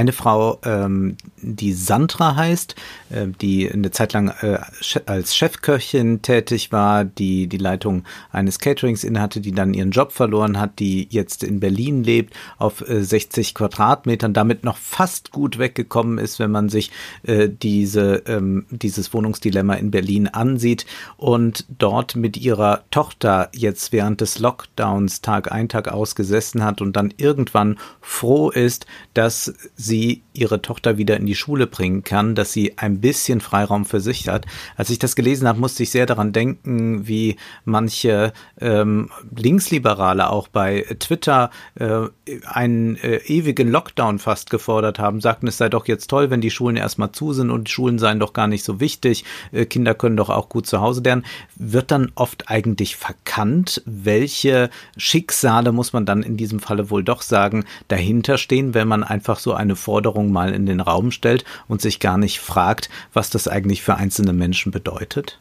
eine 0.00 0.12
Frau, 0.12 0.58
ähm, 0.64 1.18
die 1.42 1.74
Sandra 1.74 2.34
heißt, 2.34 2.74
äh, 3.10 3.26
die 3.40 3.70
eine 3.70 3.90
Zeit 3.90 4.14
lang 4.14 4.28
äh, 4.40 4.58
als 5.04 5.36
Chefköchin 5.36 6.22
tätig 6.22 6.72
war, 6.72 7.04
die 7.04 7.48
die 7.48 7.58
Leitung 7.58 8.04
eines 8.32 8.58
Caterings 8.60 9.04
innehatte, 9.04 9.42
die 9.42 9.52
dann 9.52 9.74
ihren 9.74 9.90
Job 9.90 10.12
verloren 10.12 10.58
hat, 10.58 10.78
die 10.78 11.06
jetzt 11.10 11.44
in 11.44 11.60
Berlin 11.60 12.02
lebt, 12.02 12.34
auf 12.56 12.80
äh, 12.88 13.02
60 13.02 13.54
Quadratmetern, 13.54 14.32
damit 14.32 14.64
noch 14.64 14.78
fast 14.78 15.32
gut 15.32 15.58
weggekommen 15.58 16.16
ist, 16.16 16.38
wenn 16.38 16.50
man 16.50 16.70
sich 16.70 16.90
äh, 17.24 17.50
diese, 17.50 18.22
ähm, 18.26 18.64
dieses 18.70 19.12
Wohnungsdilemma 19.12 19.74
in 19.74 19.90
Berlin 19.90 20.28
ansieht 20.28 20.86
und 21.18 21.66
dort 21.78 22.16
mit 22.16 22.38
ihrer 22.38 22.84
Tochter 22.90 23.50
jetzt 23.52 23.92
während 23.92 24.22
des 24.22 24.38
Lockdowns 24.38 25.20
Tag 25.20 25.52
ein, 25.52 25.68
Tag 25.68 25.88
ausgesessen 25.88 26.64
hat 26.64 26.80
und 26.80 26.96
dann 26.96 27.12
irgendwann 27.18 27.78
froh 28.00 28.48
ist, 28.48 28.86
dass 29.12 29.52
sie 29.76 29.89
sie 29.90 30.22
ihre 30.32 30.62
Tochter 30.62 30.98
wieder 30.98 31.16
in 31.16 31.26
die 31.26 31.34
Schule 31.34 31.66
bringen 31.66 32.04
kann, 32.04 32.34
dass 32.34 32.52
sie 32.52 32.78
ein 32.78 33.00
bisschen 33.00 33.40
Freiraum 33.40 33.84
für 33.84 34.00
sich 34.00 34.28
hat. 34.28 34.46
Als 34.76 34.90
ich 34.90 34.98
das 34.98 35.16
gelesen 35.16 35.48
habe, 35.48 35.60
musste 35.60 35.82
ich 35.82 35.90
sehr 35.90 36.06
daran 36.06 36.32
denken, 36.32 37.06
wie 37.06 37.36
manche 37.64 38.32
ähm, 38.60 39.10
Linksliberale 39.36 40.30
auch 40.30 40.48
bei 40.48 40.84
Twitter 40.98 41.50
äh, 41.74 42.06
einen 42.44 42.96
äh, 42.96 43.16
ewigen 43.26 43.70
Lockdown 43.70 44.18
fast 44.18 44.50
gefordert 44.50 44.98
haben, 44.98 45.20
sagten, 45.20 45.46
es 45.46 45.58
sei 45.58 45.68
doch 45.68 45.86
jetzt 45.86 46.08
toll, 46.08 46.30
wenn 46.30 46.40
die 46.40 46.50
Schulen 46.50 46.76
erstmal 46.76 47.12
zu 47.12 47.32
sind 47.32 47.50
und 47.50 47.68
Schulen 47.68 47.98
seien 47.98 48.20
doch 48.20 48.32
gar 48.32 48.46
nicht 48.46 48.64
so 48.64 48.80
wichtig, 48.80 49.24
äh, 49.52 49.66
Kinder 49.66 49.94
können 49.94 50.16
doch 50.16 50.30
auch 50.30 50.48
gut 50.48 50.66
zu 50.66 50.80
Hause 50.80 51.02
lernen. 51.02 51.24
Wird 51.56 51.90
dann 51.90 52.12
oft 52.14 52.48
eigentlich 52.48 52.96
verkannt, 52.96 53.82
welche 53.86 54.70
Schicksale, 54.96 55.72
muss 55.72 55.92
man 55.92 56.06
dann 56.06 56.22
in 56.22 56.36
diesem 56.36 56.60
Falle 56.60 56.90
wohl 56.90 57.04
doch 57.04 57.22
sagen, 57.22 57.64
dahinter 57.88 58.38
stehen, 58.38 58.74
wenn 58.74 58.88
man 58.88 59.02
einfach 59.02 59.38
so 59.38 59.54
eine 59.54 59.76
Forderung 59.76 60.29
mal 60.30 60.54
in 60.54 60.66
den 60.66 60.80
Raum 60.80 61.10
stellt 61.10 61.44
und 61.68 61.82
sich 61.82 62.00
gar 62.00 62.18
nicht 62.18 62.40
fragt, 62.40 62.88
was 63.12 63.30
das 63.30 63.48
eigentlich 63.48 63.82
für 63.82 63.96
einzelne 63.96 64.32
Menschen 64.32 64.72
bedeutet? 64.72 65.38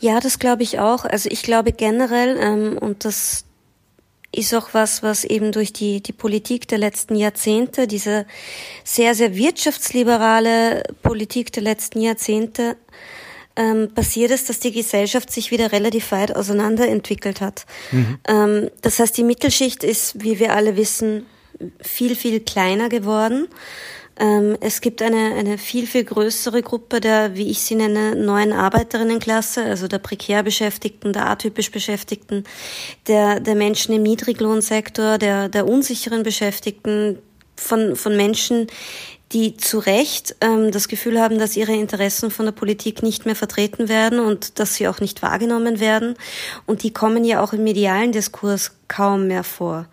Ja, 0.00 0.20
das 0.20 0.38
glaube 0.38 0.62
ich 0.62 0.78
auch. 0.78 1.04
Also 1.04 1.28
ich 1.30 1.42
glaube 1.42 1.72
generell, 1.72 2.36
ähm, 2.38 2.78
und 2.78 3.04
das 3.04 3.44
ist 4.34 4.54
auch 4.54 4.70
was, 4.72 5.02
was 5.02 5.24
eben 5.24 5.52
durch 5.52 5.72
die, 5.72 6.02
die 6.02 6.12
Politik 6.12 6.66
der 6.68 6.78
letzten 6.78 7.16
Jahrzehnte, 7.16 7.86
diese 7.86 8.26
sehr, 8.82 9.14
sehr 9.14 9.36
wirtschaftsliberale 9.36 10.84
Politik 11.02 11.52
der 11.52 11.62
letzten 11.62 12.00
Jahrzehnte 12.00 12.76
ähm, 13.56 13.90
passiert 13.94 14.30
ist, 14.30 14.48
dass 14.48 14.60
die 14.60 14.72
Gesellschaft 14.72 15.30
sich 15.30 15.50
wieder 15.50 15.72
relativ 15.72 16.10
weit 16.12 16.34
auseinanderentwickelt 16.34 17.42
hat. 17.42 17.66
Mhm. 17.90 18.18
Ähm, 18.26 18.70
das 18.80 18.98
heißt, 18.98 19.16
die 19.16 19.24
Mittelschicht 19.24 19.84
ist, 19.84 20.22
wie 20.22 20.38
wir 20.38 20.54
alle 20.54 20.76
wissen, 20.76 21.26
viel, 21.80 22.16
viel 22.16 22.40
kleiner 22.40 22.88
geworden. 22.88 23.48
Ähm, 24.18 24.56
es 24.60 24.80
gibt 24.80 25.00
eine, 25.02 25.34
eine 25.34 25.58
viel, 25.58 25.86
viel 25.86 26.04
größere 26.04 26.62
Gruppe 26.62 27.00
der, 27.00 27.34
wie 27.34 27.50
ich 27.50 27.60
sie 27.60 27.74
nenne, 27.74 28.14
neuen 28.14 28.52
Arbeiterinnenklasse, 28.52 29.64
also 29.64 29.88
der 29.88 29.98
prekär 29.98 30.42
Beschäftigten, 30.42 31.12
der 31.12 31.28
atypisch 31.30 31.70
Beschäftigten, 31.70 32.44
der, 33.08 33.40
der 33.40 33.54
Menschen 33.54 33.94
im 33.94 34.02
Niedriglohnsektor, 34.02 35.18
der, 35.18 35.48
der 35.48 35.66
unsicheren 35.66 36.22
Beschäftigten, 36.22 37.18
von, 37.56 37.96
von 37.96 38.16
Menschen, 38.16 38.66
die 39.32 39.56
zu 39.56 39.78
Recht 39.78 40.36
ähm, 40.40 40.70
das 40.72 40.88
Gefühl 40.88 41.20
haben, 41.20 41.38
dass 41.38 41.56
ihre 41.56 41.72
Interessen 41.72 42.30
von 42.30 42.44
der 42.44 42.52
Politik 42.52 43.02
nicht 43.02 43.24
mehr 43.24 43.36
vertreten 43.36 43.88
werden 43.88 44.20
und 44.20 44.58
dass 44.58 44.74
sie 44.74 44.88
auch 44.88 45.00
nicht 45.00 45.22
wahrgenommen 45.22 45.80
werden. 45.80 46.16
Und 46.66 46.82
die 46.82 46.92
kommen 46.92 47.24
ja 47.24 47.42
auch 47.42 47.52
im 47.52 47.64
medialen 47.64 48.12
Diskurs 48.12 48.72
kaum 48.88 49.28
mehr 49.28 49.44
vor. 49.44 49.86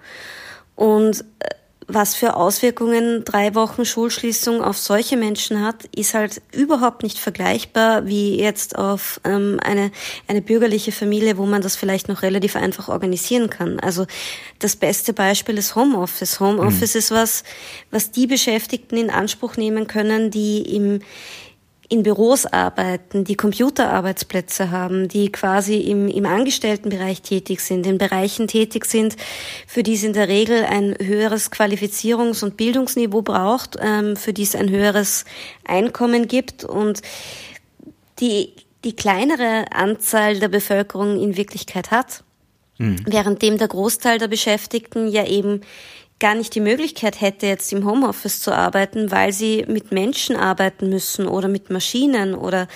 Und 0.75 1.21
äh, 1.39 1.49
was 1.89 2.15
für 2.15 2.36
Auswirkungen 2.36 3.25
drei 3.25 3.56
Wochen 3.56 3.84
Schulschließung 3.84 4.62
auf 4.62 4.78
solche 4.78 5.17
Menschen 5.17 5.62
hat, 5.62 5.86
ist 5.95 6.13
halt 6.13 6.41
überhaupt 6.52 7.02
nicht 7.04 7.17
vergleichbar 7.17 8.06
wie 8.06 8.39
jetzt 8.39 8.78
auf 8.78 9.19
ähm, 9.23 9.60
eine, 9.63 9.91
eine 10.28 10.41
bürgerliche 10.41 10.91
Familie, 10.91 11.38
wo 11.38 11.45
man 11.45 11.62
das 11.62 11.75
vielleicht 11.75 12.08
noch 12.08 12.21
relativ 12.21 12.56
einfach 12.56 12.89
organisieren 12.89 13.49
kann. 13.49 13.80
Also 13.80 14.06
das 14.60 14.75
beste 14.75 15.13
Beispiel 15.13 15.58
ist 15.58 15.75
Homeoffice. 15.75 16.39
Homeoffice 16.39 16.93
mhm. 16.93 16.99
ist 16.99 17.12
was, 17.12 17.43
was 17.89 18.12
die 18.12 18.28
Beschäftigten 18.28 18.95
in 18.95 19.10
Anspruch 19.10 19.58
nehmen 19.58 19.88
können, 19.88 20.30
die 20.30 20.62
im 20.75 21.02
in 21.89 22.04
Büros 22.04 22.45
arbeiten, 22.45 23.23
die 23.23 23.36
Computerarbeitsplätze 23.36 24.69
haben, 24.69 25.08
die 25.08 25.32
quasi 25.32 25.78
im, 25.78 26.08
im 26.08 26.25
Angestelltenbereich 26.28 27.23
tätig 27.23 27.62
sind, 27.62 27.88
in 27.88 27.97
Bereichen 27.97 28.47
tätig 28.47 28.86
sind, 28.86 29.15
für 29.65 29.82
die 29.82 29.95
es 29.95 30.04
in 30.04 30.13
der 30.13 30.28
Regel 30.28 30.65
ein 30.65 30.95
höheres 31.02 31.52
Qualifizierungs- 31.52 32.43
und 32.43 32.58
Bildungsniveau 32.58 33.23
braucht, 33.23 33.75
ähm, 33.82 34.15
für 34.15 34.34
die 34.34 34.43
es 34.43 34.56
ein 34.56 34.69
höheres 34.69 35.25
Einkommen 35.65 36.28
gibt 36.28 36.63
und 36.63 37.02
die, 38.19 38.54
die 38.84 38.95
kleinere 38.95 39.65
Anzahl 39.71 40.39
der 40.39 40.49
Bevölkerung 40.49 41.19
in 41.19 41.38
Wirklichkeit 41.38 41.89
hat. 41.89 42.23
Mhm. 42.78 42.97
Währenddem 43.08 43.58
der 43.58 43.67
Großteil 43.67 44.19
der 44.19 44.28
Beschäftigten 44.28 45.08
ja 45.08 45.25
eben 45.25 45.62
gar 46.19 46.36
nicht 46.36 46.53
die 46.53 46.60
Möglichkeit 46.60 47.21
hätte, 47.21 47.47
jetzt 47.47 47.71
im 47.71 47.86
Homeoffice 47.86 48.41
zu 48.41 48.51
arbeiten, 48.51 49.10
weil 49.10 49.32
sie 49.32 49.65
mit 49.67 49.91
Menschen 49.91 50.36
arbeiten 50.36 50.89
müssen 50.89 51.27
oder 51.27 51.47
mit 51.47 51.69
Maschinen 51.69 52.36
oder 52.36 52.67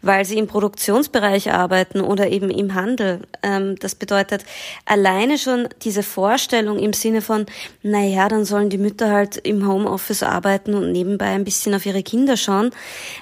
weil 0.00 0.24
sie 0.24 0.38
im 0.38 0.46
Produktionsbereich 0.46 1.52
arbeiten 1.52 2.00
oder 2.00 2.28
eben 2.28 2.50
im 2.50 2.74
Handel. 2.74 3.20
Ähm, 3.42 3.76
das 3.78 3.94
bedeutet 3.94 4.44
alleine 4.86 5.36
schon 5.36 5.68
diese 5.82 6.02
Vorstellung 6.02 6.78
im 6.78 6.94
Sinne 6.94 7.20
von, 7.20 7.44
na 7.82 8.02
ja, 8.02 8.28
dann 8.28 8.44
sollen 8.46 8.70
die 8.70 8.78
Mütter 8.78 9.10
halt 9.10 9.36
im 9.36 9.68
Homeoffice 9.68 10.22
arbeiten 10.22 10.74
und 10.74 10.92
nebenbei 10.92 11.26
ein 11.26 11.44
bisschen 11.44 11.74
auf 11.74 11.84
ihre 11.84 12.02
Kinder 12.02 12.36
schauen. 12.36 12.70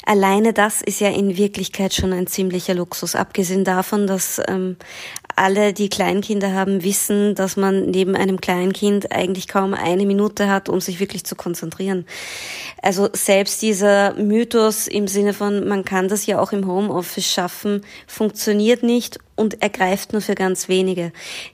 Alleine 0.07 0.53
das 0.53 0.83
ist 0.83 1.01
ja 1.01 1.09
in 1.09 1.37
Wirklichkeit 1.37 1.95
schon 1.95 2.13
ein 2.13 2.29
ziemlicher 2.29 2.75
Luxus. 2.75 3.17
Abgesehen 3.17 3.65
davon, 3.65 4.07
dass 4.07 4.41
ähm, 4.47 4.77
alle, 5.37 5.73
die 5.73 5.89
Kleinkinder 5.89 6.53
haben, 6.53 6.83
wissen, 6.83 7.35
dass 7.35 7.57
man 7.57 7.91
neben 7.91 8.17
einem 8.17 8.41
Kleinkind 8.41 9.13
eigentlich 9.13 9.49
kaum 9.49 9.75
eine 9.75 10.07
Minute 10.07 10.49
hat, 10.49 10.69
um 10.69 10.81
sich 10.81 11.01
wirklich 11.01 11.25
zu 11.25 11.35
konzentrieren. 11.37 12.07
Also 12.83 13.09
selbst 13.13 13.63
dieser 13.63 14.15
Mythos 14.15 14.87
im 14.87 15.09
Sinne 15.09 15.35
von, 15.35 15.67
man 15.67 15.85
kann 15.85 16.09
das 16.09 16.27
ja 16.27 16.41
auch 16.41 16.53
im 16.53 16.67
Homeoffice 16.67 17.27
schaffen, 17.27 17.83
funktioniert 18.07 18.83
nicht 18.83 19.19
und 19.35 19.63
ergreift 19.63 20.13
nur 20.13 20.23
für 20.23 20.35
ganz 20.35 20.69
wenige. 20.69 21.13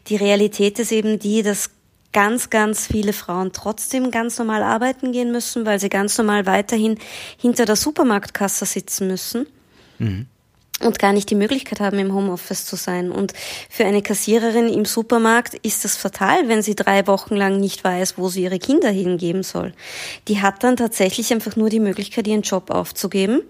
Die 0.08 0.16
Realität 0.16 0.78
ist 0.78 0.92
eben 0.92 1.18
die, 1.18 1.42
dass 1.42 1.70
ganz, 2.12 2.50
ganz 2.50 2.86
viele 2.86 3.12
Frauen 3.12 3.52
trotzdem 3.52 4.10
ganz 4.10 4.38
normal 4.38 4.62
arbeiten 4.62 5.12
gehen 5.12 5.30
müssen, 5.30 5.64
weil 5.64 5.78
sie 5.78 5.88
ganz 5.88 6.18
normal 6.18 6.46
weiterhin 6.46 6.98
hinter 7.38 7.66
der 7.66 7.76
Supermarktkasse 7.76 8.66
sitzen 8.66 9.06
müssen. 9.06 9.46
Mhm 9.98 10.26
und 10.82 10.98
gar 10.98 11.12
nicht 11.12 11.30
die 11.30 11.34
Möglichkeit 11.34 11.80
haben, 11.80 11.98
im 11.98 12.14
Homeoffice 12.14 12.64
zu 12.64 12.76
sein. 12.76 13.10
Und 13.10 13.32
für 13.68 13.84
eine 13.84 14.02
Kassiererin 14.02 14.68
im 14.68 14.84
Supermarkt 14.84 15.54
ist 15.54 15.84
das 15.84 15.96
fatal, 15.96 16.48
wenn 16.48 16.62
sie 16.62 16.74
drei 16.74 17.06
Wochen 17.06 17.36
lang 17.36 17.58
nicht 17.60 17.84
weiß, 17.84 18.18
wo 18.18 18.28
sie 18.28 18.42
ihre 18.42 18.58
Kinder 18.58 18.90
hingeben 18.90 19.42
soll. 19.42 19.72
Die 20.28 20.40
hat 20.40 20.64
dann 20.64 20.76
tatsächlich 20.76 21.32
einfach 21.32 21.56
nur 21.56 21.68
die 21.68 21.80
Möglichkeit, 21.80 22.26
ihren 22.26 22.42
Job 22.42 22.70
aufzugeben 22.70 23.42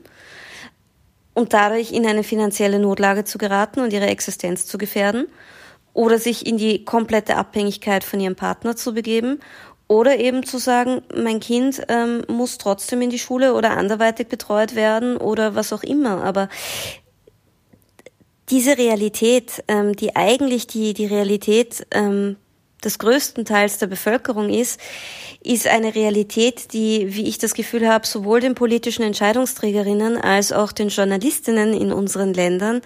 und 1.34 1.52
dadurch 1.52 1.92
in 1.92 2.06
eine 2.06 2.24
finanzielle 2.24 2.78
Notlage 2.78 3.24
zu 3.24 3.38
geraten 3.38 3.80
und 3.80 3.92
ihre 3.92 4.06
Existenz 4.06 4.66
zu 4.66 4.78
gefährden 4.78 5.26
oder 5.92 6.18
sich 6.18 6.46
in 6.46 6.56
die 6.56 6.84
komplette 6.84 7.36
Abhängigkeit 7.36 8.04
von 8.04 8.20
ihrem 8.20 8.36
Partner 8.36 8.76
zu 8.76 8.94
begeben 8.94 9.40
oder 9.88 10.18
eben 10.18 10.44
zu 10.44 10.58
sagen, 10.58 11.02
mein 11.16 11.40
Kind 11.40 11.82
ähm, 11.88 12.22
muss 12.28 12.58
trotzdem 12.58 13.02
in 13.02 13.10
die 13.10 13.18
Schule 13.18 13.54
oder 13.54 13.76
anderweitig 13.76 14.28
betreut 14.28 14.76
werden 14.76 15.16
oder 15.16 15.56
was 15.56 15.72
auch 15.72 15.82
immer. 15.82 16.22
Aber 16.22 16.48
diese 18.50 18.76
Realität, 18.76 19.62
ähm, 19.68 19.94
die 19.94 20.16
eigentlich 20.16 20.66
die, 20.66 20.94
die 20.94 21.06
Realität 21.06 21.86
ähm, 21.92 22.36
des 22.84 22.98
größten 22.98 23.44
Teils 23.44 23.78
der 23.78 23.86
Bevölkerung 23.86 24.48
ist, 24.48 24.80
ist 25.42 25.66
eine 25.66 25.94
Realität, 25.94 26.72
die, 26.72 27.14
wie 27.14 27.28
ich 27.28 27.38
das 27.38 27.54
Gefühl 27.54 27.88
habe, 27.88 28.06
sowohl 28.06 28.40
den 28.40 28.54
politischen 28.54 29.02
Entscheidungsträgerinnen 29.02 30.18
als 30.18 30.52
auch 30.52 30.72
den 30.72 30.88
Journalistinnen 30.88 31.72
in 31.72 31.92
unseren 31.92 32.34
Ländern 32.34 32.82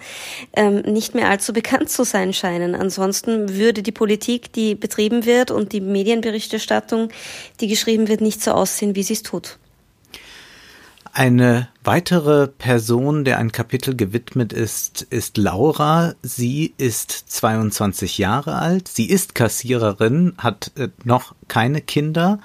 ähm, 0.53 0.81
nicht 0.81 1.15
mehr 1.15 1.29
allzu 1.29 1.53
bekannt 1.53 1.89
zu 1.89 2.03
sein 2.03 2.33
scheinen. 2.33 2.75
Ansonsten 2.75 3.57
würde 3.57 3.83
die 3.83 3.91
Politik, 3.91 4.53
die 4.53 4.75
betrieben 4.75 5.25
wird 5.25 5.51
und 5.51 5.71
die 5.73 5.81
Medienberichterstattung, 5.81 7.09
die 7.59 7.67
geschrieben 7.67 8.07
wird, 8.07 8.21
nicht 8.21 8.41
so 8.41 8.51
aussehen, 8.51 8.95
wie 8.95 9.03
sie 9.03 9.13
es 9.13 9.23
tut. 9.23 9.57
Eine 11.17 11.69
weitere 11.81 12.45
Person, 12.49 13.23
der 13.23 13.37
ein 13.37 13.53
Kapitel 13.53 13.95
gewidmet 13.95 14.51
ist, 14.51 15.01
ist 15.03 15.37
Laura. 15.37 16.13
Sie 16.21 16.73
ist 16.77 17.09
22 17.11 18.17
Jahre 18.17 18.55
alt. 18.55 18.89
Sie 18.89 19.09
ist 19.09 19.33
Kassiererin, 19.33 20.33
hat 20.37 20.73
äh, 20.75 20.89
noch 21.05 21.33
keine 21.47 21.79
Kinder 21.79 22.41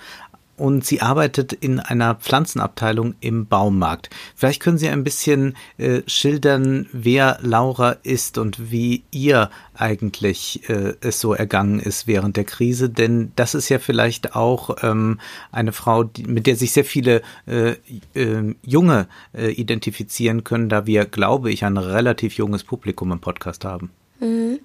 und 0.60 0.84
sie 0.84 1.00
arbeitet 1.00 1.54
in 1.54 1.80
einer 1.80 2.14
Pflanzenabteilung 2.14 3.14
im 3.20 3.46
Baumarkt. 3.46 4.10
Vielleicht 4.36 4.60
können 4.60 4.76
Sie 4.76 4.88
ein 4.88 5.04
bisschen 5.04 5.56
äh, 5.78 6.02
schildern, 6.06 6.86
wer 6.92 7.38
Laura 7.40 7.96
ist 8.02 8.36
und 8.36 8.70
wie 8.70 9.04
ihr 9.10 9.50
eigentlich 9.74 10.68
äh, 10.68 10.94
es 11.00 11.18
so 11.18 11.32
ergangen 11.32 11.80
ist 11.80 12.06
während 12.06 12.36
der 12.36 12.44
Krise, 12.44 12.90
denn 12.90 13.32
das 13.36 13.54
ist 13.54 13.70
ja 13.70 13.78
vielleicht 13.78 14.36
auch 14.36 14.76
ähm, 14.82 15.18
eine 15.50 15.72
Frau, 15.72 16.04
die, 16.04 16.24
mit 16.24 16.46
der 16.46 16.56
sich 16.56 16.72
sehr 16.72 16.84
viele 16.84 17.22
äh, 17.46 17.76
äh, 18.14 18.54
Junge 18.62 19.08
äh, 19.32 19.50
identifizieren 19.52 20.44
können, 20.44 20.68
da 20.68 20.86
wir, 20.86 21.06
glaube 21.06 21.50
ich, 21.50 21.64
ein 21.64 21.78
relativ 21.78 22.34
junges 22.34 22.64
Publikum 22.64 23.12
im 23.12 23.20
Podcast 23.20 23.64
haben. 23.64 23.90
Mhm. 24.20 24.60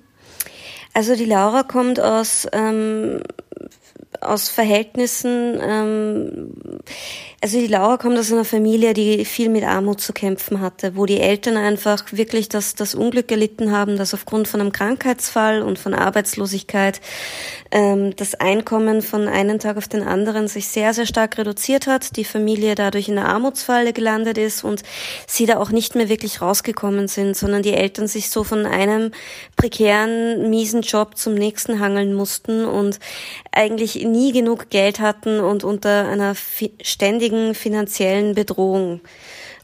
Also 0.94 1.16
die 1.16 1.26
Laura 1.26 1.64
kommt 1.64 2.00
aus 2.00 2.48
ähm, 2.54 3.20
aus 4.22 4.50
Verhältnissen, 4.50 5.60
ähm, 5.62 6.52
also 7.46 7.60
die 7.60 7.68
Laura 7.68 7.98
kommt 7.98 8.18
aus 8.18 8.32
einer 8.32 8.44
Familie, 8.44 8.96
die 8.96 9.24
viel 9.24 9.50
mit 9.50 9.64
Armut 9.64 10.02
zu 10.02 10.14
kämpfen 10.14 10.62
hatte, 10.62 10.96
wo 10.96 11.06
die 11.06 11.20
Eltern 11.20 11.58
einfach 11.58 12.04
wirklich 12.12 12.50
das, 12.50 12.74
das 12.74 12.96
Unglück 12.96 13.30
erlitten 13.30 13.72
haben, 13.72 13.98
dass 13.98 14.16
aufgrund 14.16 14.48
von 14.48 14.62
einem 14.62 14.72
Krankheitsfall 14.72 15.62
und 15.62 15.78
von 15.78 15.94
Arbeitslosigkeit 15.94 17.02
ähm, 17.70 18.16
das 18.16 18.34
Einkommen 18.34 19.04
von 19.04 19.28
einem 19.28 19.60
Tag 19.60 19.78
auf 19.78 19.88
den 19.88 20.02
anderen 20.02 20.48
sich 20.48 20.70
sehr, 20.70 20.96
sehr 20.96 21.06
stark 21.06 21.38
reduziert 21.38 21.86
hat, 21.86 22.18
die 22.18 22.26
Familie 22.26 22.74
dadurch 22.74 23.10
in 23.10 23.16
der 23.16 23.28
Armutsfalle 23.28 23.94
gelandet 23.94 24.40
ist 24.40 24.64
und 24.64 24.82
sie 25.28 25.46
da 25.46 25.58
auch 25.58 25.70
nicht 25.70 25.94
mehr 25.94 26.10
wirklich 26.10 26.42
rausgekommen 26.42 27.08
sind, 27.08 27.38
sondern 27.38 27.62
die 27.62 27.74
Eltern 27.74 28.08
sich 28.08 28.32
so 28.32 28.44
von 28.44 28.66
einem 28.66 29.12
prekären, 29.56 30.50
miesen 30.50 30.82
Job 30.82 31.16
zum 31.16 31.36
nächsten 31.36 31.80
hangeln 31.80 32.16
mussten 32.16 32.66
und 32.66 33.00
eigentlich 33.52 33.85
nie 33.94 34.32
genug 34.32 34.70
Geld 34.70 35.00
hatten 35.00 35.40
und 35.40 35.64
unter 35.64 36.08
einer 36.08 36.36
ständigen 36.82 37.54
finanziellen 37.54 38.34
Bedrohung 38.34 39.02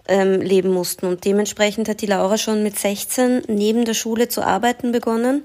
ähm, 0.08 0.42
leben 0.42 0.70
mussten. 0.72 1.06
Und 1.06 1.26
dementsprechend 1.26 1.88
hat 1.88 2.02
die 2.02 2.06
Laura 2.06 2.38
schon 2.38 2.64
mit 2.64 2.78
16 2.78 3.44
neben 3.48 3.86
der 3.86 3.94
Schule 3.94 4.28
zu 4.28 4.42
arbeiten 4.42 4.92
begonnen 4.92 5.44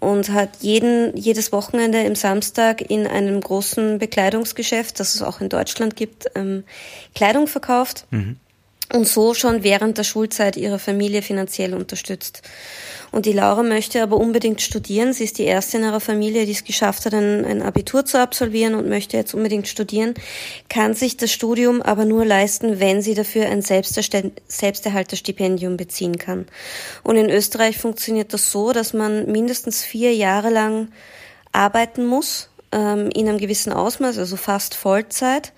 und 0.00 0.30
hat 0.30 0.50
jeden, 0.60 1.16
jedes 1.16 1.52
Wochenende 1.52 2.02
im 2.02 2.14
Samstag 2.14 2.82
in 2.90 3.06
einem 3.06 3.40
großen 3.40 3.98
Bekleidungsgeschäft, 3.98 5.00
das 5.00 5.14
es 5.14 5.22
auch 5.22 5.40
in 5.40 5.48
Deutschland 5.48 5.96
gibt, 5.96 6.26
ähm, 6.34 6.64
Kleidung 7.14 7.46
verkauft. 7.46 8.06
Mhm. 8.10 8.36
Und 8.92 9.08
so 9.08 9.32
schon 9.32 9.62
während 9.62 9.96
der 9.96 10.04
Schulzeit 10.04 10.56
ihre 10.56 10.78
Familie 10.78 11.22
finanziell 11.22 11.72
unterstützt. 11.74 12.42
Und 13.10 13.24
die 13.26 13.32
Laura 13.32 13.62
möchte 13.62 14.02
aber 14.02 14.16
unbedingt 14.16 14.62
studieren. 14.62 15.12
Sie 15.12 15.24
ist 15.24 15.38
die 15.38 15.44
erste 15.44 15.78
in 15.78 15.84
ihrer 15.84 16.00
Familie, 16.00 16.46
die 16.46 16.52
es 16.52 16.64
geschafft 16.64 17.06
hat, 17.06 17.14
ein, 17.14 17.44
ein 17.44 17.62
Abitur 17.62 18.04
zu 18.04 18.18
absolvieren 18.18 18.74
und 18.74 18.88
möchte 18.88 19.16
jetzt 19.16 19.34
unbedingt 19.34 19.68
studieren, 19.68 20.14
kann 20.68 20.94
sich 20.94 21.16
das 21.16 21.30
Studium 21.30 21.80
aber 21.82 22.06
nur 22.06 22.24
leisten, 22.24 22.80
wenn 22.80 23.02
sie 23.02 23.14
dafür 23.14 23.46
ein 23.46 23.62
Selbsterhalterstipendium 23.62 25.76
beziehen 25.76 26.18
kann. 26.18 26.46
Und 27.02 27.16
in 27.16 27.30
Österreich 27.30 27.78
funktioniert 27.78 28.32
das 28.32 28.50
so, 28.50 28.72
dass 28.72 28.94
man 28.94 29.30
mindestens 29.30 29.84
vier 29.84 30.14
Jahre 30.14 30.50
lang 30.50 30.88
arbeiten 31.52 32.06
muss, 32.06 32.48
ähm, 32.72 33.10
in 33.10 33.28
einem 33.28 33.38
gewissen 33.38 33.72
Ausmaß, 33.72 34.18
also 34.18 34.36
fast 34.36 34.74
Vollzeit, 34.74 35.52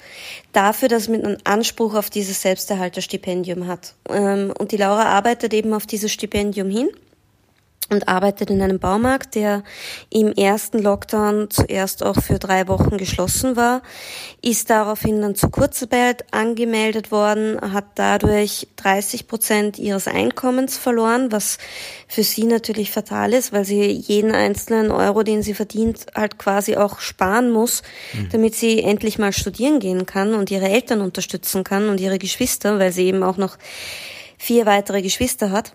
dafür, 0.53 0.88
dass 0.88 1.09
man 1.09 1.24
einen 1.24 1.38
Anspruch 1.44 1.94
auf 1.94 2.11
dieses 2.11 2.42
Selbsterhalterstipendium 2.42 3.66
hat. 3.66 3.94
Ähm, 4.09 4.53
und 4.59 4.72
die 4.72 4.77
Laura 4.77 5.05
arbeitet 5.05 5.55
eben 5.55 5.72
auf 5.72 5.87
dieses 5.87 6.12
Stipendium 6.12 6.68
hin 6.70 6.90
und 7.90 8.09
arbeitet 8.09 8.51
in 8.51 8.62
einem 8.62 8.79
Baumarkt, 8.79 9.35
der 9.35 9.62
im 10.11 10.33
ersten 10.33 10.79
Lockdown 10.79 11.51
zuerst 11.51 12.03
auch 12.03 12.16
für 12.16 12.38
drei 12.38 12.66
Wochen 12.66 12.97
geschlossen 12.97 13.57
war, 13.57 13.83
ist 14.42 14.70
daraufhin 14.70 15.20
dann 15.20 15.35
zur 15.35 15.51
Kurzarbeit 15.51 16.25
angemeldet 16.33 17.11
worden, 17.11 17.59
hat 17.73 17.85
dadurch 17.97 18.68
30 18.77 19.29
Prozent 19.29 19.79
ihres 19.79 20.09
Einkommens 20.09 20.79
verloren, 20.79 21.31
was 21.31 21.59
für 22.09 22.23
sie 22.23 22.44
natürlich 22.44 22.90
fatal 22.90 23.33
ist, 23.35 23.53
weil 23.53 23.64
sie 23.64 23.83
jeden 23.90 24.33
einzelnen 24.33 24.90
Euro, 24.90 25.23
den 25.23 25.42
sie 25.42 25.55
verdient, 25.55 26.07
halt 26.14 26.38
quasi 26.38 26.77
auch 26.77 27.01
sparen 27.01 27.51
muss, 27.51 27.83
mhm. 28.14 28.29
damit 28.31 28.55
sie 28.55 28.83
endlich 28.83 29.18
mal 29.18 29.33
studieren 29.33 29.79
gehen 29.79 30.07
kann 30.07 30.35
und 30.35 30.51
ihre 30.51 30.68
Eltern 30.68 31.01
unterstützen 31.01 31.64
kann 31.64 31.88
und 31.88 32.01
ihre 32.01 32.18
Geschwister, 32.18 32.79
weil 32.79 32.92
sie 32.92 33.05
eben 33.05 33.23
auch 33.23 33.37
noch 33.37 33.59
vier 34.38 34.66
weitere 34.66 35.03
Geschwister 35.03 35.51
hat. 35.51 35.75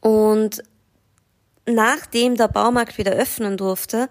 Und 0.00 0.62
nachdem 1.66 2.36
der 2.36 2.48
Baumarkt 2.48 2.98
wieder 2.98 3.12
öffnen 3.12 3.56
durfte, 3.56 4.08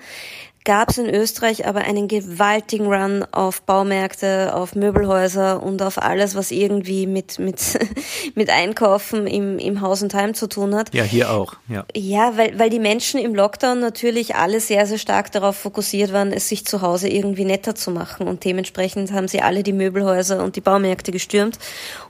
gab 0.67 0.89
es 0.89 0.97
in 0.97 1.09
Österreich 1.09 1.65
aber 1.65 1.79
einen 1.79 2.09
gewaltigen 2.09 2.87
Run 2.87 3.25
auf 3.31 3.61
Baumärkte, 3.61 4.53
auf 4.53 4.75
Möbelhäuser 4.75 5.63
und 5.63 5.81
auf 5.81 5.97
alles, 5.97 6.35
was 6.35 6.51
irgendwie 6.51 7.07
mit, 7.07 7.39
mit, 7.39 7.79
mit 8.35 8.49
Einkaufen 8.49 9.27
im, 9.27 9.59
im 9.59 9.79
Haus 9.79 10.03
und 10.03 10.13
Heim 10.13 10.33
zu 10.33 10.47
tun 10.47 10.75
hat. 10.75 10.93
Ja, 10.93 11.05
hier 11.05 11.31
auch, 11.31 11.53
ja. 11.69 11.85
Ja, 11.95 12.35
weil, 12.35 12.59
weil 12.59 12.69
die 12.69 12.79
Menschen 12.79 13.17
im 13.17 13.33
Lockdown 13.33 13.79
natürlich 13.79 14.35
alle 14.35 14.59
sehr, 14.59 14.85
sehr 14.85 14.97
stark 14.97 15.31
darauf 15.31 15.55
fokussiert 15.55 16.11
waren, 16.11 16.33
es 16.33 16.49
sich 16.49 16.65
zu 16.65 16.81
Hause 16.81 17.07
irgendwie 17.07 17.45
netter 17.45 17.73
zu 17.73 17.89
machen 17.89 18.27
und 18.27 18.43
dementsprechend 18.43 19.13
haben 19.13 19.29
sie 19.29 19.41
alle 19.41 19.63
die 19.63 19.71
Möbelhäuser 19.71 20.43
und 20.43 20.57
die 20.57 20.61
Baumärkte 20.61 21.13
gestürmt 21.13 21.59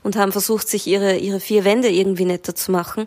und 0.02 0.16
haben 0.16 0.32
versucht, 0.32 0.68
sich 0.68 0.88
ihre, 0.88 1.16
ihre 1.16 1.38
vier 1.38 1.64
Wände 1.64 1.90
irgendwie 1.90 2.24
netter 2.24 2.56
zu 2.56 2.72
machen 2.72 3.06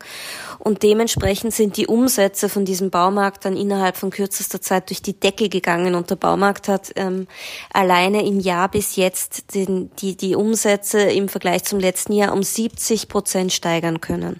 und 0.60 0.84
dementsprechend 0.84 1.54
sind 1.54 1.76
die 1.76 1.88
Umsätze 1.88 2.48
von 2.48 2.64
diesem 2.64 2.90
Baumarkt 2.90 3.44
dann 3.44 3.58
innerhalb 3.58 3.98
von 3.98 4.12
kürzester 4.12 4.62
Zeit 4.62 4.90
durch 4.90 5.02
die 5.02 5.20
Decke 5.20 5.40
Decke 5.41 5.49
gegangen 5.49 5.95
und 5.95 6.10
der 6.10 6.15
Baumarkt 6.15 6.67
hat 6.67 6.91
ähm, 6.95 7.27
alleine 7.73 8.25
im 8.25 8.39
Jahr 8.39 8.69
bis 8.69 8.95
jetzt 8.95 9.56
den, 9.56 9.91
die, 9.97 10.15
die 10.15 10.36
Umsätze 10.36 11.01
im 11.01 11.30
Vergleich 11.30 11.63
zum 11.63 11.80
letzten 11.80 12.13
Jahr 12.13 12.34
um 12.34 12.43
70 12.43 13.08
Prozent 13.08 13.51
steigern 13.51 14.01
können. 14.01 14.39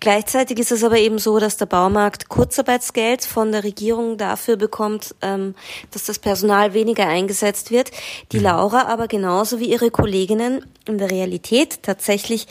Gleichzeitig 0.00 0.58
ist 0.58 0.72
es 0.72 0.82
aber 0.82 0.98
eben 0.98 1.18
so, 1.18 1.38
dass 1.38 1.56
der 1.56 1.66
Baumarkt 1.66 2.28
Kurzarbeitsgeld 2.28 3.24
von 3.24 3.52
der 3.52 3.64
Regierung 3.64 4.16
dafür 4.16 4.56
bekommt, 4.56 5.14
ähm, 5.22 5.54
dass 5.90 6.04
das 6.04 6.18
Personal 6.18 6.74
weniger 6.74 7.06
eingesetzt 7.06 7.70
wird. 7.70 7.90
Die 8.32 8.38
mhm. 8.38 8.44
Laura 8.44 8.86
aber 8.86 9.08
genauso 9.08 9.60
wie 9.60 9.70
ihre 9.70 9.90
Kolleginnen 9.90 10.64
in 10.86 10.98
der 10.98 11.10
Realität 11.10 11.82
tatsächlich 11.82 12.46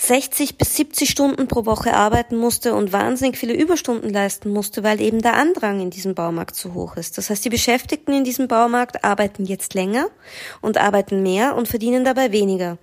60 0.00 0.58
bis 0.58 0.76
70 0.76 1.10
Stunden 1.10 1.48
pro 1.48 1.66
Woche 1.66 1.92
arbeiten 1.92 2.36
musste 2.36 2.72
und 2.74 2.92
wahnsinnig 2.92 3.36
viele 3.36 3.54
Überstunden 3.54 4.10
leisten 4.10 4.48
musste, 4.50 4.84
weil 4.84 5.00
eben 5.00 5.20
der 5.20 5.34
Andrang 5.34 5.80
in 5.80 5.90
diesem 5.90 6.14
Baumarkt 6.14 6.54
zu 6.54 6.72
hoch 6.72 6.96
ist. 6.96 7.18
Das 7.18 7.30
heißt, 7.30 7.44
die 7.44 7.50
Beschäftigten 7.50 8.12
in 8.12 8.22
diesem 8.22 8.46
Baumarkt 8.46 9.04
arbeiten 9.04 9.44
jetzt 9.44 9.74
länger 9.74 10.06
und 10.60 10.78
arbeiten 10.78 11.24
mehr 11.24 11.56
und 11.56 11.66
verdienen 11.66 12.04
dabei 12.04 12.30
weniger. 12.30 12.78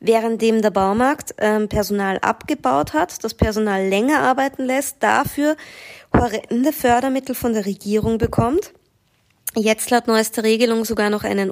Währenddem 0.00 0.60
der 0.60 0.70
Baumarkt 0.70 1.34
ähm, 1.38 1.68
Personal 1.68 2.18
abgebaut 2.18 2.92
hat, 2.92 3.24
das 3.24 3.32
Personal 3.32 3.88
länger 3.88 4.20
arbeiten 4.20 4.64
lässt, 4.64 4.96
dafür 5.00 5.56
horrende 6.14 6.72
Fördermittel 6.72 7.34
von 7.34 7.54
der 7.54 7.64
Regierung 7.64 8.18
bekommt 8.18 8.72
jetzt 9.56 9.90
laut 9.90 10.06
neuester 10.06 10.44
Regelung 10.44 10.84
sogar 10.84 11.10
noch 11.10 11.24
einen 11.24 11.50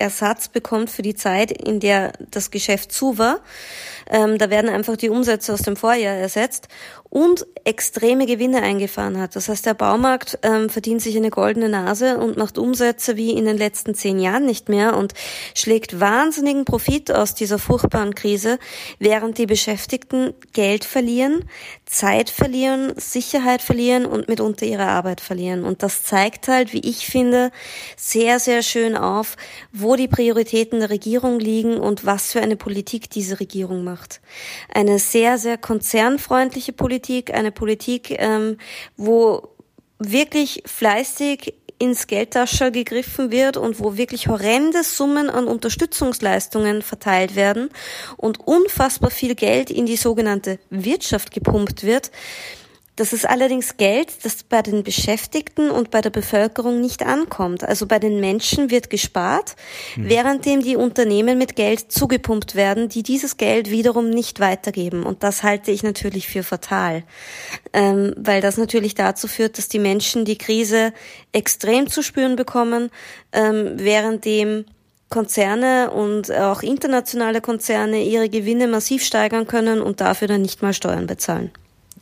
Umsatzersatz 0.00 0.48
bekommt 0.48 0.90
für 0.90 1.02
die 1.02 1.14
Zeit, 1.14 1.50
in 1.50 1.80
der 1.80 2.12
das 2.30 2.50
Geschäft 2.50 2.92
zu 2.92 3.18
war. 3.18 3.40
Ähm, 4.10 4.38
da 4.38 4.50
werden 4.50 4.70
einfach 4.70 4.96
die 4.96 5.08
Umsätze 5.08 5.52
aus 5.52 5.62
dem 5.62 5.76
Vorjahr 5.76 6.14
ersetzt 6.14 6.68
und 7.14 7.46
extreme 7.64 8.26
Gewinne 8.26 8.60
eingefahren 8.62 9.20
hat. 9.20 9.36
Das 9.36 9.48
heißt, 9.48 9.64
der 9.64 9.74
Baumarkt 9.74 10.38
ähm, 10.42 10.68
verdient 10.68 11.00
sich 11.00 11.16
eine 11.16 11.30
goldene 11.30 11.68
Nase 11.68 12.18
und 12.18 12.36
macht 12.36 12.58
Umsätze 12.58 13.16
wie 13.16 13.30
in 13.30 13.44
den 13.44 13.56
letzten 13.56 13.94
zehn 13.94 14.18
Jahren 14.18 14.46
nicht 14.46 14.68
mehr 14.68 14.96
und 14.96 15.14
schlägt 15.54 16.00
wahnsinnigen 16.00 16.64
Profit 16.64 17.12
aus 17.12 17.36
dieser 17.36 17.60
furchtbaren 17.60 18.16
Krise, 18.16 18.58
während 18.98 19.38
die 19.38 19.46
Beschäftigten 19.46 20.34
Geld 20.52 20.84
verlieren, 20.84 21.44
Zeit 21.86 22.30
verlieren, 22.30 22.92
Sicherheit 22.96 23.62
verlieren 23.62 24.06
und 24.06 24.28
mitunter 24.28 24.66
ihre 24.66 24.86
Arbeit 24.86 25.20
verlieren. 25.20 25.62
Und 25.62 25.84
das 25.84 26.02
zeigt 26.02 26.48
halt, 26.48 26.72
wie 26.72 26.80
ich 26.80 27.06
finde, 27.06 27.52
sehr, 27.96 28.40
sehr 28.40 28.62
schön 28.62 28.96
auf, 28.96 29.36
wo 29.72 29.83
die 29.92 30.08
Prioritäten 30.08 30.80
der 30.80 30.88
Regierung 30.88 31.38
liegen 31.38 31.76
und 31.76 32.06
was 32.06 32.32
für 32.32 32.40
eine 32.40 32.56
Politik 32.56 33.10
diese 33.10 33.40
Regierung 33.40 33.84
macht. 33.84 34.22
Eine 34.72 34.98
sehr, 34.98 35.36
sehr 35.36 35.58
konzernfreundliche 35.58 36.72
Politik, 36.72 36.94
Politik, 36.94 37.34
eine 37.34 37.50
Politik, 37.50 38.16
ähm, 38.18 38.56
wo 38.96 39.48
wirklich 39.98 40.62
fleißig 40.64 41.54
ins 41.78 42.06
Geldtasche 42.06 42.70
gegriffen 42.70 43.30
wird 43.30 43.56
und 43.56 43.80
wo 43.80 43.96
wirklich 43.96 44.28
horrende 44.28 44.84
Summen 44.84 45.28
an 45.28 45.46
Unterstützungsleistungen 45.46 46.82
verteilt 46.82 47.36
werden 47.36 47.70
und 48.16 48.38
unfassbar 48.46 49.10
viel 49.10 49.34
Geld 49.34 49.70
in 49.70 49.86
die 49.86 49.96
sogenannte 49.96 50.58
Wirtschaft 50.70 51.30
gepumpt 51.30 51.82
wird, 51.82 52.10
Das 52.96 53.12
ist 53.12 53.28
allerdings 53.28 53.76
Geld, 53.76 54.12
das 54.22 54.44
bei 54.44 54.62
den 54.62 54.84
Beschäftigten 54.84 55.70
und 55.70 55.90
bei 55.90 56.00
der 56.00 56.10
Bevölkerung 56.10 56.80
nicht 56.80 57.04
ankommt. 57.04 57.64
Also 57.64 57.86
bei 57.86 57.98
den 57.98 58.20
Menschen 58.20 58.70
wird 58.70 58.88
gespart, 58.88 59.56
mhm. 59.96 60.08
währenddem 60.08 60.62
die 60.62 60.76
Unternehmen 60.76 61.36
mit 61.36 61.56
Geld 61.56 61.90
zugepumpt 61.90 62.54
werden, 62.54 62.88
die 62.88 63.02
dieses 63.02 63.36
Geld 63.36 63.68
wiederum 63.70 64.10
nicht 64.10 64.38
weitergeben. 64.38 65.02
Und 65.02 65.24
das 65.24 65.42
halte 65.42 65.72
ich 65.72 65.82
natürlich 65.82 66.28
für 66.28 66.44
fatal, 66.44 67.02
ähm, 67.72 68.14
weil 68.16 68.40
das 68.40 68.58
natürlich 68.58 68.94
dazu 68.94 69.26
führt, 69.26 69.58
dass 69.58 69.68
die 69.68 69.80
Menschen 69.80 70.24
die 70.24 70.38
Krise 70.38 70.92
extrem 71.32 71.88
zu 71.90 72.00
spüren 72.00 72.36
bekommen, 72.36 72.90
ähm, 73.32 73.72
währenddem 73.76 74.66
Konzerne 75.08 75.90
und 75.90 76.32
auch 76.32 76.62
internationale 76.62 77.40
Konzerne 77.40 78.02
ihre 78.04 78.28
Gewinne 78.28 78.68
massiv 78.68 79.04
steigern 79.04 79.48
können 79.48 79.82
und 79.82 80.00
dafür 80.00 80.28
dann 80.28 80.42
nicht 80.42 80.62
mal 80.62 80.72
Steuern 80.72 81.06
bezahlen. 81.06 81.50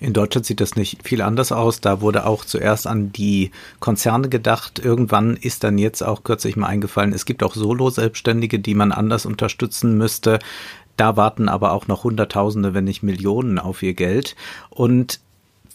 In 0.03 0.15
Deutschland 0.15 0.45
sieht 0.45 0.61
das 0.61 0.75
nicht 0.75 1.07
viel 1.07 1.23
anders 1.23 1.53
aus. 1.53 1.81
Da 1.81 2.01
wurde 2.01 2.27
auch 2.27 2.45
zuerst 2.45 2.89
an 2.89 3.13
die 3.13 3.53
Konzerne 3.79 4.29
gedacht. 4.29 4.81
Irgendwann 4.81 5.37
ist 5.37 5.63
dann 5.63 5.79
jetzt 5.79 6.03
auch 6.03 6.25
kürzlich 6.25 6.57
mal 6.57 6.67
eingefallen, 6.67 7.13
es 7.13 7.25
gibt 7.25 7.45
auch 7.45 7.55
Solo-Selbstständige, 7.55 8.59
die 8.59 8.75
man 8.75 8.91
anders 8.91 9.27
unterstützen 9.27 9.97
müsste. 9.97 10.41
Da 10.97 11.17
warten 11.17 11.49
aber 11.49 11.71
auch 11.71 11.87
noch 11.87 12.03
Hunderttausende, 12.03 12.75
wenn 12.75 12.83
nicht 12.83 13.05
Millionen 13.05 13.61
auf 13.61 13.81
ihr 13.85 13.95
Geld. 13.95 14.35
Und 14.71 15.21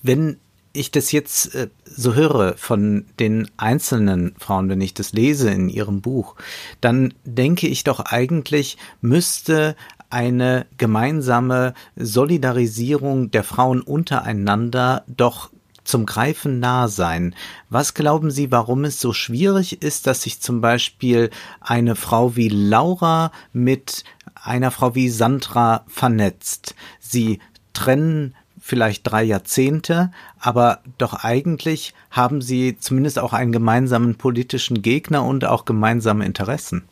wenn 0.03 0.41
ich 0.73 0.91
das 0.91 1.13
jetzt 1.13 1.55
äh, 1.55 1.69
so 1.85 2.13
höre 2.13 2.57
von 2.57 3.05
den 3.21 3.49
einzelnen 3.55 4.35
Frauen, 4.37 4.67
wenn 4.67 4.81
ich 4.81 4.93
das 4.93 5.13
lese 5.13 5.49
in 5.49 5.69
ihrem 5.69 6.01
Buch, 6.01 6.35
dann 6.81 7.13
denke 7.23 7.67
ich 7.67 7.85
doch 7.85 8.01
eigentlich 8.01 8.77
müsste 8.99 9.77
eine 10.09 10.65
gemeinsame 10.77 11.73
Solidarisierung 11.95 13.31
der 13.31 13.43
Frauen 13.43 13.81
untereinander 13.81 15.03
doch 15.07 15.49
zum 15.83 16.05
Greifen 16.05 16.59
nah 16.59 16.87
sein. 16.87 17.33
Was 17.69 17.93
glauben 17.93 18.29
Sie, 18.29 18.51
warum 18.51 18.83
es 18.83 18.99
so 18.99 19.13
schwierig 19.13 19.81
ist, 19.81 20.05
dass 20.05 20.23
sich 20.23 20.41
zum 20.41 20.61
Beispiel 20.61 21.29
eine 21.61 21.95
Frau 21.95 22.35
wie 22.35 22.49
Laura 22.49 23.31
mit 23.53 24.03
einer 24.35 24.71
Frau 24.71 24.95
wie 24.95 25.09
Sandra 25.09 25.85
vernetzt? 25.87 26.75
Sie 26.99 27.39
trennen 27.73 28.35
vielleicht 28.59 29.09
drei 29.09 29.23
Jahrzehnte, 29.23 30.11
aber 30.39 30.81
doch 30.97 31.23
eigentlich 31.23 31.93
haben 32.11 32.41
sie 32.41 32.77
zumindest 32.77 33.17
auch 33.17 33.31
einen 33.31 33.53
gemeinsamen 33.53 34.15
politischen 34.15 34.81
Gegner 34.81 35.23
und 35.23 35.45
auch 35.45 35.63
gemeinsame 35.63 36.25
Interessen. 36.25 36.83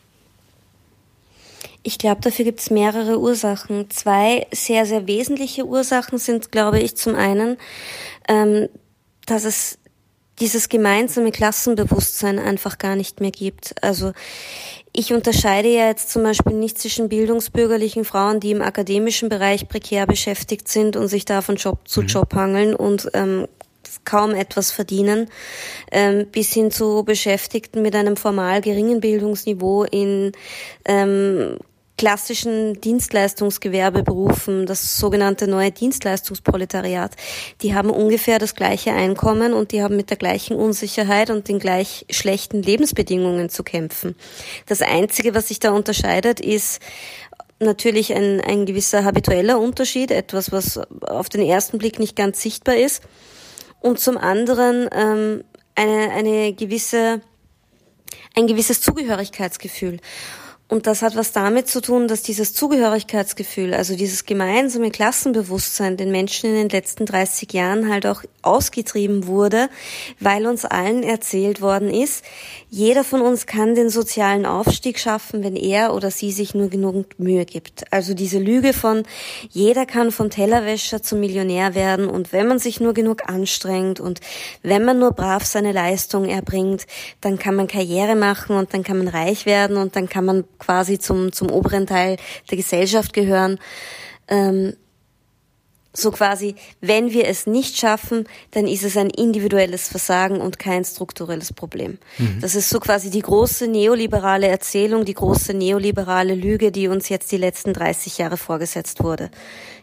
Ich 1.86 1.98
glaube, 1.98 2.20
dafür 2.20 2.44
gibt 2.44 2.58
es 2.58 2.70
mehrere 2.70 3.20
Ursachen. 3.20 3.88
Zwei 3.90 4.48
sehr, 4.52 4.86
sehr 4.86 5.06
wesentliche 5.06 5.64
Ursachen 5.64 6.18
sind, 6.18 6.50
glaube 6.50 6.80
ich, 6.80 6.96
zum 6.96 7.14
einen, 7.14 7.58
ähm, 8.26 8.68
dass 9.24 9.44
es 9.44 9.78
dieses 10.40 10.68
gemeinsame 10.68 11.30
Klassenbewusstsein 11.30 12.40
einfach 12.40 12.78
gar 12.78 12.96
nicht 12.96 13.20
mehr 13.20 13.30
gibt. 13.30 13.76
Also 13.82 14.10
ich 14.92 15.12
unterscheide 15.12 15.68
ja 15.68 15.86
jetzt 15.86 16.10
zum 16.10 16.24
Beispiel 16.24 16.54
nicht 16.54 16.76
zwischen 16.76 17.08
bildungsbürgerlichen 17.08 18.04
Frauen, 18.04 18.40
die 18.40 18.50
im 18.50 18.62
akademischen 18.62 19.28
Bereich 19.28 19.68
prekär 19.68 20.08
beschäftigt 20.08 20.66
sind 20.66 20.96
und 20.96 21.06
sich 21.06 21.24
da 21.24 21.40
von 21.40 21.54
Job 21.54 21.86
zu 21.86 22.02
mhm. 22.02 22.06
Job 22.08 22.34
hangeln 22.34 22.74
und 22.74 23.08
ähm, 23.14 23.46
kaum 24.04 24.32
etwas 24.32 24.72
verdienen, 24.72 25.30
ähm, 25.92 26.26
bis 26.32 26.52
hin 26.52 26.72
zu 26.72 27.04
Beschäftigten 27.04 27.80
mit 27.80 27.94
einem 27.94 28.16
formal 28.16 28.60
geringen 28.60 28.98
Bildungsniveau 28.98 29.84
in 29.84 30.32
ähm, 30.84 31.58
klassischen 31.96 32.80
Dienstleistungsgewerbeberufen, 32.80 34.66
das 34.66 34.98
sogenannte 34.98 35.48
neue 35.48 35.70
Dienstleistungsproletariat, 35.70 37.16
die 37.62 37.74
haben 37.74 37.90
ungefähr 37.90 38.38
das 38.38 38.54
gleiche 38.54 38.92
Einkommen 38.92 39.54
und 39.54 39.72
die 39.72 39.82
haben 39.82 39.96
mit 39.96 40.10
der 40.10 40.16
gleichen 40.16 40.56
Unsicherheit 40.56 41.30
und 41.30 41.48
den 41.48 41.58
gleich 41.58 42.04
schlechten 42.10 42.62
Lebensbedingungen 42.62 43.48
zu 43.48 43.62
kämpfen. 43.62 44.14
Das 44.66 44.82
Einzige, 44.82 45.34
was 45.34 45.48
sich 45.48 45.58
da 45.58 45.72
unterscheidet, 45.72 46.40
ist 46.40 46.80
natürlich 47.58 48.14
ein, 48.14 48.40
ein 48.42 48.66
gewisser 48.66 49.04
habitueller 49.04 49.58
Unterschied, 49.58 50.10
etwas, 50.10 50.52
was 50.52 50.78
auf 51.02 51.28
den 51.28 51.40
ersten 51.40 51.78
Blick 51.78 51.98
nicht 51.98 52.16
ganz 52.16 52.42
sichtbar 52.42 52.76
ist. 52.76 53.02
Und 53.80 53.98
zum 53.98 54.18
anderen 54.18 54.88
ähm, 54.92 55.44
eine, 55.74 56.10
eine 56.10 56.52
gewisse, 56.52 57.22
ein 58.34 58.46
gewisses 58.46 58.80
Zugehörigkeitsgefühl. 58.80 59.98
Und 60.68 60.88
das 60.88 61.02
hat 61.02 61.14
was 61.14 61.30
damit 61.30 61.68
zu 61.68 61.80
tun, 61.80 62.08
dass 62.08 62.22
dieses 62.22 62.52
Zugehörigkeitsgefühl, 62.52 63.72
also 63.72 63.94
dieses 63.94 64.24
gemeinsame 64.24 64.90
Klassenbewusstsein 64.90 65.96
den 65.96 66.10
Menschen 66.10 66.50
in 66.50 66.56
den 66.56 66.68
letzten 66.68 67.06
30 67.06 67.52
Jahren 67.52 67.88
halt 67.88 68.04
auch 68.04 68.24
ausgetrieben 68.42 69.28
wurde, 69.28 69.68
weil 70.18 70.44
uns 70.44 70.64
allen 70.64 71.04
erzählt 71.04 71.60
worden 71.60 71.88
ist, 71.88 72.24
jeder 72.68 73.04
von 73.04 73.20
uns 73.20 73.46
kann 73.46 73.76
den 73.76 73.90
sozialen 73.90 74.44
Aufstieg 74.44 74.98
schaffen, 74.98 75.44
wenn 75.44 75.54
er 75.54 75.94
oder 75.94 76.10
sie 76.10 76.32
sich 76.32 76.52
nur 76.52 76.68
genug 76.68 77.16
Mühe 77.16 77.44
gibt. 77.44 77.92
Also 77.92 78.14
diese 78.14 78.40
Lüge 78.40 78.72
von, 78.72 79.04
jeder 79.50 79.86
kann 79.86 80.10
vom 80.10 80.30
Tellerwäscher 80.30 81.00
zum 81.00 81.20
Millionär 81.20 81.76
werden 81.76 82.08
und 82.08 82.32
wenn 82.32 82.48
man 82.48 82.58
sich 82.58 82.80
nur 82.80 82.92
genug 82.92 83.28
anstrengt 83.28 84.00
und 84.00 84.18
wenn 84.64 84.84
man 84.84 84.98
nur 84.98 85.12
brav 85.12 85.44
seine 85.44 85.70
Leistung 85.70 86.24
erbringt, 86.24 86.86
dann 87.20 87.38
kann 87.38 87.54
man 87.54 87.68
Karriere 87.68 88.16
machen 88.16 88.56
und 88.56 88.74
dann 88.74 88.82
kann 88.82 88.98
man 88.98 89.06
reich 89.08 89.46
werden 89.46 89.76
und 89.76 89.94
dann 89.94 90.08
kann 90.08 90.24
man 90.24 90.44
quasi 90.58 90.98
zum, 90.98 91.32
zum 91.32 91.50
oberen 91.50 91.86
Teil 91.86 92.16
der 92.50 92.56
Gesellschaft 92.56 93.12
gehören. 93.12 93.58
Ähm, 94.28 94.74
so 95.98 96.10
quasi, 96.10 96.54
wenn 96.80 97.12
wir 97.12 97.26
es 97.26 97.46
nicht 97.46 97.78
schaffen, 97.78 98.28
dann 98.50 98.66
ist 98.66 98.84
es 98.84 98.96
ein 98.96 99.10
individuelles 99.10 99.88
Versagen 99.88 100.40
und 100.40 100.58
kein 100.58 100.84
strukturelles 100.84 101.52
Problem. 101.52 101.98
Mhm. 102.18 102.38
Das 102.40 102.54
ist 102.54 102.68
so 102.68 102.80
quasi 102.80 103.10
die 103.10 103.22
große 103.22 103.66
neoliberale 103.66 104.46
Erzählung, 104.46 105.04
die 105.04 105.14
große 105.14 105.54
neoliberale 105.54 106.34
Lüge, 106.34 106.70
die 106.70 106.88
uns 106.88 107.08
jetzt 107.08 107.32
die 107.32 107.38
letzten 107.38 107.72
30 107.72 108.18
Jahre 108.18 108.36
vorgesetzt 108.36 109.02
wurde. 109.02 109.30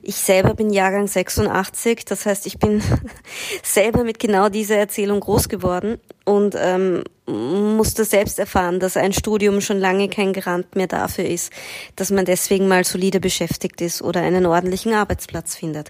Ich 0.06 0.16
selber 0.18 0.54
bin 0.54 0.70
Jahrgang 0.70 1.08
86, 1.08 2.04
das 2.04 2.26
heißt, 2.26 2.46
ich 2.46 2.60
bin 2.60 2.84
selber 3.64 4.04
mit 4.04 4.20
genau 4.20 4.50
dieser 4.50 4.76
Erzählung 4.76 5.22
groß 5.22 5.48
geworden 5.48 5.98
und 6.26 6.56
ähm, 6.58 7.06
musste 7.26 8.04
selbst 8.04 8.38
erfahren, 8.38 8.82
dass 8.82 8.98
ein 8.98 9.14
Studium 9.14 9.62
schon 9.62 9.80
lange 9.80 10.10
kein 10.10 10.34
Garant 10.34 10.76
mehr 10.76 10.88
dafür 10.88 11.24
ist, 11.24 11.54
dass 11.96 12.12
man 12.12 12.26
deswegen 12.26 12.68
mal 12.68 12.84
solide 12.84 13.22
beschäftigt 13.22 13.80
ist 13.80 14.02
oder 14.02 14.20
einen 14.20 14.46
ordentlichen 14.46 14.94
Arbeitsplatz 14.94 15.56
findet. 15.56 15.90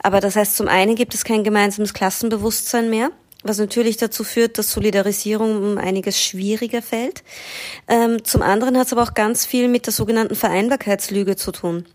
Aber 0.00 0.20
das 0.20 0.36
heißt, 0.36 0.56
zum 0.56 0.68
einen 0.68 0.94
gibt 0.94 1.14
es 1.14 1.24
kein 1.24 1.42
gemeinsames 1.42 1.92
Klassenbewusstsein 1.92 2.88
mehr 2.88 3.10
was 3.42 3.56
natürlich 3.56 3.96
dazu 3.96 4.22
führt, 4.22 4.58
dass 4.58 4.70
Solidarisierung 4.70 5.56
um 5.56 5.78
einiges 5.78 6.20
schwieriger 6.20 6.82
fällt. 6.82 7.24
Ähm, 7.88 8.22
zum 8.22 8.42
anderen 8.42 8.76
hat 8.76 8.88
es 8.88 8.92
aber 8.92 9.02
auch 9.02 9.14
ganz 9.14 9.46
viel 9.46 9.68
mit 9.68 9.86
der 9.86 9.94
sogenannten 9.94 10.34
Vereinbarkeitslüge 10.34 11.36
zu 11.36 11.50
tun. 11.50 11.86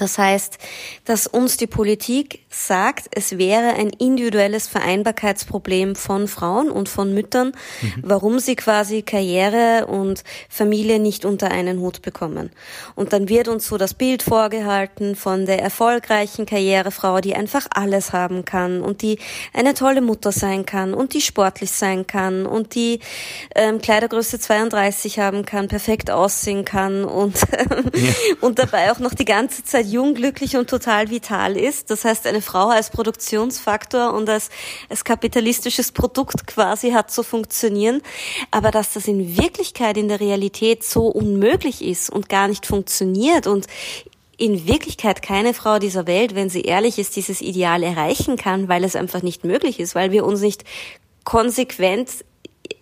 Das 0.00 0.18
heißt, 0.18 0.58
dass 1.04 1.26
uns 1.26 1.56
die 1.56 1.66
Politik 1.66 2.40
sagt, 2.48 3.08
es 3.12 3.38
wäre 3.38 3.74
ein 3.74 3.90
individuelles 3.90 4.66
Vereinbarkeitsproblem 4.66 5.94
von 5.94 6.26
Frauen 6.26 6.70
und 6.70 6.88
von 6.88 7.12
Müttern, 7.12 7.52
mhm. 7.82 7.94
warum 8.02 8.38
sie 8.38 8.56
quasi 8.56 9.02
Karriere 9.02 9.86
und 9.86 10.24
Familie 10.48 10.98
nicht 10.98 11.24
unter 11.24 11.50
einen 11.50 11.80
Hut 11.80 12.02
bekommen. 12.02 12.50
Und 12.94 13.12
dann 13.12 13.28
wird 13.28 13.48
uns 13.48 13.66
so 13.66 13.76
das 13.76 13.94
Bild 13.94 14.22
vorgehalten 14.22 15.16
von 15.16 15.46
der 15.46 15.60
erfolgreichen 15.60 16.46
Karrierefrau, 16.46 17.20
die 17.20 17.34
einfach 17.34 17.66
alles 17.70 18.12
haben 18.12 18.44
kann 18.44 18.80
und 18.80 19.02
die 19.02 19.18
eine 19.52 19.74
tolle 19.74 20.00
Mutter 20.00 20.32
sein 20.32 20.64
kann 20.64 20.94
und 20.94 21.12
die 21.14 21.20
sportlich 21.20 21.70
sein 21.70 22.06
kann 22.06 22.46
und 22.46 22.74
die 22.74 23.00
ähm, 23.54 23.80
Kleidergröße 23.80 24.40
32 24.40 25.18
haben 25.18 25.44
kann, 25.44 25.68
perfekt 25.68 26.10
aussehen 26.10 26.64
kann 26.64 27.04
und, 27.04 27.36
ja. 27.94 28.12
und 28.40 28.58
dabei 28.58 28.90
auch 28.90 28.98
noch 28.98 29.14
die 29.14 29.24
ganze 29.24 29.64
Zeit 29.64 29.86
jung, 29.90 30.14
glücklich 30.14 30.56
und 30.56 30.70
total 30.70 31.10
vital 31.10 31.56
ist. 31.56 31.90
Das 31.90 32.04
heißt, 32.04 32.26
eine 32.26 32.42
Frau 32.42 32.68
als 32.68 32.90
Produktionsfaktor 32.90 34.12
und 34.14 34.28
als, 34.28 34.50
als 34.88 35.04
kapitalistisches 35.04 35.92
Produkt 35.92 36.46
quasi 36.46 36.92
hat 36.92 37.10
zu 37.10 37.22
funktionieren. 37.22 38.02
Aber 38.50 38.70
dass 38.70 38.92
das 38.94 39.08
in 39.08 39.36
Wirklichkeit, 39.36 39.96
in 39.96 40.08
der 40.08 40.20
Realität 40.20 40.84
so 40.84 41.06
unmöglich 41.06 41.82
ist 41.82 42.10
und 42.10 42.28
gar 42.28 42.48
nicht 42.48 42.66
funktioniert 42.66 43.46
und 43.46 43.66
in 44.36 44.66
Wirklichkeit 44.66 45.20
keine 45.20 45.52
Frau 45.52 45.78
dieser 45.78 46.06
Welt, 46.06 46.34
wenn 46.34 46.48
sie 46.48 46.62
ehrlich 46.62 46.98
ist, 46.98 47.14
dieses 47.16 47.42
Ideal 47.42 47.82
erreichen 47.82 48.36
kann, 48.36 48.68
weil 48.68 48.84
es 48.84 48.96
einfach 48.96 49.22
nicht 49.22 49.44
möglich 49.44 49.78
ist, 49.78 49.94
weil 49.94 50.12
wir 50.12 50.24
uns 50.24 50.40
nicht 50.40 50.64
konsequent 51.24 52.24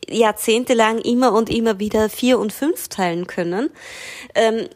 jahrzehntelang 0.09 0.99
immer 0.99 1.33
und 1.33 1.51
immer 1.51 1.79
wieder 1.79 2.09
vier 2.09 2.39
und 2.39 2.53
fünf 2.53 2.89
teilen 2.89 3.27
können, 3.27 3.71
ähm, 4.35 4.69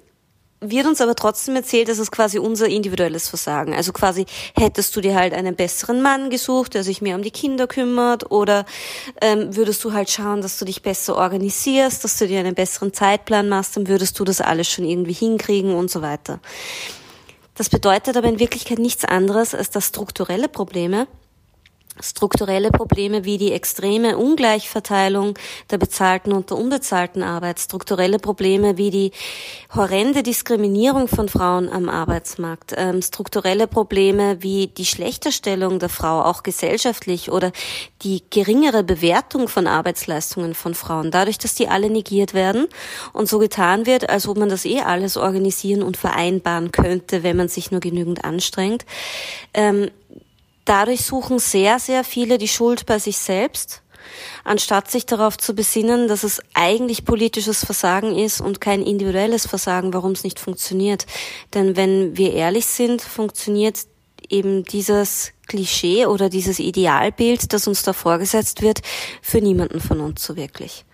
wird 0.62 0.86
uns 0.86 1.00
aber 1.00 1.14
trotzdem 1.14 1.56
erzählt, 1.56 1.88
dass 1.88 1.98
es 1.98 2.10
quasi 2.10 2.38
unser 2.38 2.68
individuelles 2.68 3.28
Versagen. 3.28 3.74
Also 3.74 3.92
quasi 3.92 4.26
hättest 4.56 4.94
du 4.96 5.00
dir 5.00 5.14
halt 5.14 5.34
einen 5.34 5.56
besseren 5.56 6.00
Mann 6.00 6.30
gesucht, 6.30 6.74
der 6.74 6.84
sich 6.84 7.02
mehr 7.02 7.16
um 7.16 7.22
die 7.22 7.30
Kinder 7.30 7.66
kümmert, 7.66 8.30
oder 8.30 8.64
ähm, 9.20 9.54
würdest 9.56 9.82
du 9.84 9.92
halt 9.92 10.10
schauen, 10.10 10.40
dass 10.40 10.58
du 10.58 10.64
dich 10.64 10.82
besser 10.82 11.16
organisierst, 11.16 12.04
dass 12.04 12.18
du 12.18 12.26
dir 12.26 12.40
einen 12.40 12.54
besseren 12.54 12.92
Zeitplan 12.92 13.48
machst, 13.48 13.76
dann 13.76 13.88
würdest 13.88 14.18
du 14.18 14.24
das 14.24 14.40
alles 14.40 14.70
schon 14.70 14.84
irgendwie 14.84 15.12
hinkriegen 15.12 15.74
und 15.74 15.90
so 15.90 16.02
weiter. 16.02 16.40
Das 17.54 17.68
bedeutet 17.68 18.16
aber 18.16 18.28
in 18.28 18.38
Wirklichkeit 18.38 18.78
nichts 18.78 19.04
anderes, 19.04 19.54
als 19.54 19.70
dass 19.70 19.88
strukturelle 19.88 20.48
Probleme 20.48 21.06
strukturelle 22.00 22.70
Probleme 22.70 23.24
wie 23.24 23.38
die 23.38 23.52
extreme 23.52 24.16
Ungleichverteilung 24.16 25.38
der 25.70 25.78
bezahlten 25.78 26.32
und 26.32 26.50
der 26.50 26.56
unbezahlten 26.56 27.22
Arbeit, 27.22 27.60
strukturelle 27.60 28.18
Probleme 28.18 28.78
wie 28.78 28.90
die 28.90 29.12
horrende 29.74 30.22
Diskriminierung 30.22 31.08
von 31.08 31.28
Frauen 31.28 31.68
am 31.68 31.88
Arbeitsmarkt, 31.88 32.74
ähm, 32.76 33.02
strukturelle 33.02 33.66
Probleme 33.66 34.42
wie 34.42 34.68
die 34.68 34.86
Schlechterstellung 34.86 35.78
der 35.78 35.90
Frau 35.90 36.22
auch 36.22 36.42
gesellschaftlich 36.42 37.30
oder 37.30 37.52
die 38.02 38.22
geringere 38.30 38.82
Bewertung 38.84 39.48
von 39.48 39.66
Arbeitsleistungen 39.66 40.54
von 40.54 40.74
Frauen, 40.74 41.10
dadurch, 41.10 41.38
dass 41.38 41.54
die 41.54 41.68
alle 41.68 41.90
negiert 41.90 42.32
werden 42.32 42.68
und 43.12 43.28
so 43.28 43.38
getan 43.38 43.86
wird, 43.86 44.08
als 44.08 44.26
ob 44.26 44.38
man 44.38 44.48
das 44.48 44.64
eh 44.64 44.80
alles 44.80 45.16
organisieren 45.16 45.82
und 45.82 45.96
vereinbaren 45.96 46.72
könnte, 46.72 47.22
wenn 47.22 47.36
man 47.36 47.48
sich 47.48 47.70
nur 47.70 47.80
genügend 47.80 48.24
anstrengt. 48.24 48.86
Ähm, 49.54 49.90
Dadurch 50.64 51.04
suchen 51.04 51.38
sehr, 51.38 51.78
sehr 51.78 52.04
viele 52.04 52.38
die 52.38 52.48
Schuld 52.48 52.86
bei 52.86 52.98
sich 52.98 53.18
selbst, 53.18 53.82
anstatt 54.44 54.90
sich 54.90 55.06
darauf 55.06 55.38
zu 55.38 55.54
besinnen, 55.54 56.08
dass 56.08 56.22
es 56.22 56.40
eigentlich 56.54 57.04
politisches 57.04 57.64
Versagen 57.64 58.16
ist 58.16 58.40
und 58.40 58.60
kein 58.60 58.82
individuelles 58.82 59.46
Versagen, 59.46 59.92
warum 59.92 60.12
es 60.12 60.24
nicht 60.24 60.38
funktioniert. 60.38 61.06
Denn 61.54 61.76
wenn 61.76 62.16
wir 62.16 62.32
ehrlich 62.32 62.66
sind, 62.66 63.02
funktioniert 63.02 63.80
eben 64.28 64.64
dieses 64.64 65.32
Klischee 65.48 66.06
oder 66.06 66.28
dieses 66.28 66.58
Idealbild, 66.58 67.52
das 67.52 67.66
uns 67.66 67.82
da 67.82 67.92
vorgesetzt 67.92 68.62
wird, 68.62 68.80
für 69.20 69.40
niemanden 69.40 69.80
von 69.80 70.00
uns 70.00 70.24
so 70.24 70.36
wirklich. 70.36 70.84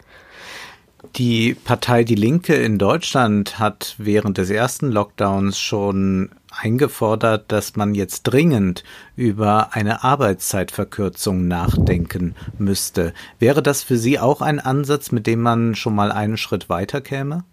Die 1.16 1.54
Partei 1.54 2.04
Die 2.04 2.14
Linke 2.14 2.54
in 2.54 2.78
Deutschland 2.78 3.58
hat 3.58 3.94
während 3.98 4.38
des 4.38 4.50
ersten 4.50 4.90
Lockdowns 4.92 5.58
schon 5.58 6.30
eingefordert, 6.50 7.44
dass 7.48 7.76
man 7.76 7.94
jetzt 7.94 8.22
dringend 8.22 8.84
über 9.16 9.74
eine 9.74 10.04
Arbeitszeitverkürzung 10.04 11.46
nachdenken 11.48 12.34
müsste. 12.58 13.12
Wäre 13.38 13.62
das 13.62 13.82
für 13.82 13.96
Sie 13.96 14.18
auch 14.18 14.40
ein 14.40 14.60
Ansatz, 14.60 15.12
mit 15.12 15.26
dem 15.26 15.40
man 15.40 15.74
schon 15.74 15.94
mal 15.94 16.12
einen 16.12 16.36
Schritt 16.36 16.68
weiter 16.68 17.00
käme? 17.00 17.44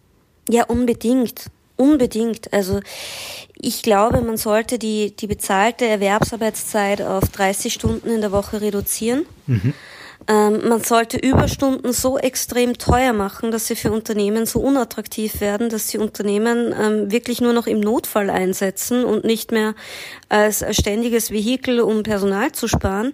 Ja, 0.49 0.65
unbedingt. 0.65 1.49
Unbedingt. 1.77 2.53
Also 2.53 2.79
ich 3.55 3.81
glaube, 3.81 4.21
man 4.21 4.37
sollte 4.37 4.79
die, 4.79 5.15
die 5.15 5.27
bezahlte 5.27 5.85
Erwerbsarbeitszeit 5.85 7.01
auf 7.01 7.29
30 7.29 7.73
Stunden 7.73 8.09
in 8.09 8.21
der 8.21 8.31
Woche 8.31 8.61
reduzieren. 8.61 9.25
Mhm. 9.47 9.73
Ähm, 10.27 10.67
man 10.67 10.81
sollte 10.81 11.17
Überstunden 11.17 11.93
so 11.93 12.17
extrem 12.17 12.77
teuer 12.77 13.13
machen, 13.13 13.51
dass 13.51 13.67
sie 13.67 13.75
für 13.75 13.91
Unternehmen 13.91 14.45
so 14.45 14.59
unattraktiv 14.59 15.39
werden, 15.39 15.69
dass 15.69 15.87
die 15.87 15.99
Unternehmen 15.99 16.73
ähm, 16.79 17.11
wirklich 17.11 17.41
nur 17.41 17.53
noch 17.53 17.67
im 17.67 17.79
Notfall 17.79 18.29
einsetzen 18.29 19.05
und 19.05 19.23
nicht 19.23 19.51
mehr 19.51 19.75
als 20.27 20.65
ständiges 20.75 21.29
Vehikel, 21.29 21.79
um 21.79 22.01
Personal 22.01 22.51
zu 22.53 22.67
sparen. 22.67 23.13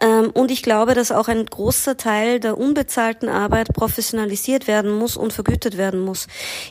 Ähm, 0.00 0.30
und 0.30 0.50
ich 0.50 0.64
glaube, 0.64 0.94
dass 0.94 1.12
auch 1.12 1.28
ein 1.28 1.46
großer 1.46 1.96
Teil 1.96 2.40
der 2.40 2.58
unbezahlten 2.58 3.28
Arbeit 3.28 3.72
professionalisiert 3.72 4.66
werden 4.66 4.90
muss 4.90 5.16
und 5.16 5.32
vergütet 5.32 5.78
werden 5.78 6.00
muss. 6.00 6.26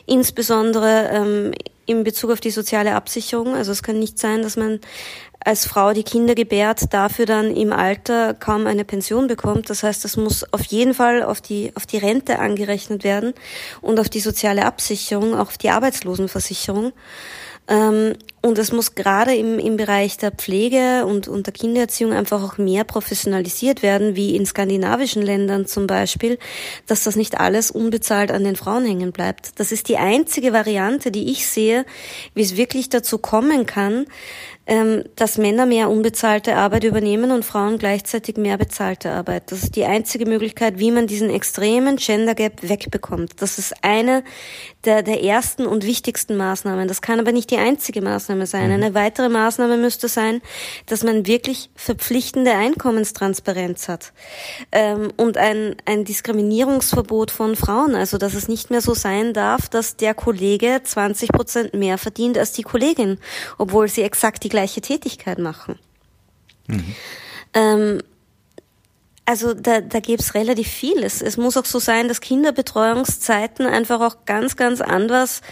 Insbesondere 0.06 1.52
in 1.86 2.04
Bezug 2.04 2.30
auf 2.30 2.40
die 2.40 2.50
soziale 2.50 2.94
Absicherung. 2.94 3.54
Also 3.54 3.72
es 3.72 3.82
kann 3.82 3.98
nicht 3.98 4.18
sein, 4.18 4.42
dass 4.42 4.56
man 4.56 4.80
als 5.44 5.66
Frau 5.66 5.92
die 5.92 6.02
Kinder 6.02 6.34
gebärt, 6.34 6.92
dafür 6.92 7.26
dann 7.26 7.54
im 7.54 7.72
Alter 7.72 8.34
kaum 8.34 8.66
eine 8.66 8.84
Pension 8.84 9.26
bekommt. 9.26 9.70
Das 9.70 9.82
heißt, 9.82 10.04
das 10.04 10.16
muss 10.16 10.44
auf 10.52 10.64
jeden 10.64 10.94
Fall 10.94 11.22
auf 11.22 11.40
die, 11.40 11.72
auf 11.74 11.86
die 11.86 11.98
Rente 11.98 12.38
angerechnet 12.38 13.04
werden 13.04 13.34
und 13.80 13.98
auf 14.00 14.08
die 14.08 14.20
soziale 14.20 14.64
Absicherung, 14.64 15.34
auch 15.34 15.48
auf 15.48 15.58
die 15.58 15.70
Arbeitslosenversicherung. 15.70 16.92
Ähm, 17.68 18.14
und 18.44 18.58
es 18.58 18.72
muss 18.72 18.96
gerade 18.96 19.36
im, 19.36 19.60
im 19.60 19.76
Bereich 19.76 20.16
der 20.16 20.32
Pflege 20.32 21.06
und, 21.06 21.28
und 21.28 21.46
der 21.46 21.52
Kindererziehung 21.52 22.12
einfach 22.12 22.42
auch 22.42 22.58
mehr 22.58 22.82
professionalisiert 22.82 23.84
werden, 23.84 24.16
wie 24.16 24.34
in 24.34 24.44
skandinavischen 24.46 25.22
Ländern 25.22 25.66
zum 25.66 25.86
Beispiel, 25.86 26.38
dass 26.88 27.04
das 27.04 27.14
nicht 27.14 27.38
alles 27.38 27.70
unbezahlt 27.70 28.32
an 28.32 28.42
den 28.42 28.56
Frauen 28.56 28.84
hängen 28.84 29.12
bleibt. 29.12 29.60
Das 29.60 29.70
ist 29.70 29.88
die 29.88 29.96
einzige 29.96 30.52
Variante, 30.52 31.12
die 31.12 31.30
ich 31.30 31.46
sehe, 31.46 31.86
wie 32.34 32.42
es 32.42 32.56
wirklich 32.56 32.88
dazu 32.88 33.18
kommen 33.18 33.64
kann, 33.64 34.06
ähm, 34.66 35.04
dass 35.16 35.38
Männer 35.38 35.66
mehr 35.66 35.90
unbezahlte 35.90 36.56
Arbeit 36.56 36.84
übernehmen 36.84 37.32
und 37.32 37.44
Frauen 37.44 37.78
gleichzeitig 37.78 38.36
mehr 38.36 38.56
bezahlte 38.56 39.10
Arbeit. 39.10 39.50
Das 39.50 39.64
ist 39.64 39.74
die 39.74 39.84
einzige 39.84 40.24
Möglichkeit, 40.24 40.78
wie 40.78 40.92
man 40.92 41.08
diesen 41.08 41.30
extremen 41.30 41.96
Gender 41.96 42.34
Gap 42.36 42.62
wegbekommt. 42.62 43.42
Das 43.42 43.58
ist 43.58 43.74
eine 43.82 44.22
der, 44.84 45.02
der 45.02 45.22
ersten 45.22 45.66
und 45.66 45.84
wichtigsten 45.84 46.36
Maßnahmen. 46.36 46.86
Das 46.86 47.02
kann 47.02 47.18
aber 47.18 47.32
nicht 47.32 47.50
die 47.50 47.56
einzige 47.56 48.02
Maßnahme 48.02 48.46
sein. 48.46 48.68
Mhm. 48.68 48.74
Eine 48.74 48.94
weitere 48.94 49.28
Maßnahme 49.28 49.76
müsste 49.76 50.06
sein, 50.08 50.40
dass 50.86 51.02
man 51.02 51.26
wirklich 51.26 51.70
verpflichtende 51.74 52.52
Einkommenstransparenz 52.52 53.88
hat 53.88 54.12
ähm, 54.70 55.12
und 55.16 55.38
ein, 55.38 55.76
ein 55.86 56.04
Diskriminierungsverbot 56.04 57.32
von 57.32 57.56
Frauen. 57.56 57.96
Also 57.96 58.16
dass 58.18 58.34
es 58.34 58.46
nicht 58.46 58.70
mehr 58.70 58.80
so 58.80 58.94
sein 58.94 59.32
darf, 59.32 59.68
dass 59.68 59.96
der 59.96 60.14
Kollege 60.14 60.80
20 60.84 61.32
Prozent 61.32 61.74
mehr 61.74 61.98
verdient 61.98 62.38
als 62.38 62.52
die 62.52 62.62
Kollegin, 62.62 63.18
obwohl 63.58 63.88
sie 63.88 64.02
exakt 64.02 64.44
die 64.44 64.51
gleiche 64.52 64.80
Tätigkeit 64.80 65.38
machen. 65.38 65.78
Mhm. 66.68 66.94
Ähm, 67.54 68.02
also 69.24 69.54
da, 69.54 69.80
da 69.80 70.00
gäbe 70.00 70.20
es 70.20 70.34
relativ 70.34 70.66
viel. 70.66 71.04
Es, 71.04 71.22
es 71.22 71.36
muss 71.36 71.56
auch 71.56 71.64
so 71.64 71.78
sein, 71.78 72.08
dass 72.08 72.20
Kinderbetreuungszeiten 72.20 73.66
einfach 73.66 74.00
auch 74.00 74.24
ganz, 74.26 74.56
ganz 74.56 74.80
anders 74.80 75.42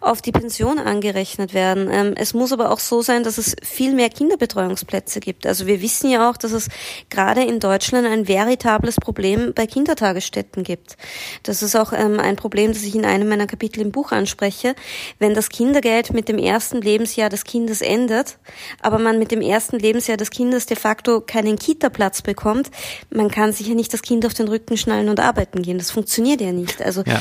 auf 0.00 0.20
die 0.20 0.32
Pension 0.32 0.80
angerechnet 0.80 1.54
werden. 1.54 1.88
Ähm, 1.92 2.14
es 2.16 2.34
muss 2.34 2.52
aber 2.52 2.72
auch 2.72 2.80
so 2.80 3.02
sein, 3.02 3.22
dass 3.22 3.38
es 3.38 3.54
viel 3.62 3.94
mehr 3.94 4.08
Kinderbetreuungsplätze 4.08 5.20
gibt. 5.20 5.46
Also 5.46 5.68
wir 5.68 5.80
wissen 5.80 6.10
ja 6.10 6.28
auch, 6.28 6.36
dass 6.36 6.50
es 6.50 6.68
gerade 7.08 7.44
in 7.44 7.60
Deutschland 7.60 8.04
ein 8.04 8.26
veritables 8.26 8.96
Problem 8.96 9.52
bei 9.54 9.68
Kindertagesstätten 9.68 10.64
gibt. 10.64 10.96
Das 11.44 11.62
ist 11.62 11.76
auch 11.76 11.92
ähm, 11.92 12.18
ein 12.18 12.34
Problem, 12.34 12.72
das 12.72 12.82
ich 12.82 12.96
in 12.96 13.04
einem 13.04 13.28
meiner 13.28 13.46
Kapitel 13.46 13.80
im 13.80 13.92
Buch 13.92 14.10
anspreche. 14.10 14.74
Wenn 15.20 15.34
das 15.34 15.50
Kindergeld 15.50 16.12
mit 16.12 16.28
dem 16.28 16.38
ersten 16.38 16.80
Lebensjahr 16.80 17.28
des 17.28 17.44
Kindes 17.44 17.80
endet, 17.80 18.38
aber 18.82 18.98
man 18.98 19.20
mit 19.20 19.30
dem 19.30 19.40
ersten 19.40 19.78
Lebensjahr 19.78 20.16
des 20.16 20.30
Kindes 20.30 20.66
de 20.66 20.76
facto 20.76 21.20
keinen 21.20 21.56
Kita-Platz 21.56 22.22
bekommt, 22.22 22.70
man 23.20 23.30
kann 23.30 23.52
sich 23.52 23.66
ja 23.66 23.74
nicht 23.74 23.92
das 23.92 24.00
Kind 24.00 24.24
auf 24.24 24.32
den 24.32 24.48
Rücken 24.48 24.78
schnallen 24.78 25.10
und 25.10 25.20
arbeiten 25.20 25.60
gehen. 25.60 25.76
Das 25.76 25.90
funktioniert 25.90 26.40
ja 26.40 26.52
nicht. 26.52 26.80
Also 26.80 27.02
ja. 27.06 27.20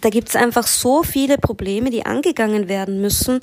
da 0.00 0.08
gibt's 0.08 0.36
einfach 0.36 0.66
so 0.66 1.02
viele 1.02 1.36
Probleme, 1.36 1.90
die 1.90 2.06
angegangen 2.06 2.66
werden 2.66 3.02
müssen, 3.02 3.40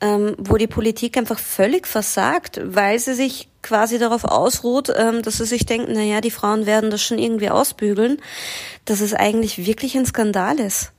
ähm, 0.00 0.34
wo 0.36 0.56
die 0.56 0.66
Politik 0.66 1.16
einfach 1.16 1.38
völlig 1.38 1.86
versagt, 1.86 2.60
weil 2.64 2.98
sie 2.98 3.14
sich 3.14 3.48
quasi 3.62 4.00
darauf 4.00 4.24
ausruht, 4.24 4.92
ähm, 4.96 5.22
dass 5.22 5.36
sie 5.36 5.46
sich 5.46 5.64
denken, 5.64 5.92
na 5.94 6.02
ja, 6.02 6.20
die 6.20 6.32
Frauen 6.32 6.66
werden 6.66 6.90
das 6.90 7.02
schon 7.02 7.18
irgendwie 7.18 7.50
ausbügeln, 7.50 8.18
dass 8.84 9.00
es 9.00 9.14
eigentlich 9.14 9.64
wirklich 9.64 9.96
ein 9.96 10.06
Skandal 10.06 10.58
ist. 10.58 10.90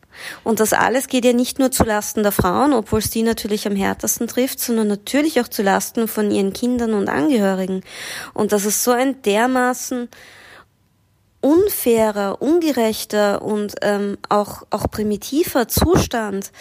Und 0.45 0.61
das 0.61 0.71
alles 0.71 1.07
geht 1.07 1.25
ja 1.25 1.33
nicht 1.33 1.59
nur 1.59 1.71
zu 1.71 1.83
Lasten 1.83 2.23
der 2.23 2.31
Frauen, 2.31 2.71
obwohl 2.71 2.99
es 2.99 3.09
die 3.09 3.23
natürlich 3.23 3.67
am 3.67 3.75
härtesten 3.75 4.27
trifft, 4.27 4.61
sondern 4.61 4.87
natürlich 4.87 5.41
auch 5.41 5.49
zu 5.49 5.63
Lasten 5.63 6.07
von 6.07 6.31
ihren 6.31 6.53
Kindern 6.53 6.93
und 6.93 7.09
Angehörigen. 7.09 7.81
Und 8.33 8.53
das 8.53 8.63
ist 8.63 8.85
so 8.85 8.91
ein 8.91 9.21
dermaßen 9.23 10.07
unfairer, 11.45 12.41
ungerechter 12.41 13.43
und 13.43 13.75
ähm, 13.83 14.17
auch, 14.29 14.63
auch 14.71 14.89
primitiver 14.89 15.67
Zustand, 15.67 16.51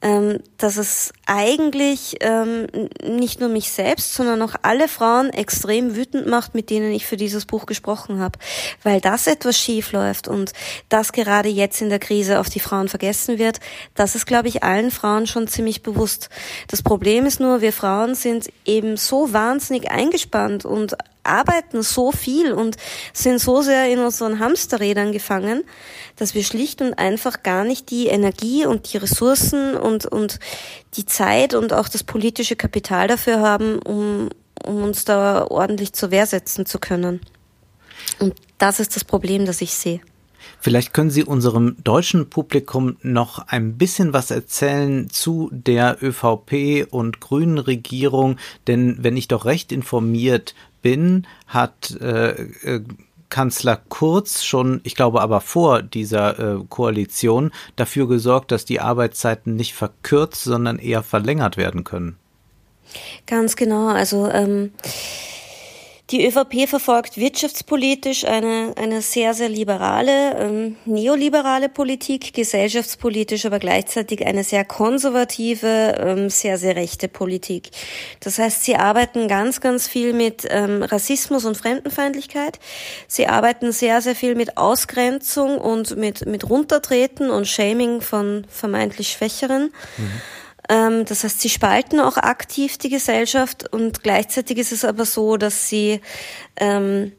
ähm, 0.00 0.40
dass 0.58 0.78
es 0.78 1.12
eigentlich 1.26 2.16
ähm, 2.18 2.66
nicht 3.06 3.38
nur 3.38 3.48
mich 3.48 3.70
selbst, 3.70 4.14
sondern 4.14 4.42
auch 4.42 4.54
alle 4.62 4.88
Frauen 4.88 5.30
extrem 5.30 5.94
wütend 5.94 6.26
macht, 6.26 6.56
mit 6.56 6.70
denen 6.70 6.90
ich 6.90 7.06
für 7.06 7.16
dieses 7.16 7.46
Buch 7.46 7.66
gesprochen 7.66 8.18
habe, 8.18 8.36
weil 8.82 9.00
das 9.00 9.28
etwas 9.28 9.56
schief 9.56 9.92
läuft 9.92 10.26
und 10.26 10.52
das 10.88 11.12
gerade 11.12 11.48
jetzt 11.48 11.80
in 11.80 11.88
der 11.88 12.00
Krise 12.00 12.40
auf 12.40 12.48
die 12.48 12.58
Frauen 12.58 12.88
vergessen 12.88 13.38
wird, 13.38 13.60
das 13.94 14.16
ist, 14.16 14.26
glaube 14.26 14.48
ich, 14.48 14.64
allen 14.64 14.90
Frauen 14.90 15.28
schon 15.28 15.46
ziemlich 15.46 15.84
bewusst. 15.84 16.30
Das 16.66 16.82
Problem 16.82 17.26
ist 17.26 17.38
nur, 17.38 17.60
wir 17.60 17.72
Frauen 17.72 18.16
sind 18.16 18.50
eben 18.64 18.96
so 18.96 19.32
wahnsinnig 19.32 19.92
eingespannt 19.92 20.64
und 20.64 20.96
arbeiten 21.24 21.82
so 21.82 22.12
viel 22.12 22.52
und 22.52 22.76
sind 23.12 23.40
so 23.40 23.62
sehr 23.62 23.90
in 23.90 24.00
unseren 24.00 24.38
Hamsterrädern 24.38 25.12
gefangen, 25.12 25.64
dass 26.16 26.34
wir 26.34 26.44
schlicht 26.44 26.80
und 26.82 26.94
einfach 26.94 27.42
gar 27.42 27.64
nicht 27.64 27.90
die 27.90 28.06
Energie 28.06 28.66
und 28.66 28.92
die 28.92 28.98
Ressourcen 28.98 29.76
und, 29.76 30.06
und 30.06 30.38
die 30.94 31.06
Zeit 31.06 31.54
und 31.54 31.72
auch 31.72 31.88
das 31.88 32.02
politische 32.04 32.56
Kapital 32.56 33.08
dafür 33.08 33.40
haben, 33.40 33.78
um, 33.78 34.30
um 34.64 34.82
uns 34.82 35.04
da 35.04 35.46
ordentlich 35.48 35.92
zur 35.92 36.10
Wehr 36.10 36.26
setzen 36.26 36.66
zu 36.66 36.78
können. 36.78 37.20
Und 38.18 38.34
das 38.58 38.80
ist 38.80 38.96
das 38.96 39.04
Problem, 39.04 39.46
das 39.46 39.60
ich 39.60 39.74
sehe. 39.74 40.00
Vielleicht 40.60 40.94
können 40.94 41.10
Sie 41.10 41.24
unserem 41.24 41.76
deutschen 41.82 42.30
Publikum 42.30 42.96
noch 43.02 43.40
ein 43.48 43.78
bisschen 43.78 44.12
was 44.12 44.30
erzählen 44.30 45.10
zu 45.10 45.50
der 45.52 45.98
ÖVP 46.00 46.86
und 46.88 47.20
Grünen 47.20 47.58
Regierung, 47.58 48.36
denn 48.68 48.98
wenn 49.00 49.16
ich 49.16 49.26
doch 49.26 49.44
recht 49.44 49.72
informiert 49.72 50.54
bin, 50.82 51.26
hat 51.46 51.96
äh, 52.00 52.30
äh, 52.30 52.84
Kanzler 53.30 53.80
Kurz 53.88 54.44
schon, 54.44 54.80
ich 54.84 54.94
glaube 54.94 55.22
aber 55.22 55.40
vor 55.40 55.82
dieser 55.82 56.38
äh, 56.38 56.64
Koalition, 56.68 57.50
dafür 57.76 58.06
gesorgt, 58.06 58.52
dass 58.52 58.66
die 58.66 58.80
Arbeitszeiten 58.80 59.56
nicht 59.56 59.74
verkürzt, 59.74 60.44
sondern 60.44 60.78
eher 60.78 61.02
verlängert 61.02 61.56
werden 61.56 61.82
können. 61.82 62.18
Ganz 63.26 63.56
genau. 63.56 63.88
Also 63.88 64.28
ähm, 64.28 64.72
Die 66.12 66.26
ÖVP 66.26 66.68
verfolgt 66.68 67.16
wirtschaftspolitisch 67.16 68.26
eine, 68.26 68.74
eine 68.76 69.00
sehr, 69.00 69.32
sehr 69.32 69.48
liberale, 69.48 70.36
ähm, 70.36 70.76
neoliberale 70.84 71.70
Politik, 71.70 72.34
gesellschaftspolitisch 72.34 73.46
aber 73.46 73.58
gleichzeitig 73.58 74.26
eine 74.26 74.44
sehr 74.44 74.66
konservative, 74.66 75.96
ähm, 75.98 76.28
sehr, 76.28 76.58
sehr 76.58 76.76
rechte 76.76 77.08
Politik. 77.08 77.70
Das 78.20 78.38
heißt, 78.38 78.62
sie 78.62 78.76
arbeiten 78.76 79.26
ganz, 79.26 79.62
ganz 79.62 79.88
viel 79.88 80.12
mit 80.12 80.46
ähm, 80.50 80.82
Rassismus 80.82 81.46
und 81.46 81.56
Fremdenfeindlichkeit. 81.56 82.58
Sie 83.08 83.26
arbeiten 83.26 83.72
sehr, 83.72 84.02
sehr 84.02 84.14
viel 84.14 84.34
mit 84.34 84.58
Ausgrenzung 84.58 85.56
und 85.56 85.96
mit, 85.96 86.26
mit 86.26 86.50
Runtertreten 86.50 87.30
und 87.30 87.48
Shaming 87.48 88.02
von 88.02 88.46
vermeintlich 88.50 89.12
Schwächeren. 89.12 89.72
Mhm. 89.96 90.20
Ähm, 90.68 91.04
das 91.04 91.24
heißt, 91.24 91.40
sie 91.40 91.48
spalten 91.48 92.00
auch 92.00 92.16
aktiv 92.16 92.78
die 92.78 92.90
Gesellschaft 92.90 93.72
und 93.72 94.02
gleichzeitig 94.02 94.58
ist 94.58 94.72
es 94.72 94.84
aber 94.84 95.04
so, 95.04 95.36
dass 95.36 95.68
sie 95.68 96.00
ähm, 96.56 97.12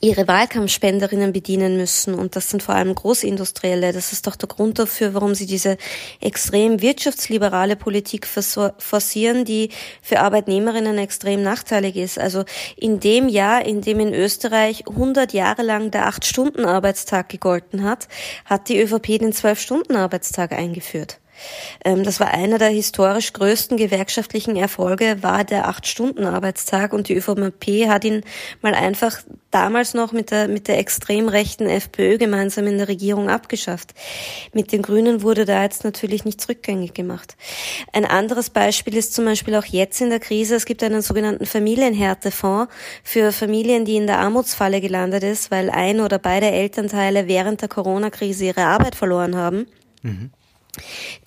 ihre 0.00 0.28
Wahlkampfspenderinnen 0.28 1.32
bedienen 1.32 1.76
müssen. 1.76 2.14
Und 2.14 2.36
das 2.36 2.50
sind 2.50 2.62
vor 2.62 2.74
allem 2.74 2.94
Großindustrielle. 2.94 3.92
Das 3.92 4.12
ist 4.12 4.26
doch 4.26 4.36
der 4.36 4.48
Grund 4.48 4.78
dafür, 4.78 5.14
warum 5.14 5.34
sie 5.34 5.46
diese 5.46 5.78
extrem 6.20 6.82
wirtschaftsliberale 6.82 7.76
Politik 7.76 8.26
forcieren, 8.26 9.44
die 9.44 9.70
für 10.02 10.20
Arbeitnehmerinnen 10.20 10.98
extrem 10.98 11.42
nachteilig 11.42 11.96
ist. 11.96 12.18
Also 12.18 12.44
in 12.76 13.00
dem 13.00 13.28
Jahr, 13.28 13.64
in 13.64 13.80
dem 13.80 14.00
in 14.00 14.14
Österreich 14.14 14.86
100 14.88 15.32
Jahre 15.32 15.62
lang 15.62 15.90
der 15.90 16.08
8-Stunden-Arbeitstag 16.08 17.28
gegolten 17.28 17.84
hat, 17.84 18.08
hat 18.44 18.68
die 18.68 18.80
ÖVP 18.80 19.18
den 19.18 19.32
12-Stunden-Arbeitstag 19.32 20.52
eingeführt. 20.52 21.18
Ähm, 21.84 22.04
das 22.04 22.20
war 22.20 22.32
einer 22.32 22.58
der 22.58 22.68
historisch 22.68 23.32
größten 23.32 23.76
gewerkschaftlichen 23.76 24.56
Erfolge, 24.56 25.22
war 25.22 25.44
der 25.44 25.68
Acht-Stunden-Arbeitstag 25.68 26.92
und 26.92 27.08
die 27.08 27.14
ÖVP 27.14 27.88
hat 27.88 28.04
ihn 28.04 28.22
mal 28.62 28.74
einfach 28.74 29.18
damals 29.50 29.94
noch 29.94 30.12
mit 30.12 30.30
der, 30.30 30.48
mit 30.48 30.68
der 30.68 30.78
extrem 30.78 31.28
rechten 31.28 31.66
FPÖ 31.66 32.18
gemeinsam 32.18 32.66
in 32.66 32.76
der 32.76 32.88
Regierung 32.88 33.30
abgeschafft. 33.30 33.94
Mit 34.52 34.70
den 34.72 34.82
Grünen 34.82 35.22
wurde 35.22 35.44
da 35.44 35.62
jetzt 35.62 35.82
natürlich 35.82 36.24
nichts 36.24 36.48
rückgängig 36.48 36.92
gemacht. 36.92 37.36
Ein 37.92 38.04
anderes 38.04 38.50
Beispiel 38.50 38.96
ist 38.96 39.14
zum 39.14 39.24
Beispiel 39.24 39.54
auch 39.54 39.64
jetzt 39.64 40.00
in 40.00 40.10
der 40.10 40.20
Krise. 40.20 40.56
Es 40.56 40.66
gibt 40.66 40.82
einen 40.82 41.00
sogenannten 41.00 41.46
Familienhärtefonds 41.46 42.72
für 43.02 43.32
Familien, 43.32 43.84
die 43.84 43.96
in 43.96 44.06
der 44.06 44.18
Armutsfalle 44.18 44.80
gelandet 44.80 45.22
ist, 45.22 45.50
weil 45.50 45.70
ein 45.70 46.00
oder 46.00 46.18
beide 46.18 46.50
Elternteile 46.50 47.26
während 47.26 47.62
der 47.62 47.68
Corona-Krise 47.68 48.44
ihre 48.44 48.64
Arbeit 48.64 48.94
verloren 48.94 49.36
haben. 49.36 49.66
Mhm. 50.02 50.30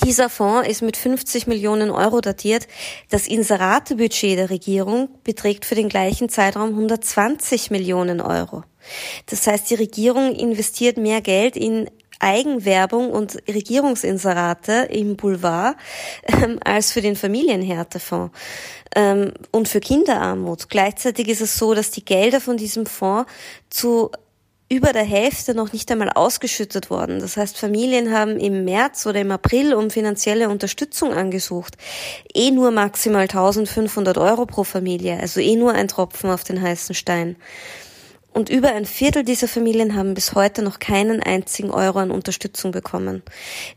Dieser 0.04 0.30
Fonds 0.30 0.68
ist 0.68 0.82
mit 0.82 0.98
50 0.98 1.48
Millionen 1.48 1.90
Euro 1.90 2.22
datiert. 2.22 2.68
Das 3.10 3.28
Inseratebudget 3.28 4.38
der 4.38 4.50
Regierung 4.50 5.10
beträgt 5.24 5.66
für 5.66 5.76
den 5.76 5.90
gleichen 5.90 6.30
Zeitraum 6.30 6.70
120 6.70 7.72
Millionen 7.72 8.22
Euro. 8.22 8.64
Das 9.28 9.46
heißt, 9.46 9.70
die 9.70 9.76
Regierung 9.76 10.34
investiert 10.34 10.98
mehr 10.98 11.22
Geld 11.22 11.56
in 11.56 11.90
Eigenwerbung 12.20 13.12
und 13.12 13.38
Regierungsinserate 13.48 14.90
im 14.92 15.16
Boulevard 15.16 15.78
ähm, 16.28 16.60
als 16.64 16.92
für 16.92 17.02
den 17.02 17.16
Familienhärtefonds 17.16 18.38
ähm, 18.96 19.32
und 19.52 19.68
für 19.70 19.80
Kinderarmut. 19.80 20.70
Gleichzeitig 20.70 21.30
ist 21.30 21.42
es 21.42 21.58
so, 21.58 21.74
dass 21.74 21.92
die 21.92 22.04
Gelder 22.04 22.42
von 22.42 22.58
diesem 22.58 22.86
Fonds 22.86 23.32
zu 23.70 24.12
über 24.70 24.94
der 24.94 25.04
Hälfte 25.04 25.56
noch 25.56 25.74
nicht 25.74 25.92
einmal 25.92 26.12
ausgeschüttet 26.12 26.92
worden. 26.92 27.20
Das 27.20 27.38
heißt, 27.38 27.58
Familien 27.58 28.14
haben 28.14 28.38
im 28.38 28.66
März 28.66 29.08
oder 29.08 29.20
im 29.20 29.32
April 29.32 29.74
um 29.74 29.90
finanzielle 29.90 30.48
Unterstützung 30.48 31.12
angesucht. 31.12 31.76
Eh 32.36 32.52
nur 32.52 32.70
maximal 32.70 33.24
1500 33.24 34.20
Euro 34.20 34.46
pro 34.46 34.64
Familie, 34.64 35.20
also 35.20 35.40
eh 35.40 35.56
nur 35.56 35.74
ein 35.74 35.88
Tropfen 35.88 36.30
auf 36.30 36.44
den 36.44 36.62
heißen 36.62 36.94
Stein. 36.94 37.36
Und 38.40 38.48
über 38.48 38.70
ein 38.70 38.86
Viertel 38.86 39.26
dieser 39.26 39.50
Familien 39.50 39.96
haben 39.96 40.14
bis 40.14 40.34
heute 40.34 40.62
noch 40.62 40.80
keinen 40.80 41.22
einzigen 41.22 41.72
Euro 41.72 42.00
an 42.00 42.10
Unterstützung 42.10 42.72
bekommen. 42.72 43.22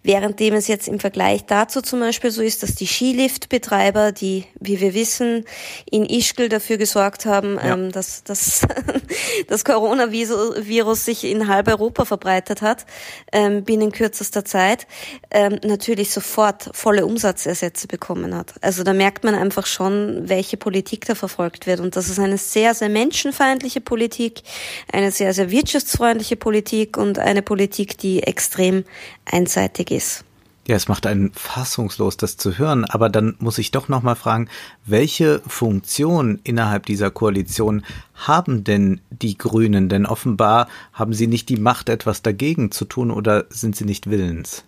Währenddem 0.05 0.55
es 0.55 0.69
jetzt 0.69 0.87
im 0.87 1.01
Vergleich 1.01 1.47
dazu 1.47 1.81
zum 1.83 1.99
Beispiel 1.99 2.31
so 2.31 2.43
ist, 2.43 2.63
dass 2.63 2.77
die 2.77 2.87
Skiliftbetreiber, 2.87 4.13
die, 4.13 4.45
wie 4.61 4.79
wir 4.79 4.95
wissen, 4.95 5.47
in 5.91 6.05
Ischgl 6.05 6.49
dafür 6.49 6.77
gesorgt 6.77 7.27
haben, 7.27 7.57
ja. 7.57 7.75
ähm, 7.75 7.91
dass, 7.91 8.23
dass 8.23 8.61
das 9.49 9.65
Coronavirus 9.65 11.05
sich 11.05 11.25
in 11.25 11.49
halb 11.49 11.67
Europa 11.67 12.05
verbreitet 12.05 12.63
hat, 12.63 12.87
ähm, 13.33 13.65
binnen 13.65 13.91
kürzester 13.91 14.45
Zeit, 14.45 14.87
ähm, 15.33 15.59
natürlich 15.65 16.13
sofort 16.13 16.71
volle 16.73 17.05
Umsatzersätze 17.05 17.89
bekommen 17.89 18.33
hat. 18.37 18.55
Also 18.61 18.85
da 18.85 18.93
merkt 18.93 19.25
man 19.25 19.35
einfach 19.35 19.67
schon, 19.67 20.29
welche 20.29 20.57
Politik 20.57 21.05
da 21.07 21.17
verfolgt 21.17 21.67
wird. 21.67 21.81
Und 21.81 21.97
das 21.97 22.09
ist 22.09 22.21
eine 22.21 22.39
sehr, 22.39 22.75
sehr 22.75 22.91
menschenfeindliche 22.91 23.81
Politik, 23.81 24.45
eine 24.93 25.11
sehr, 25.11 25.35
sehr 25.35 25.51
wirtschaftsfreundliche 25.51 26.37
Politik 26.37 26.97
und 26.97 27.19
eine 27.19 27.43
Politik, 27.43 27.99
die 27.99 28.23
extrem 28.23 28.85
einseitig 29.25 29.91
ist. 29.91 30.25
Ja, 30.69 30.77
es 30.77 30.87
macht 30.87 31.07
einen 31.07 31.33
fassungslos, 31.33 32.17
das 32.17 32.37
zu 32.37 32.57
hören. 32.57 32.85
Aber 32.85 33.09
dann 33.09 33.35
muss 33.41 33.59
ich 33.59 33.73
doch 33.73 33.89
noch 33.89 34.03
mal 34.03 34.15
fragen, 34.15 34.49
welche 34.87 35.41
Funktion 35.47 36.39
innerhalb 36.45 36.87
dieser 36.87 37.11
Koalition 37.11 37.85
haben 38.15 38.63
denn 38.63 39.01
die 39.11 39.37
Grünen? 39.37 39.89
Denn 39.89 40.07
offenbar 40.07 40.69
haben 40.93 41.15
sie 41.15 41.27
nicht 41.27 41.49
die 41.49 41.57
Macht, 41.57 41.89
etwas 41.89 42.23
dagegen 42.23 42.71
zu 42.71 42.85
tun 42.85 43.11
oder 43.11 43.47
sind 43.51 43.75
sie 43.75 43.85
nicht 43.85 44.09
willens? 44.09 44.65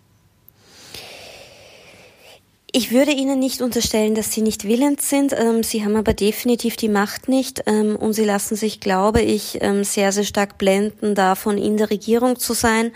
Ich 2.77 2.91
würde 2.91 3.11
Ihnen 3.11 3.39
nicht 3.39 3.61
unterstellen, 3.61 4.15
dass 4.15 4.33
Sie 4.33 4.41
nicht 4.41 4.65
willens 4.65 5.09
sind. 5.09 5.31
Ähm, 5.31 5.63
sie 5.63 5.85
haben 5.85 5.95
aber 5.95 6.13
definitiv 6.13 6.75
die 6.75 6.89
Macht 6.89 7.29
nicht 7.29 7.63
ähm, 7.67 7.95
und 7.95 8.11
Sie 8.11 8.25
lassen 8.25 8.57
sich, 8.57 8.81
glaube 8.81 9.21
ich, 9.21 9.59
ähm, 9.61 9.85
sehr, 9.85 10.11
sehr 10.11 10.25
stark 10.25 10.57
blenden 10.57 11.15
davon, 11.15 11.57
in 11.57 11.77
der 11.77 11.89
Regierung 11.89 12.37
zu 12.37 12.51
sein 12.51 12.91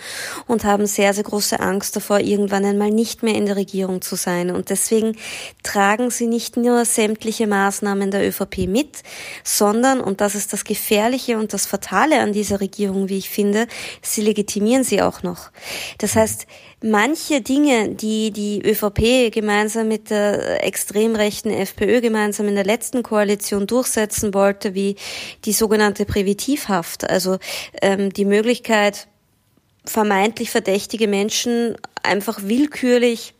und 0.48 0.66
haben 0.66 0.86
sehr, 0.86 1.14
sehr 1.14 1.24
große 1.24 1.62
Angst 1.62 1.96
davor, 1.96 2.20
irgendwann 2.20 2.66
einmal 2.66 2.92
nicht 2.92 3.24
mehr 3.24 3.36
in 3.36 3.46
der 3.46 3.56
Regierung 3.56 4.02
zu 4.02 4.18
sein. 4.18 4.52
Und 4.52 4.70
deswegen 4.70 5.16
tragen 5.64 6.10
Sie 6.10 6.28
nicht 6.28 6.58
nur 6.58 6.84
sämtliche 6.84 7.48
Maßnahmen 7.48 8.12
der 8.12 8.28
ÖVP 8.28 8.68
mit, 8.68 9.04
sondern, 9.46 10.02
und 10.02 10.20
das 10.20 10.36
ist 10.36 10.52
das 10.52 10.66
Gefährliche 10.66 11.38
und 11.38 11.54
das 11.54 11.66
Fatale 11.66 12.20
an 12.20 12.34
dieser 12.34 12.60
Regierung, 12.60 13.08
wie 13.08 13.20
ich 13.20 13.30
finde, 13.30 13.66
Sie 14.02 14.24
legitimieren 14.24 14.84
sie 14.84 15.02
auch 15.02 15.24
noch. 15.24 15.52
Das 16.00 16.18
heißt, 16.18 16.48
manche 16.82 17.42
Dinge, 17.42 17.90
die 17.90 18.32
die 18.32 18.62
ÖVP 18.66 19.32
gemeinsam 19.32 19.88
mit 19.88 20.10
der 20.10 20.64
extrem 20.66 21.16
rechten 21.16 21.50
FPÖ 21.50 22.02
gemeinsam 22.02 22.48
in 22.48 22.56
der 22.56 22.64
letzten 22.66 23.04
Koalition 23.04 23.68
durchsetzen 23.68 24.34
wollte, 24.34 24.74
wie 24.76 24.96
die 25.46 25.54
sogenannte 25.54 26.06
Präventivhaft, 26.06 27.10
also 27.10 27.38
ähm, 27.82 28.12
die 28.14 28.26
Möglichkeit, 28.26 29.08
vermeintlich 29.86 30.52
verdächtige 30.52 31.08
Menschen 31.08 31.76
einfach 32.04 32.42
willkürlich 32.44 33.34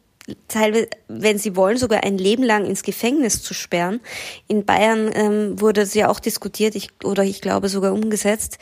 teilweise, 0.48 0.88
wenn 1.08 1.38
sie 1.38 1.56
wollen, 1.56 1.78
sogar 1.78 2.04
ein 2.04 2.18
Leben 2.18 2.44
lang 2.44 2.66
ins 2.66 2.84
Gefängnis 2.84 3.42
zu 3.42 3.54
sperren. 3.54 4.00
In 4.48 4.66
Bayern 4.66 5.12
ähm, 5.14 5.62
wurde 5.62 5.82
es 5.82 5.94
ja 5.94 6.10
auch 6.10 6.20
diskutiert, 6.20 6.76
ich, 6.76 6.90
oder 7.04 7.24
ich 7.24 7.42
glaube 7.42 7.70
sogar 7.70 7.94
umgesetzt. 7.94 8.58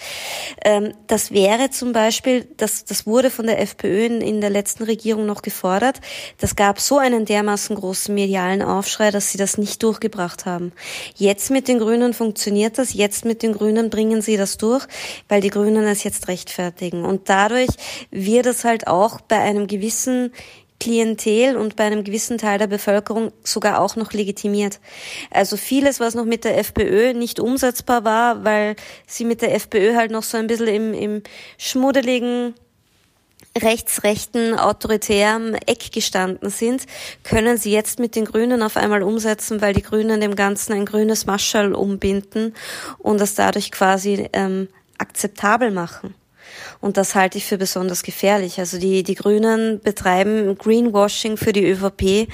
Ähm, 0.63 0.93
das 1.07 1.31
wäre 1.31 1.69
zum 1.69 1.93
Beispiel, 1.93 2.47
das, 2.57 2.85
das 2.85 3.05
wurde 3.05 3.29
von 3.29 3.47
der 3.47 3.61
FPÖ 3.61 4.05
in, 4.05 4.21
in 4.21 4.41
der 4.41 4.49
letzten 4.49 4.83
Regierung 4.83 5.25
noch 5.25 5.41
gefordert. 5.41 6.01
Das 6.39 6.55
gab 6.55 6.79
so 6.79 6.97
einen 6.97 7.25
dermaßen 7.25 7.75
großen 7.75 8.13
medialen 8.13 8.61
Aufschrei, 8.61 9.11
dass 9.11 9.31
sie 9.31 9.37
das 9.37 9.57
nicht 9.57 9.83
durchgebracht 9.83 10.45
haben. 10.45 10.71
Jetzt 11.15 11.51
mit 11.51 11.67
den 11.67 11.79
Grünen 11.79 12.13
funktioniert 12.13 12.77
das, 12.77 12.93
jetzt 12.93 13.25
mit 13.25 13.43
den 13.43 13.53
Grünen 13.53 13.89
bringen 13.89 14.21
sie 14.21 14.37
das 14.37 14.57
durch, 14.57 14.85
weil 15.27 15.41
die 15.41 15.49
Grünen 15.49 15.85
es 15.85 16.03
jetzt 16.03 16.27
rechtfertigen. 16.27 17.05
Und 17.05 17.29
dadurch 17.29 17.69
wird 18.11 18.45
es 18.45 18.63
halt 18.63 18.87
auch 18.87 19.21
bei 19.21 19.39
einem 19.39 19.67
gewissen 19.67 20.31
Klientel 20.79 21.57
und 21.57 21.75
bei 21.75 21.85
einem 21.85 22.03
gewissen 22.03 22.37
Teil 22.37 22.59
der 22.59 22.67
Bevölkerung 22.67 23.31
sogar 23.43 23.81
auch 23.81 23.95
noch 23.95 24.13
legitimiert. 24.13 24.79
Also 25.31 25.57
vieles, 25.57 25.99
was 25.99 26.13
noch 26.13 26.25
mit 26.25 26.43
der 26.43 26.57
FPÖ 26.57 27.13
nicht 27.13 27.39
umsetzbar 27.39 28.03
war, 28.03 28.43
weil 28.43 28.75
sie 29.07 29.25
mit 29.25 29.41
der 29.41 29.55
FPÖ 29.55 29.95
halt 29.95 30.11
noch 30.11 30.23
so 30.23 30.37
ein 30.37 30.47
bisschen 30.47 30.67
im, 30.67 30.93
im 30.93 31.23
schmuddeligen 31.57 32.53
rechtsrechten, 33.57 34.57
autoritären 34.57 35.55
Eck 35.55 35.91
gestanden 35.91 36.49
sind, 36.49 36.85
können 37.23 37.57
sie 37.57 37.71
jetzt 37.71 37.99
mit 37.99 38.15
den 38.15 38.25
Grünen 38.25 38.61
auf 38.61 38.77
einmal 38.77 39.03
umsetzen, 39.03 39.61
weil 39.61 39.73
die 39.73 39.81
Grünen 39.81 40.21
dem 40.21 40.35
Ganzen 40.35 40.73
ein 40.73 40.85
grünes 40.85 41.25
Maschall 41.25 41.73
umbinden 41.73 42.53
und 42.99 43.19
das 43.19 43.35
dadurch 43.35 43.71
quasi 43.71 44.29
ähm, 44.33 44.67
akzeptabel 44.97 45.71
machen. 45.71 46.13
Und 46.81 46.97
das 46.97 47.15
halte 47.15 47.37
ich 47.37 47.45
für 47.45 47.57
besonders 47.57 48.03
gefährlich. 48.03 48.59
Also 48.59 48.79
die, 48.79 49.03
die 49.03 49.15
Grünen 49.15 49.79
betreiben 49.81 50.57
Greenwashing 50.57 51.37
für 51.37 51.53
die 51.53 51.65
ÖVP. 51.65 52.27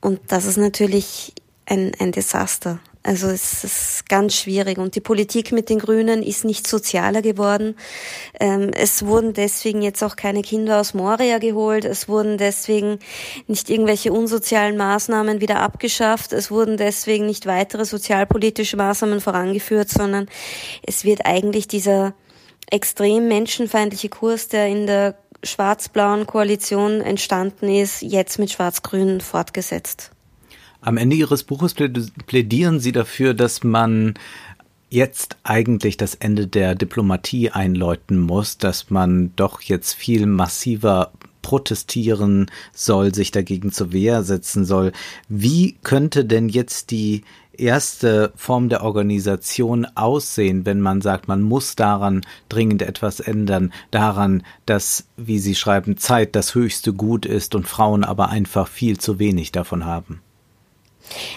Und 0.00 0.20
das 0.28 0.44
ist 0.44 0.58
natürlich 0.58 1.32
ein, 1.66 1.92
ein 1.98 2.12
Desaster. 2.12 2.80
Also 3.04 3.28
es 3.28 3.64
ist 3.64 4.08
ganz 4.08 4.36
schwierig 4.36 4.78
und 4.78 4.94
die 4.94 5.00
Politik 5.00 5.50
mit 5.50 5.68
den 5.68 5.80
Grünen 5.80 6.22
ist 6.22 6.44
nicht 6.44 6.68
sozialer 6.68 7.20
geworden. 7.20 7.74
Ähm, 8.38 8.70
es 8.74 9.04
wurden 9.04 9.32
deswegen 9.32 9.82
jetzt 9.82 10.04
auch 10.04 10.14
keine 10.14 10.42
Kinder 10.42 10.78
aus 10.78 10.94
Moria 10.94 11.38
geholt. 11.38 11.84
Es 11.84 12.08
wurden 12.08 12.38
deswegen 12.38 13.00
nicht 13.48 13.70
irgendwelche 13.70 14.12
unsozialen 14.12 14.76
Maßnahmen 14.76 15.40
wieder 15.40 15.60
abgeschafft. 15.60 16.32
Es 16.32 16.52
wurden 16.52 16.76
deswegen 16.76 17.26
nicht 17.26 17.46
weitere 17.46 17.84
sozialpolitische 17.84 18.76
Maßnahmen 18.76 19.20
vorangeführt, 19.20 19.88
sondern 19.88 20.28
es 20.86 21.04
wird 21.04 21.26
eigentlich 21.26 21.66
dieser 21.66 22.14
extrem 22.70 23.28
menschenfeindliche 23.28 24.08
Kurs, 24.08 24.48
der 24.48 24.68
in 24.68 24.86
der 24.86 25.16
schwarz-blauen 25.42 26.26
Koalition 26.26 27.00
entstanden 27.00 27.68
ist, 27.68 28.02
jetzt 28.02 28.38
mit 28.38 28.50
schwarz-grün 28.50 29.20
fortgesetzt. 29.20 30.10
Am 30.80 30.96
Ende 30.96 31.16
Ihres 31.16 31.44
Buches 31.44 31.74
plädieren 31.74 32.80
Sie 32.80 32.92
dafür, 32.92 33.34
dass 33.34 33.62
man 33.62 34.14
jetzt 34.90 35.36
eigentlich 35.42 35.96
das 35.96 36.14
Ende 36.14 36.46
der 36.46 36.74
Diplomatie 36.74 37.50
einläuten 37.50 38.18
muss, 38.18 38.58
dass 38.58 38.90
man 38.90 39.32
doch 39.36 39.62
jetzt 39.62 39.94
viel 39.94 40.26
massiver 40.26 41.12
protestieren 41.40 42.50
soll, 42.72 43.14
sich 43.14 43.30
dagegen 43.30 43.72
zur 43.72 43.92
Wehr 43.92 44.22
setzen 44.22 44.64
soll. 44.64 44.92
Wie 45.28 45.76
könnte 45.82 46.24
denn 46.24 46.48
jetzt 46.48 46.90
die 46.90 47.24
erste 47.52 48.32
Form 48.36 48.68
der 48.68 48.82
Organisation 48.82 49.86
aussehen, 49.94 50.66
wenn 50.66 50.80
man 50.80 51.00
sagt, 51.00 51.28
man 51.28 51.42
muss 51.42 51.76
daran 51.76 52.22
dringend 52.48 52.82
etwas 52.82 53.20
ändern, 53.20 53.72
daran, 53.90 54.42
dass, 54.66 55.06
wie 55.16 55.38
Sie 55.38 55.54
schreiben, 55.54 55.96
Zeit 55.96 56.34
das 56.34 56.54
höchste 56.54 56.92
Gut 56.92 57.26
ist 57.26 57.54
und 57.54 57.68
Frauen 57.68 58.04
aber 58.04 58.28
einfach 58.28 58.68
viel 58.68 58.98
zu 58.98 59.18
wenig 59.18 59.52
davon 59.52 59.84
haben? 59.84 60.22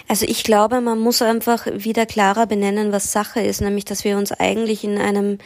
Also 0.08 0.26
ich 0.26 0.44
glaube, 0.44 0.80
man 0.80 0.98
muss 0.98 1.22
einfach 1.22 1.66
wieder 1.72 2.06
klarer 2.06 2.46
benennen, 2.46 2.92
was 2.92 3.12
Sache 3.12 3.40
ist, 3.40 3.60
nämlich 3.60 3.84
dass 3.84 4.04
wir 4.04 4.16
uns 4.16 4.32
eigentlich 4.32 4.84
in 4.84 4.98
einem 4.98 5.38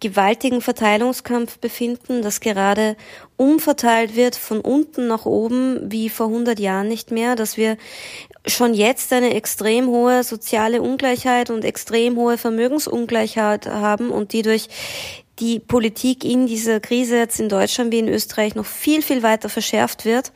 gewaltigen 0.00 0.60
Verteilungskampf 0.60 1.58
befinden, 1.58 2.22
das 2.22 2.40
gerade 2.40 2.96
umverteilt 3.36 4.16
wird 4.16 4.36
von 4.36 4.60
unten 4.60 5.06
nach 5.06 5.26
oben 5.26 5.90
wie 5.90 6.08
vor 6.08 6.26
100 6.26 6.58
Jahren 6.58 6.88
nicht 6.88 7.10
mehr, 7.10 7.36
dass 7.36 7.56
wir 7.56 7.76
schon 8.46 8.74
jetzt 8.74 9.12
eine 9.12 9.34
extrem 9.34 9.86
hohe 9.88 10.22
soziale 10.22 10.82
Ungleichheit 10.82 11.50
und 11.50 11.64
extrem 11.64 12.16
hohe 12.16 12.38
Vermögensungleichheit 12.38 13.66
haben 13.66 14.10
und 14.10 14.32
die 14.32 14.42
durch 14.42 14.68
die 15.38 15.60
Politik 15.60 16.24
in 16.24 16.46
dieser 16.46 16.80
Krise 16.80 17.16
jetzt 17.16 17.40
in 17.40 17.48
Deutschland 17.48 17.92
wie 17.92 17.98
in 17.98 18.08
Österreich 18.08 18.54
noch 18.54 18.64
viel, 18.64 19.02
viel 19.02 19.22
weiter 19.22 19.48
verschärft 19.48 20.04
wird. 20.04 20.32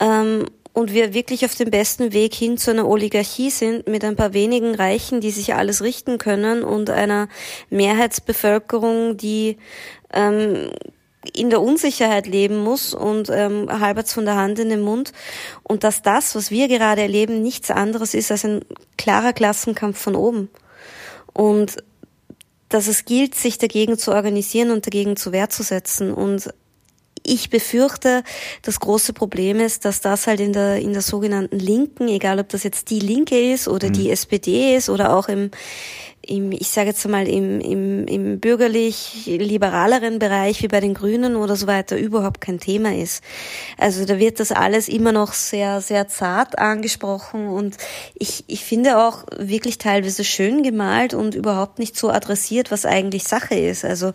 Ähm, 0.00 0.46
und 0.72 0.92
wir 0.92 1.12
wirklich 1.12 1.44
auf 1.44 1.54
dem 1.54 1.70
besten 1.70 2.12
Weg 2.12 2.34
hin 2.34 2.56
zu 2.56 2.70
einer 2.70 2.88
Oligarchie 2.88 3.50
sind 3.50 3.86
mit 3.86 4.04
ein 4.04 4.16
paar 4.16 4.32
wenigen 4.32 4.74
Reichen, 4.74 5.20
die 5.20 5.30
sich 5.30 5.54
alles 5.54 5.82
richten 5.82 6.18
können 6.18 6.64
und 6.64 6.88
einer 6.88 7.28
Mehrheitsbevölkerung, 7.68 9.16
die 9.18 9.58
ähm, 10.12 10.70
in 11.34 11.50
der 11.50 11.60
Unsicherheit 11.60 12.26
leben 12.26 12.58
muss 12.58 12.94
und 12.94 13.28
ähm, 13.30 13.68
halberts 13.70 14.12
von 14.12 14.24
der 14.24 14.36
Hand 14.36 14.58
in 14.58 14.70
den 14.70 14.80
Mund. 14.80 15.12
Und 15.62 15.84
dass 15.84 16.02
das, 16.02 16.34
was 16.34 16.50
wir 16.50 16.68
gerade 16.68 17.02
erleben, 17.02 17.42
nichts 17.42 17.70
anderes 17.70 18.14
ist 18.14 18.30
als 18.30 18.44
ein 18.44 18.64
klarer 18.96 19.32
Klassenkampf 19.32 19.98
von 19.98 20.16
oben. 20.16 20.50
Und 21.32 21.84
dass 22.68 22.88
es 22.88 23.04
gilt, 23.04 23.34
sich 23.34 23.58
dagegen 23.58 23.98
zu 23.98 24.12
organisieren 24.12 24.70
und 24.70 24.86
dagegen 24.86 25.16
zu 25.16 25.30
Wehr 25.30 25.50
zu 25.50 25.62
setzen. 25.62 26.12
Und 26.12 26.52
ich 27.24 27.50
befürchte, 27.50 28.22
das 28.62 28.80
große 28.80 29.12
Problem 29.12 29.60
ist, 29.60 29.84
dass 29.84 30.00
das 30.00 30.26
halt 30.26 30.40
in 30.40 30.52
der, 30.52 30.76
in 30.76 30.92
der 30.92 31.02
sogenannten 31.02 31.58
Linken, 31.58 32.08
egal 32.08 32.38
ob 32.38 32.48
das 32.48 32.62
jetzt 32.62 32.90
die 32.90 33.00
Linke 33.00 33.52
ist 33.52 33.68
oder 33.68 33.88
mhm. 33.88 33.92
die 33.92 34.10
SPD 34.10 34.74
ist 34.76 34.88
oder 34.88 35.16
auch 35.16 35.28
im, 35.28 35.50
im 36.22 36.52
ich 36.52 36.68
sage 36.68 36.88
jetzt 36.88 37.06
mal, 37.06 37.28
im, 37.28 37.60
im, 37.60 38.06
im 38.06 38.40
bürgerlich-liberaleren 38.40 40.18
Bereich 40.18 40.62
wie 40.62 40.68
bei 40.68 40.80
den 40.80 40.94
Grünen 40.94 41.36
oder 41.36 41.56
so 41.56 41.66
weiter 41.66 41.96
überhaupt 41.96 42.40
kein 42.40 42.58
Thema 42.58 42.94
ist. 42.94 43.22
Also 43.78 44.04
da 44.04 44.18
wird 44.18 44.40
das 44.40 44.52
alles 44.52 44.88
immer 44.88 45.12
noch 45.12 45.32
sehr, 45.32 45.80
sehr 45.80 46.08
zart 46.08 46.58
angesprochen 46.58 47.48
und 47.48 47.76
ich, 48.14 48.44
ich 48.46 48.64
finde 48.64 48.98
auch 48.98 49.24
wirklich 49.36 49.78
teilweise 49.78 50.24
schön 50.24 50.62
gemalt 50.62 51.14
und 51.14 51.34
überhaupt 51.34 51.78
nicht 51.78 51.96
so 51.96 52.10
adressiert, 52.10 52.70
was 52.70 52.86
eigentlich 52.86 53.24
Sache 53.24 53.54
ist. 53.54 53.84
Also 53.84 54.12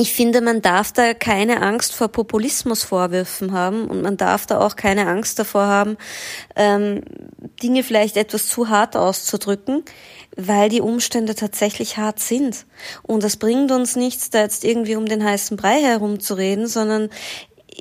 ich 0.00 0.12
finde, 0.12 0.40
man 0.40 0.62
darf 0.62 0.92
da 0.92 1.12
keine 1.12 1.60
Angst 1.60 1.92
vor 1.92 2.06
Populismusvorwürfen 2.06 3.52
haben 3.52 3.86
und 3.86 4.00
man 4.02 4.16
darf 4.16 4.46
da 4.46 4.60
auch 4.60 4.76
keine 4.76 5.08
Angst 5.08 5.40
davor 5.40 5.66
haben, 5.66 5.96
ähm, 6.54 7.02
Dinge 7.60 7.82
vielleicht 7.82 8.16
etwas 8.16 8.46
zu 8.46 8.68
hart 8.68 8.96
auszudrücken, 8.96 9.82
weil 10.36 10.68
die 10.68 10.80
Umstände 10.80 11.34
tatsächlich 11.34 11.96
hart 11.96 12.20
sind. 12.20 12.64
Und 13.02 13.24
das 13.24 13.38
bringt 13.38 13.72
uns 13.72 13.96
nichts, 13.96 14.30
da 14.30 14.42
jetzt 14.42 14.64
irgendwie 14.64 14.94
um 14.94 15.06
den 15.06 15.24
heißen 15.24 15.56
Brei 15.56 15.82
herumzureden, 15.82 16.68
sondern 16.68 17.10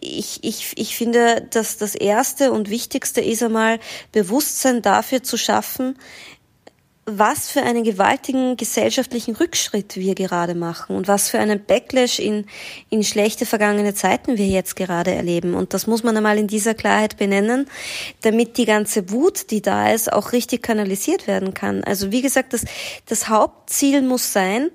ich, 0.02 0.44
ich, 0.44 0.74
ich 0.76 0.96
finde, 0.96 1.48
dass 1.52 1.78
das 1.78 1.94
Erste 1.94 2.52
und 2.52 2.72
Wichtigste 2.72 3.22
ist 3.22 3.44
einmal 3.44 3.80
Bewusstsein 4.12 4.82
dafür 4.82 5.22
zu 5.22 5.38
schaffen, 5.38 6.00
was 7.10 7.50
für 7.50 7.62
einen 7.62 7.86
gewaltigen 7.86 8.58
gesellschaftlichen 8.58 9.34
Rückschritt 9.34 9.96
wir 9.96 10.14
gerade 10.14 10.56
machen 10.56 10.98
und 10.98 11.08
was 11.08 11.30
für 11.30 11.40
einen 11.40 11.64
Backlash 11.64 12.20
in, 12.20 12.46
in 12.90 13.02
schlechte 13.02 13.46
vergangene 13.46 13.94
Zeiten 13.94 14.38
wir 14.38 14.48
jetzt 14.48 14.76
gerade 14.76 15.12
erleben. 15.12 15.54
Und 15.54 15.74
das 15.74 15.88
muss 15.88 16.04
man 16.04 16.18
einmal 16.18 16.38
in 16.38 16.48
dieser 16.48 16.74
Klarheit 16.74 17.16
benennen, 17.16 17.70
damit 18.24 18.58
die 18.58 18.66
ganze 18.66 19.10
Wut, 19.10 19.52
die 19.52 19.62
da 19.62 19.94
ist, 19.94 20.12
auch 20.12 20.34
richtig 20.34 20.62
kanalisiert 20.62 21.28
werden 21.28 21.54
kann. 21.54 21.82
Also 21.86 22.12
wie 22.12 22.22
gesagt, 22.22 22.52
das, 22.52 22.66
das 23.06 23.30
Hauptziel 23.30 24.02
muss 24.02 24.34
sein, 24.34 24.70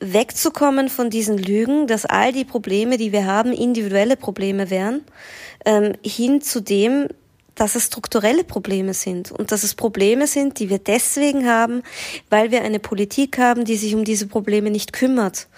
wegzukommen 0.00 0.88
von 0.88 1.10
diesen 1.10 1.36
Lügen, 1.36 1.88
dass 1.88 2.06
all 2.06 2.32
die 2.32 2.44
Probleme, 2.44 2.96
die 2.96 3.10
wir 3.10 3.26
haben, 3.26 3.52
individuelle 3.52 4.16
Probleme 4.16 4.70
wären, 4.70 5.02
ähm, 5.64 5.94
hin 6.04 6.40
zu 6.40 6.60
dem, 6.60 7.08
dass 7.54 7.74
es 7.74 7.86
strukturelle 7.86 8.44
Probleme 8.44 8.94
sind 8.94 9.32
und 9.32 9.52
dass 9.52 9.62
es 9.62 9.74
Probleme 9.74 10.26
sind, 10.26 10.58
die 10.58 10.70
wir 10.70 10.78
deswegen 10.78 11.46
haben, 11.46 11.82
weil 12.28 12.50
wir 12.50 12.62
eine 12.62 12.78
Politik 12.78 13.38
haben, 13.38 13.64
die 13.64 13.76
sich 13.76 13.94
um 13.94 14.04
diese 14.04 14.26
Probleme 14.26 14.70
nicht 14.70 14.92
kümmert, 14.92 15.48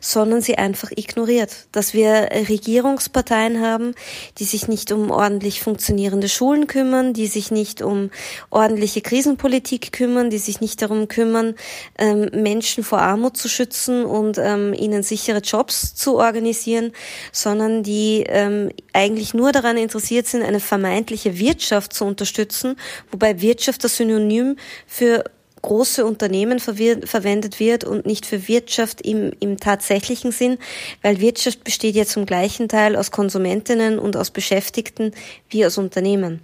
sondern 0.00 0.40
sie 0.40 0.58
einfach 0.58 0.90
ignoriert. 0.94 1.68
Dass 1.72 1.94
wir 1.94 2.28
Regierungsparteien 2.48 3.60
haben, 3.60 3.94
die 4.38 4.44
sich 4.44 4.68
nicht 4.68 4.92
um 4.92 5.10
ordentlich 5.10 5.60
funktionierende 5.60 6.28
Schulen 6.28 6.66
kümmern, 6.66 7.12
die 7.12 7.26
sich 7.26 7.50
nicht 7.50 7.82
um 7.82 8.10
ordentliche 8.50 9.00
Krisenpolitik 9.00 9.92
kümmern, 9.92 10.30
die 10.30 10.38
sich 10.38 10.60
nicht 10.60 10.82
darum 10.82 11.08
kümmern, 11.08 11.54
ähm, 11.98 12.30
Menschen 12.32 12.84
vor 12.84 13.00
Armut 13.00 13.36
zu 13.36 13.48
schützen 13.48 14.04
und 14.04 14.38
ähm, 14.38 14.72
ihnen 14.74 15.02
sichere 15.02 15.38
Jobs 15.38 15.94
zu 15.94 16.16
organisieren, 16.16 16.92
sondern 17.32 17.82
die 17.82 18.24
ähm, 18.26 18.70
eigentlich 18.92 19.34
nur 19.34 19.52
daran 19.52 19.76
interessiert 19.76 20.26
sind, 20.26 20.42
eine 20.42 20.60
vermeintliche 20.60 21.37
Wirtschaft 21.38 21.92
zu 21.92 22.04
unterstützen, 22.04 22.76
wobei 23.10 23.40
Wirtschaft 23.40 23.84
das 23.84 23.96
Synonym 23.96 24.56
für 24.86 25.24
große 25.62 26.04
Unternehmen 26.04 26.60
verwendet 26.60 27.60
wird 27.60 27.84
und 27.84 28.06
nicht 28.06 28.26
für 28.26 28.48
Wirtschaft 28.48 29.00
im, 29.00 29.32
im 29.40 29.58
tatsächlichen 29.58 30.32
Sinn, 30.32 30.58
weil 31.02 31.20
Wirtschaft 31.20 31.64
besteht 31.64 31.94
ja 31.94 32.04
zum 32.04 32.26
gleichen 32.26 32.68
Teil 32.68 32.96
aus 32.96 33.10
Konsumentinnen 33.10 33.98
und 33.98 34.16
aus 34.16 34.30
Beschäftigten 34.30 35.12
wie 35.50 35.66
aus 35.66 35.78
Unternehmen. 35.78 36.40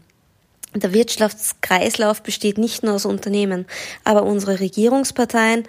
Der 0.75 0.93
Wirtschaftskreislauf 0.93 2.23
besteht 2.23 2.59
nicht 2.59 2.83
nur 2.83 2.95
aus 2.95 3.05
Unternehmen, 3.05 3.67
aber 4.03 4.25
unsere 4.25 4.59
Regierungsparteien, 4.59 5.65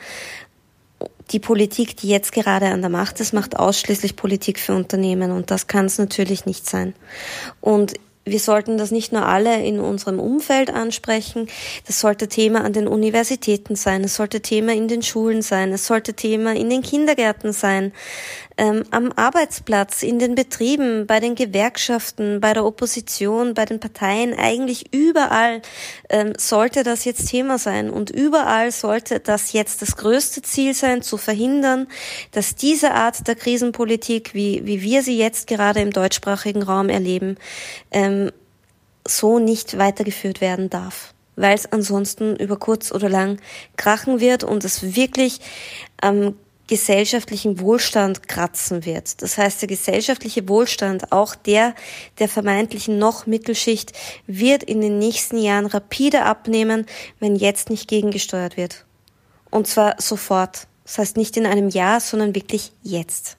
die 1.31 1.39
Politik, 1.39 1.97
die 1.97 2.09
jetzt 2.09 2.31
gerade 2.31 2.67
an 2.67 2.81
der 2.81 2.89
Macht 2.89 3.19
ist, 3.19 3.33
macht 3.33 3.57
ausschließlich 3.57 4.15
Politik 4.15 4.59
für 4.59 4.73
Unternehmen 4.73 5.31
und 5.31 5.51
das 5.51 5.67
kann 5.67 5.85
es 5.85 5.97
natürlich 5.97 6.45
nicht 6.45 6.67
sein. 6.67 6.95
Und 7.61 7.93
wir 8.25 8.39
sollten 8.39 8.77
das 8.77 8.89
nicht 8.91 9.13
nur 9.13 9.25
alle 9.25 9.63
in 9.63 9.79
unserem 9.79 10.19
Umfeld 10.19 10.71
ansprechen, 10.71 11.47
das 11.85 11.99
sollte 11.99 12.27
Thema 12.27 12.63
an 12.63 12.73
den 12.73 12.87
Universitäten 12.87 13.75
sein, 13.75 14.03
es 14.03 14.15
sollte 14.15 14.41
Thema 14.41 14.73
in 14.73 14.87
den 14.87 15.03
Schulen 15.03 15.43
sein, 15.43 15.71
es 15.71 15.85
sollte 15.85 16.15
Thema 16.15 16.55
in 16.55 16.69
den 16.69 16.81
Kindergärten 16.81 17.53
sein, 17.53 17.93
ähm, 18.57 18.83
am 18.91 19.11
Arbeitsplatz, 19.15 20.01
in 20.01 20.19
den 20.19 20.35
Betrieben, 20.35 21.05
bei 21.07 21.19
den 21.19 21.35
Gewerkschaften, 21.35 22.39
bei 22.39 22.53
der 22.53 22.65
Opposition, 22.65 23.53
bei 23.53 23.65
den 23.65 23.79
Parteien, 23.79 24.33
eigentlich 24.33 24.93
überall 24.93 25.61
ähm, 26.09 26.33
sollte 26.37 26.83
das 26.83 27.03
jetzt 27.03 27.29
Thema 27.29 27.57
sein. 27.57 27.89
Und 27.89 28.11
überall 28.11 28.71
sollte 28.71 29.19
das 29.19 29.51
jetzt 29.51 29.81
das 29.81 29.97
größte 29.97 30.41
Ziel 30.41 30.73
sein, 30.73 31.01
zu 31.01 31.17
verhindern, 31.17 31.87
dass 32.31 32.55
diese 32.55 32.93
Art 32.93 33.27
der 33.27 33.35
Krisenpolitik, 33.35 34.33
wie, 34.33 34.65
wie 34.65 34.81
wir 34.81 35.03
sie 35.03 35.17
jetzt 35.17 35.47
gerade 35.47 35.81
im 35.81 35.91
deutschsprachigen 35.91 36.63
Raum 36.63 36.89
erleben, 36.89 37.37
ähm, 37.91 38.31
so 39.05 39.39
nicht 39.39 39.77
weitergeführt 39.77 40.39
werden 40.39 40.69
darf. 40.69 41.13
Weil 41.35 41.55
es 41.55 41.69
ansonsten 41.69 42.37
über 42.37 42.57
kurz 42.57 42.93
oder 42.93 43.09
lang 43.09 43.39
krachen 43.75 44.21
wird 44.21 44.45
und 44.45 44.63
es 44.63 44.95
wirklich 44.95 45.41
am 45.99 46.35
gesellschaftlichen 46.67 47.59
Wohlstand 47.59 48.27
kratzen 48.27 48.85
wird. 48.85 49.21
Das 49.21 49.37
heißt, 49.37 49.61
der 49.61 49.67
gesellschaftliche 49.67 50.47
Wohlstand, 50.49 51.11
auch 51.11 51.35
der 51.35 51.75
der 52.19 52.27
vermeintlichen 52.27 52.97
noch 52.97 53.27
Mittelschicht, 53.27 53.93
wird 54.27 54.63
in 54.63 54.81
den 54.81 54.97
nächsten 54.97 55.37
Jahren 55.37 55.65
rapide 55.65 56.23
abnehmen, 56.23 56.85
wenn 57.19 57.35
jetzt 57.35 57.69
nicht 57.69 57.87
gegengesteuert 57.87 58.57
wird. 58.57 58.85
Und 59.51 59.67
zwar 59.67 60.01
sofort. 60.01 60.67
Das 60.83 60.97
heißt 60.97 61.17
nicht 61.17 61.37
in 61.37 61.45
einem 61.45 61.69
Jahr, 61.69 61.99
sondern 61.99 62.35
wirklich 62.35 62.71
jetzt. 62.83 63.37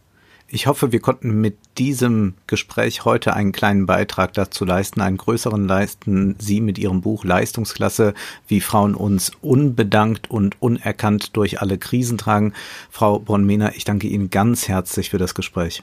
Ich 0.49 0.67
hoffe, 0.67 0.93
wir 0.93 1.01
konnten 1.01 1.41
mit 1.41 1.57
diesem 1.79 2.35
Gespräch 2.47 3.05
heute 3.05 3.35
einen 3.35 3.53
kleinen 3.53 3.87
Beitrag 3.87 4.33
dazu 4.33 4.65
leisten, 4.65 5.01
einen 5.01 5.17
größeren 5.17 5.67
leisten. 5.67 6.37
Sie 6.39 6.61
mit 6.61 6.79
Ihrem 6.79 7.01
Buch 7.01 7.25
Leistungsklasse, 7.25 8.15
wie 8.49 8.61
Frauen 8.61 8.95
uns 8.95 9.33
unbedankt 9.43 10.31
und 10.31 10.61
unerkannt 10.61 11.37
durch 11.37 11.61
alle 11.61 11.79
Krisen 11.79 12.19
tragen. 12.19 12.55
Frau 12.91 13.19
Bornmena, 13.19 13.75
ich 13.75 13.85
danke 13.85 14.07
Ihnen 14.07 14.31
ganz 14.31 14.69
herzlich 14.69 15.11
für 15.11 15.19
das 15.19 15.35
Gespräch. 15.35 15.83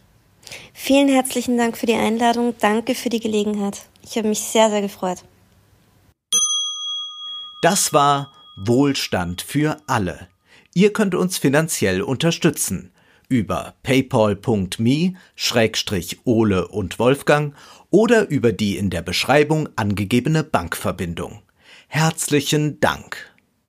Vielen 0.73 1.07
herzlichen 1.07 1.57
Dank 1.57 1.77
für 1.77 1.85
die 1.85 1.93
Einladung. 1.93 2.55
Danke 2.59 2.95
für 2.95 3.09
die 3.09 3.19
Gelegenheit. 3.19 3.83
Ich 4.01 4.17
habe 4.17 4.27
mich 4.27 4.39
sehr, 4.39 4.69
sehr 4.69 4.81
gefreut. 4.81 5.23
Das 7.61 7.93
war 7.93 8.31
Wohlstand 8.57 9.41
für 9.41 9.77
alle. 9.87 10.27
Ihr 10.73 10.91
könnt 10.91 11.15
uns 11.15 11.37
finanziell 11.37 12.01
unterstützen 12.01 12.92
über 13.30 13.74
paypal.me-ole 13.84 14.67
und 16.67 16.99
Wolfgang 16.99 17.55
oder 17.89 18.30
über 18.30 18.51
die 18.51 18.78
in 18.78 18.89
der 18.89 19.01
Beschreibung 19.01 19.69
angegebene 19.76 20.43
Bankverbindung. 20.43 21.41
Herzlichen 21.88 22.80
Dank. 22.80 23.32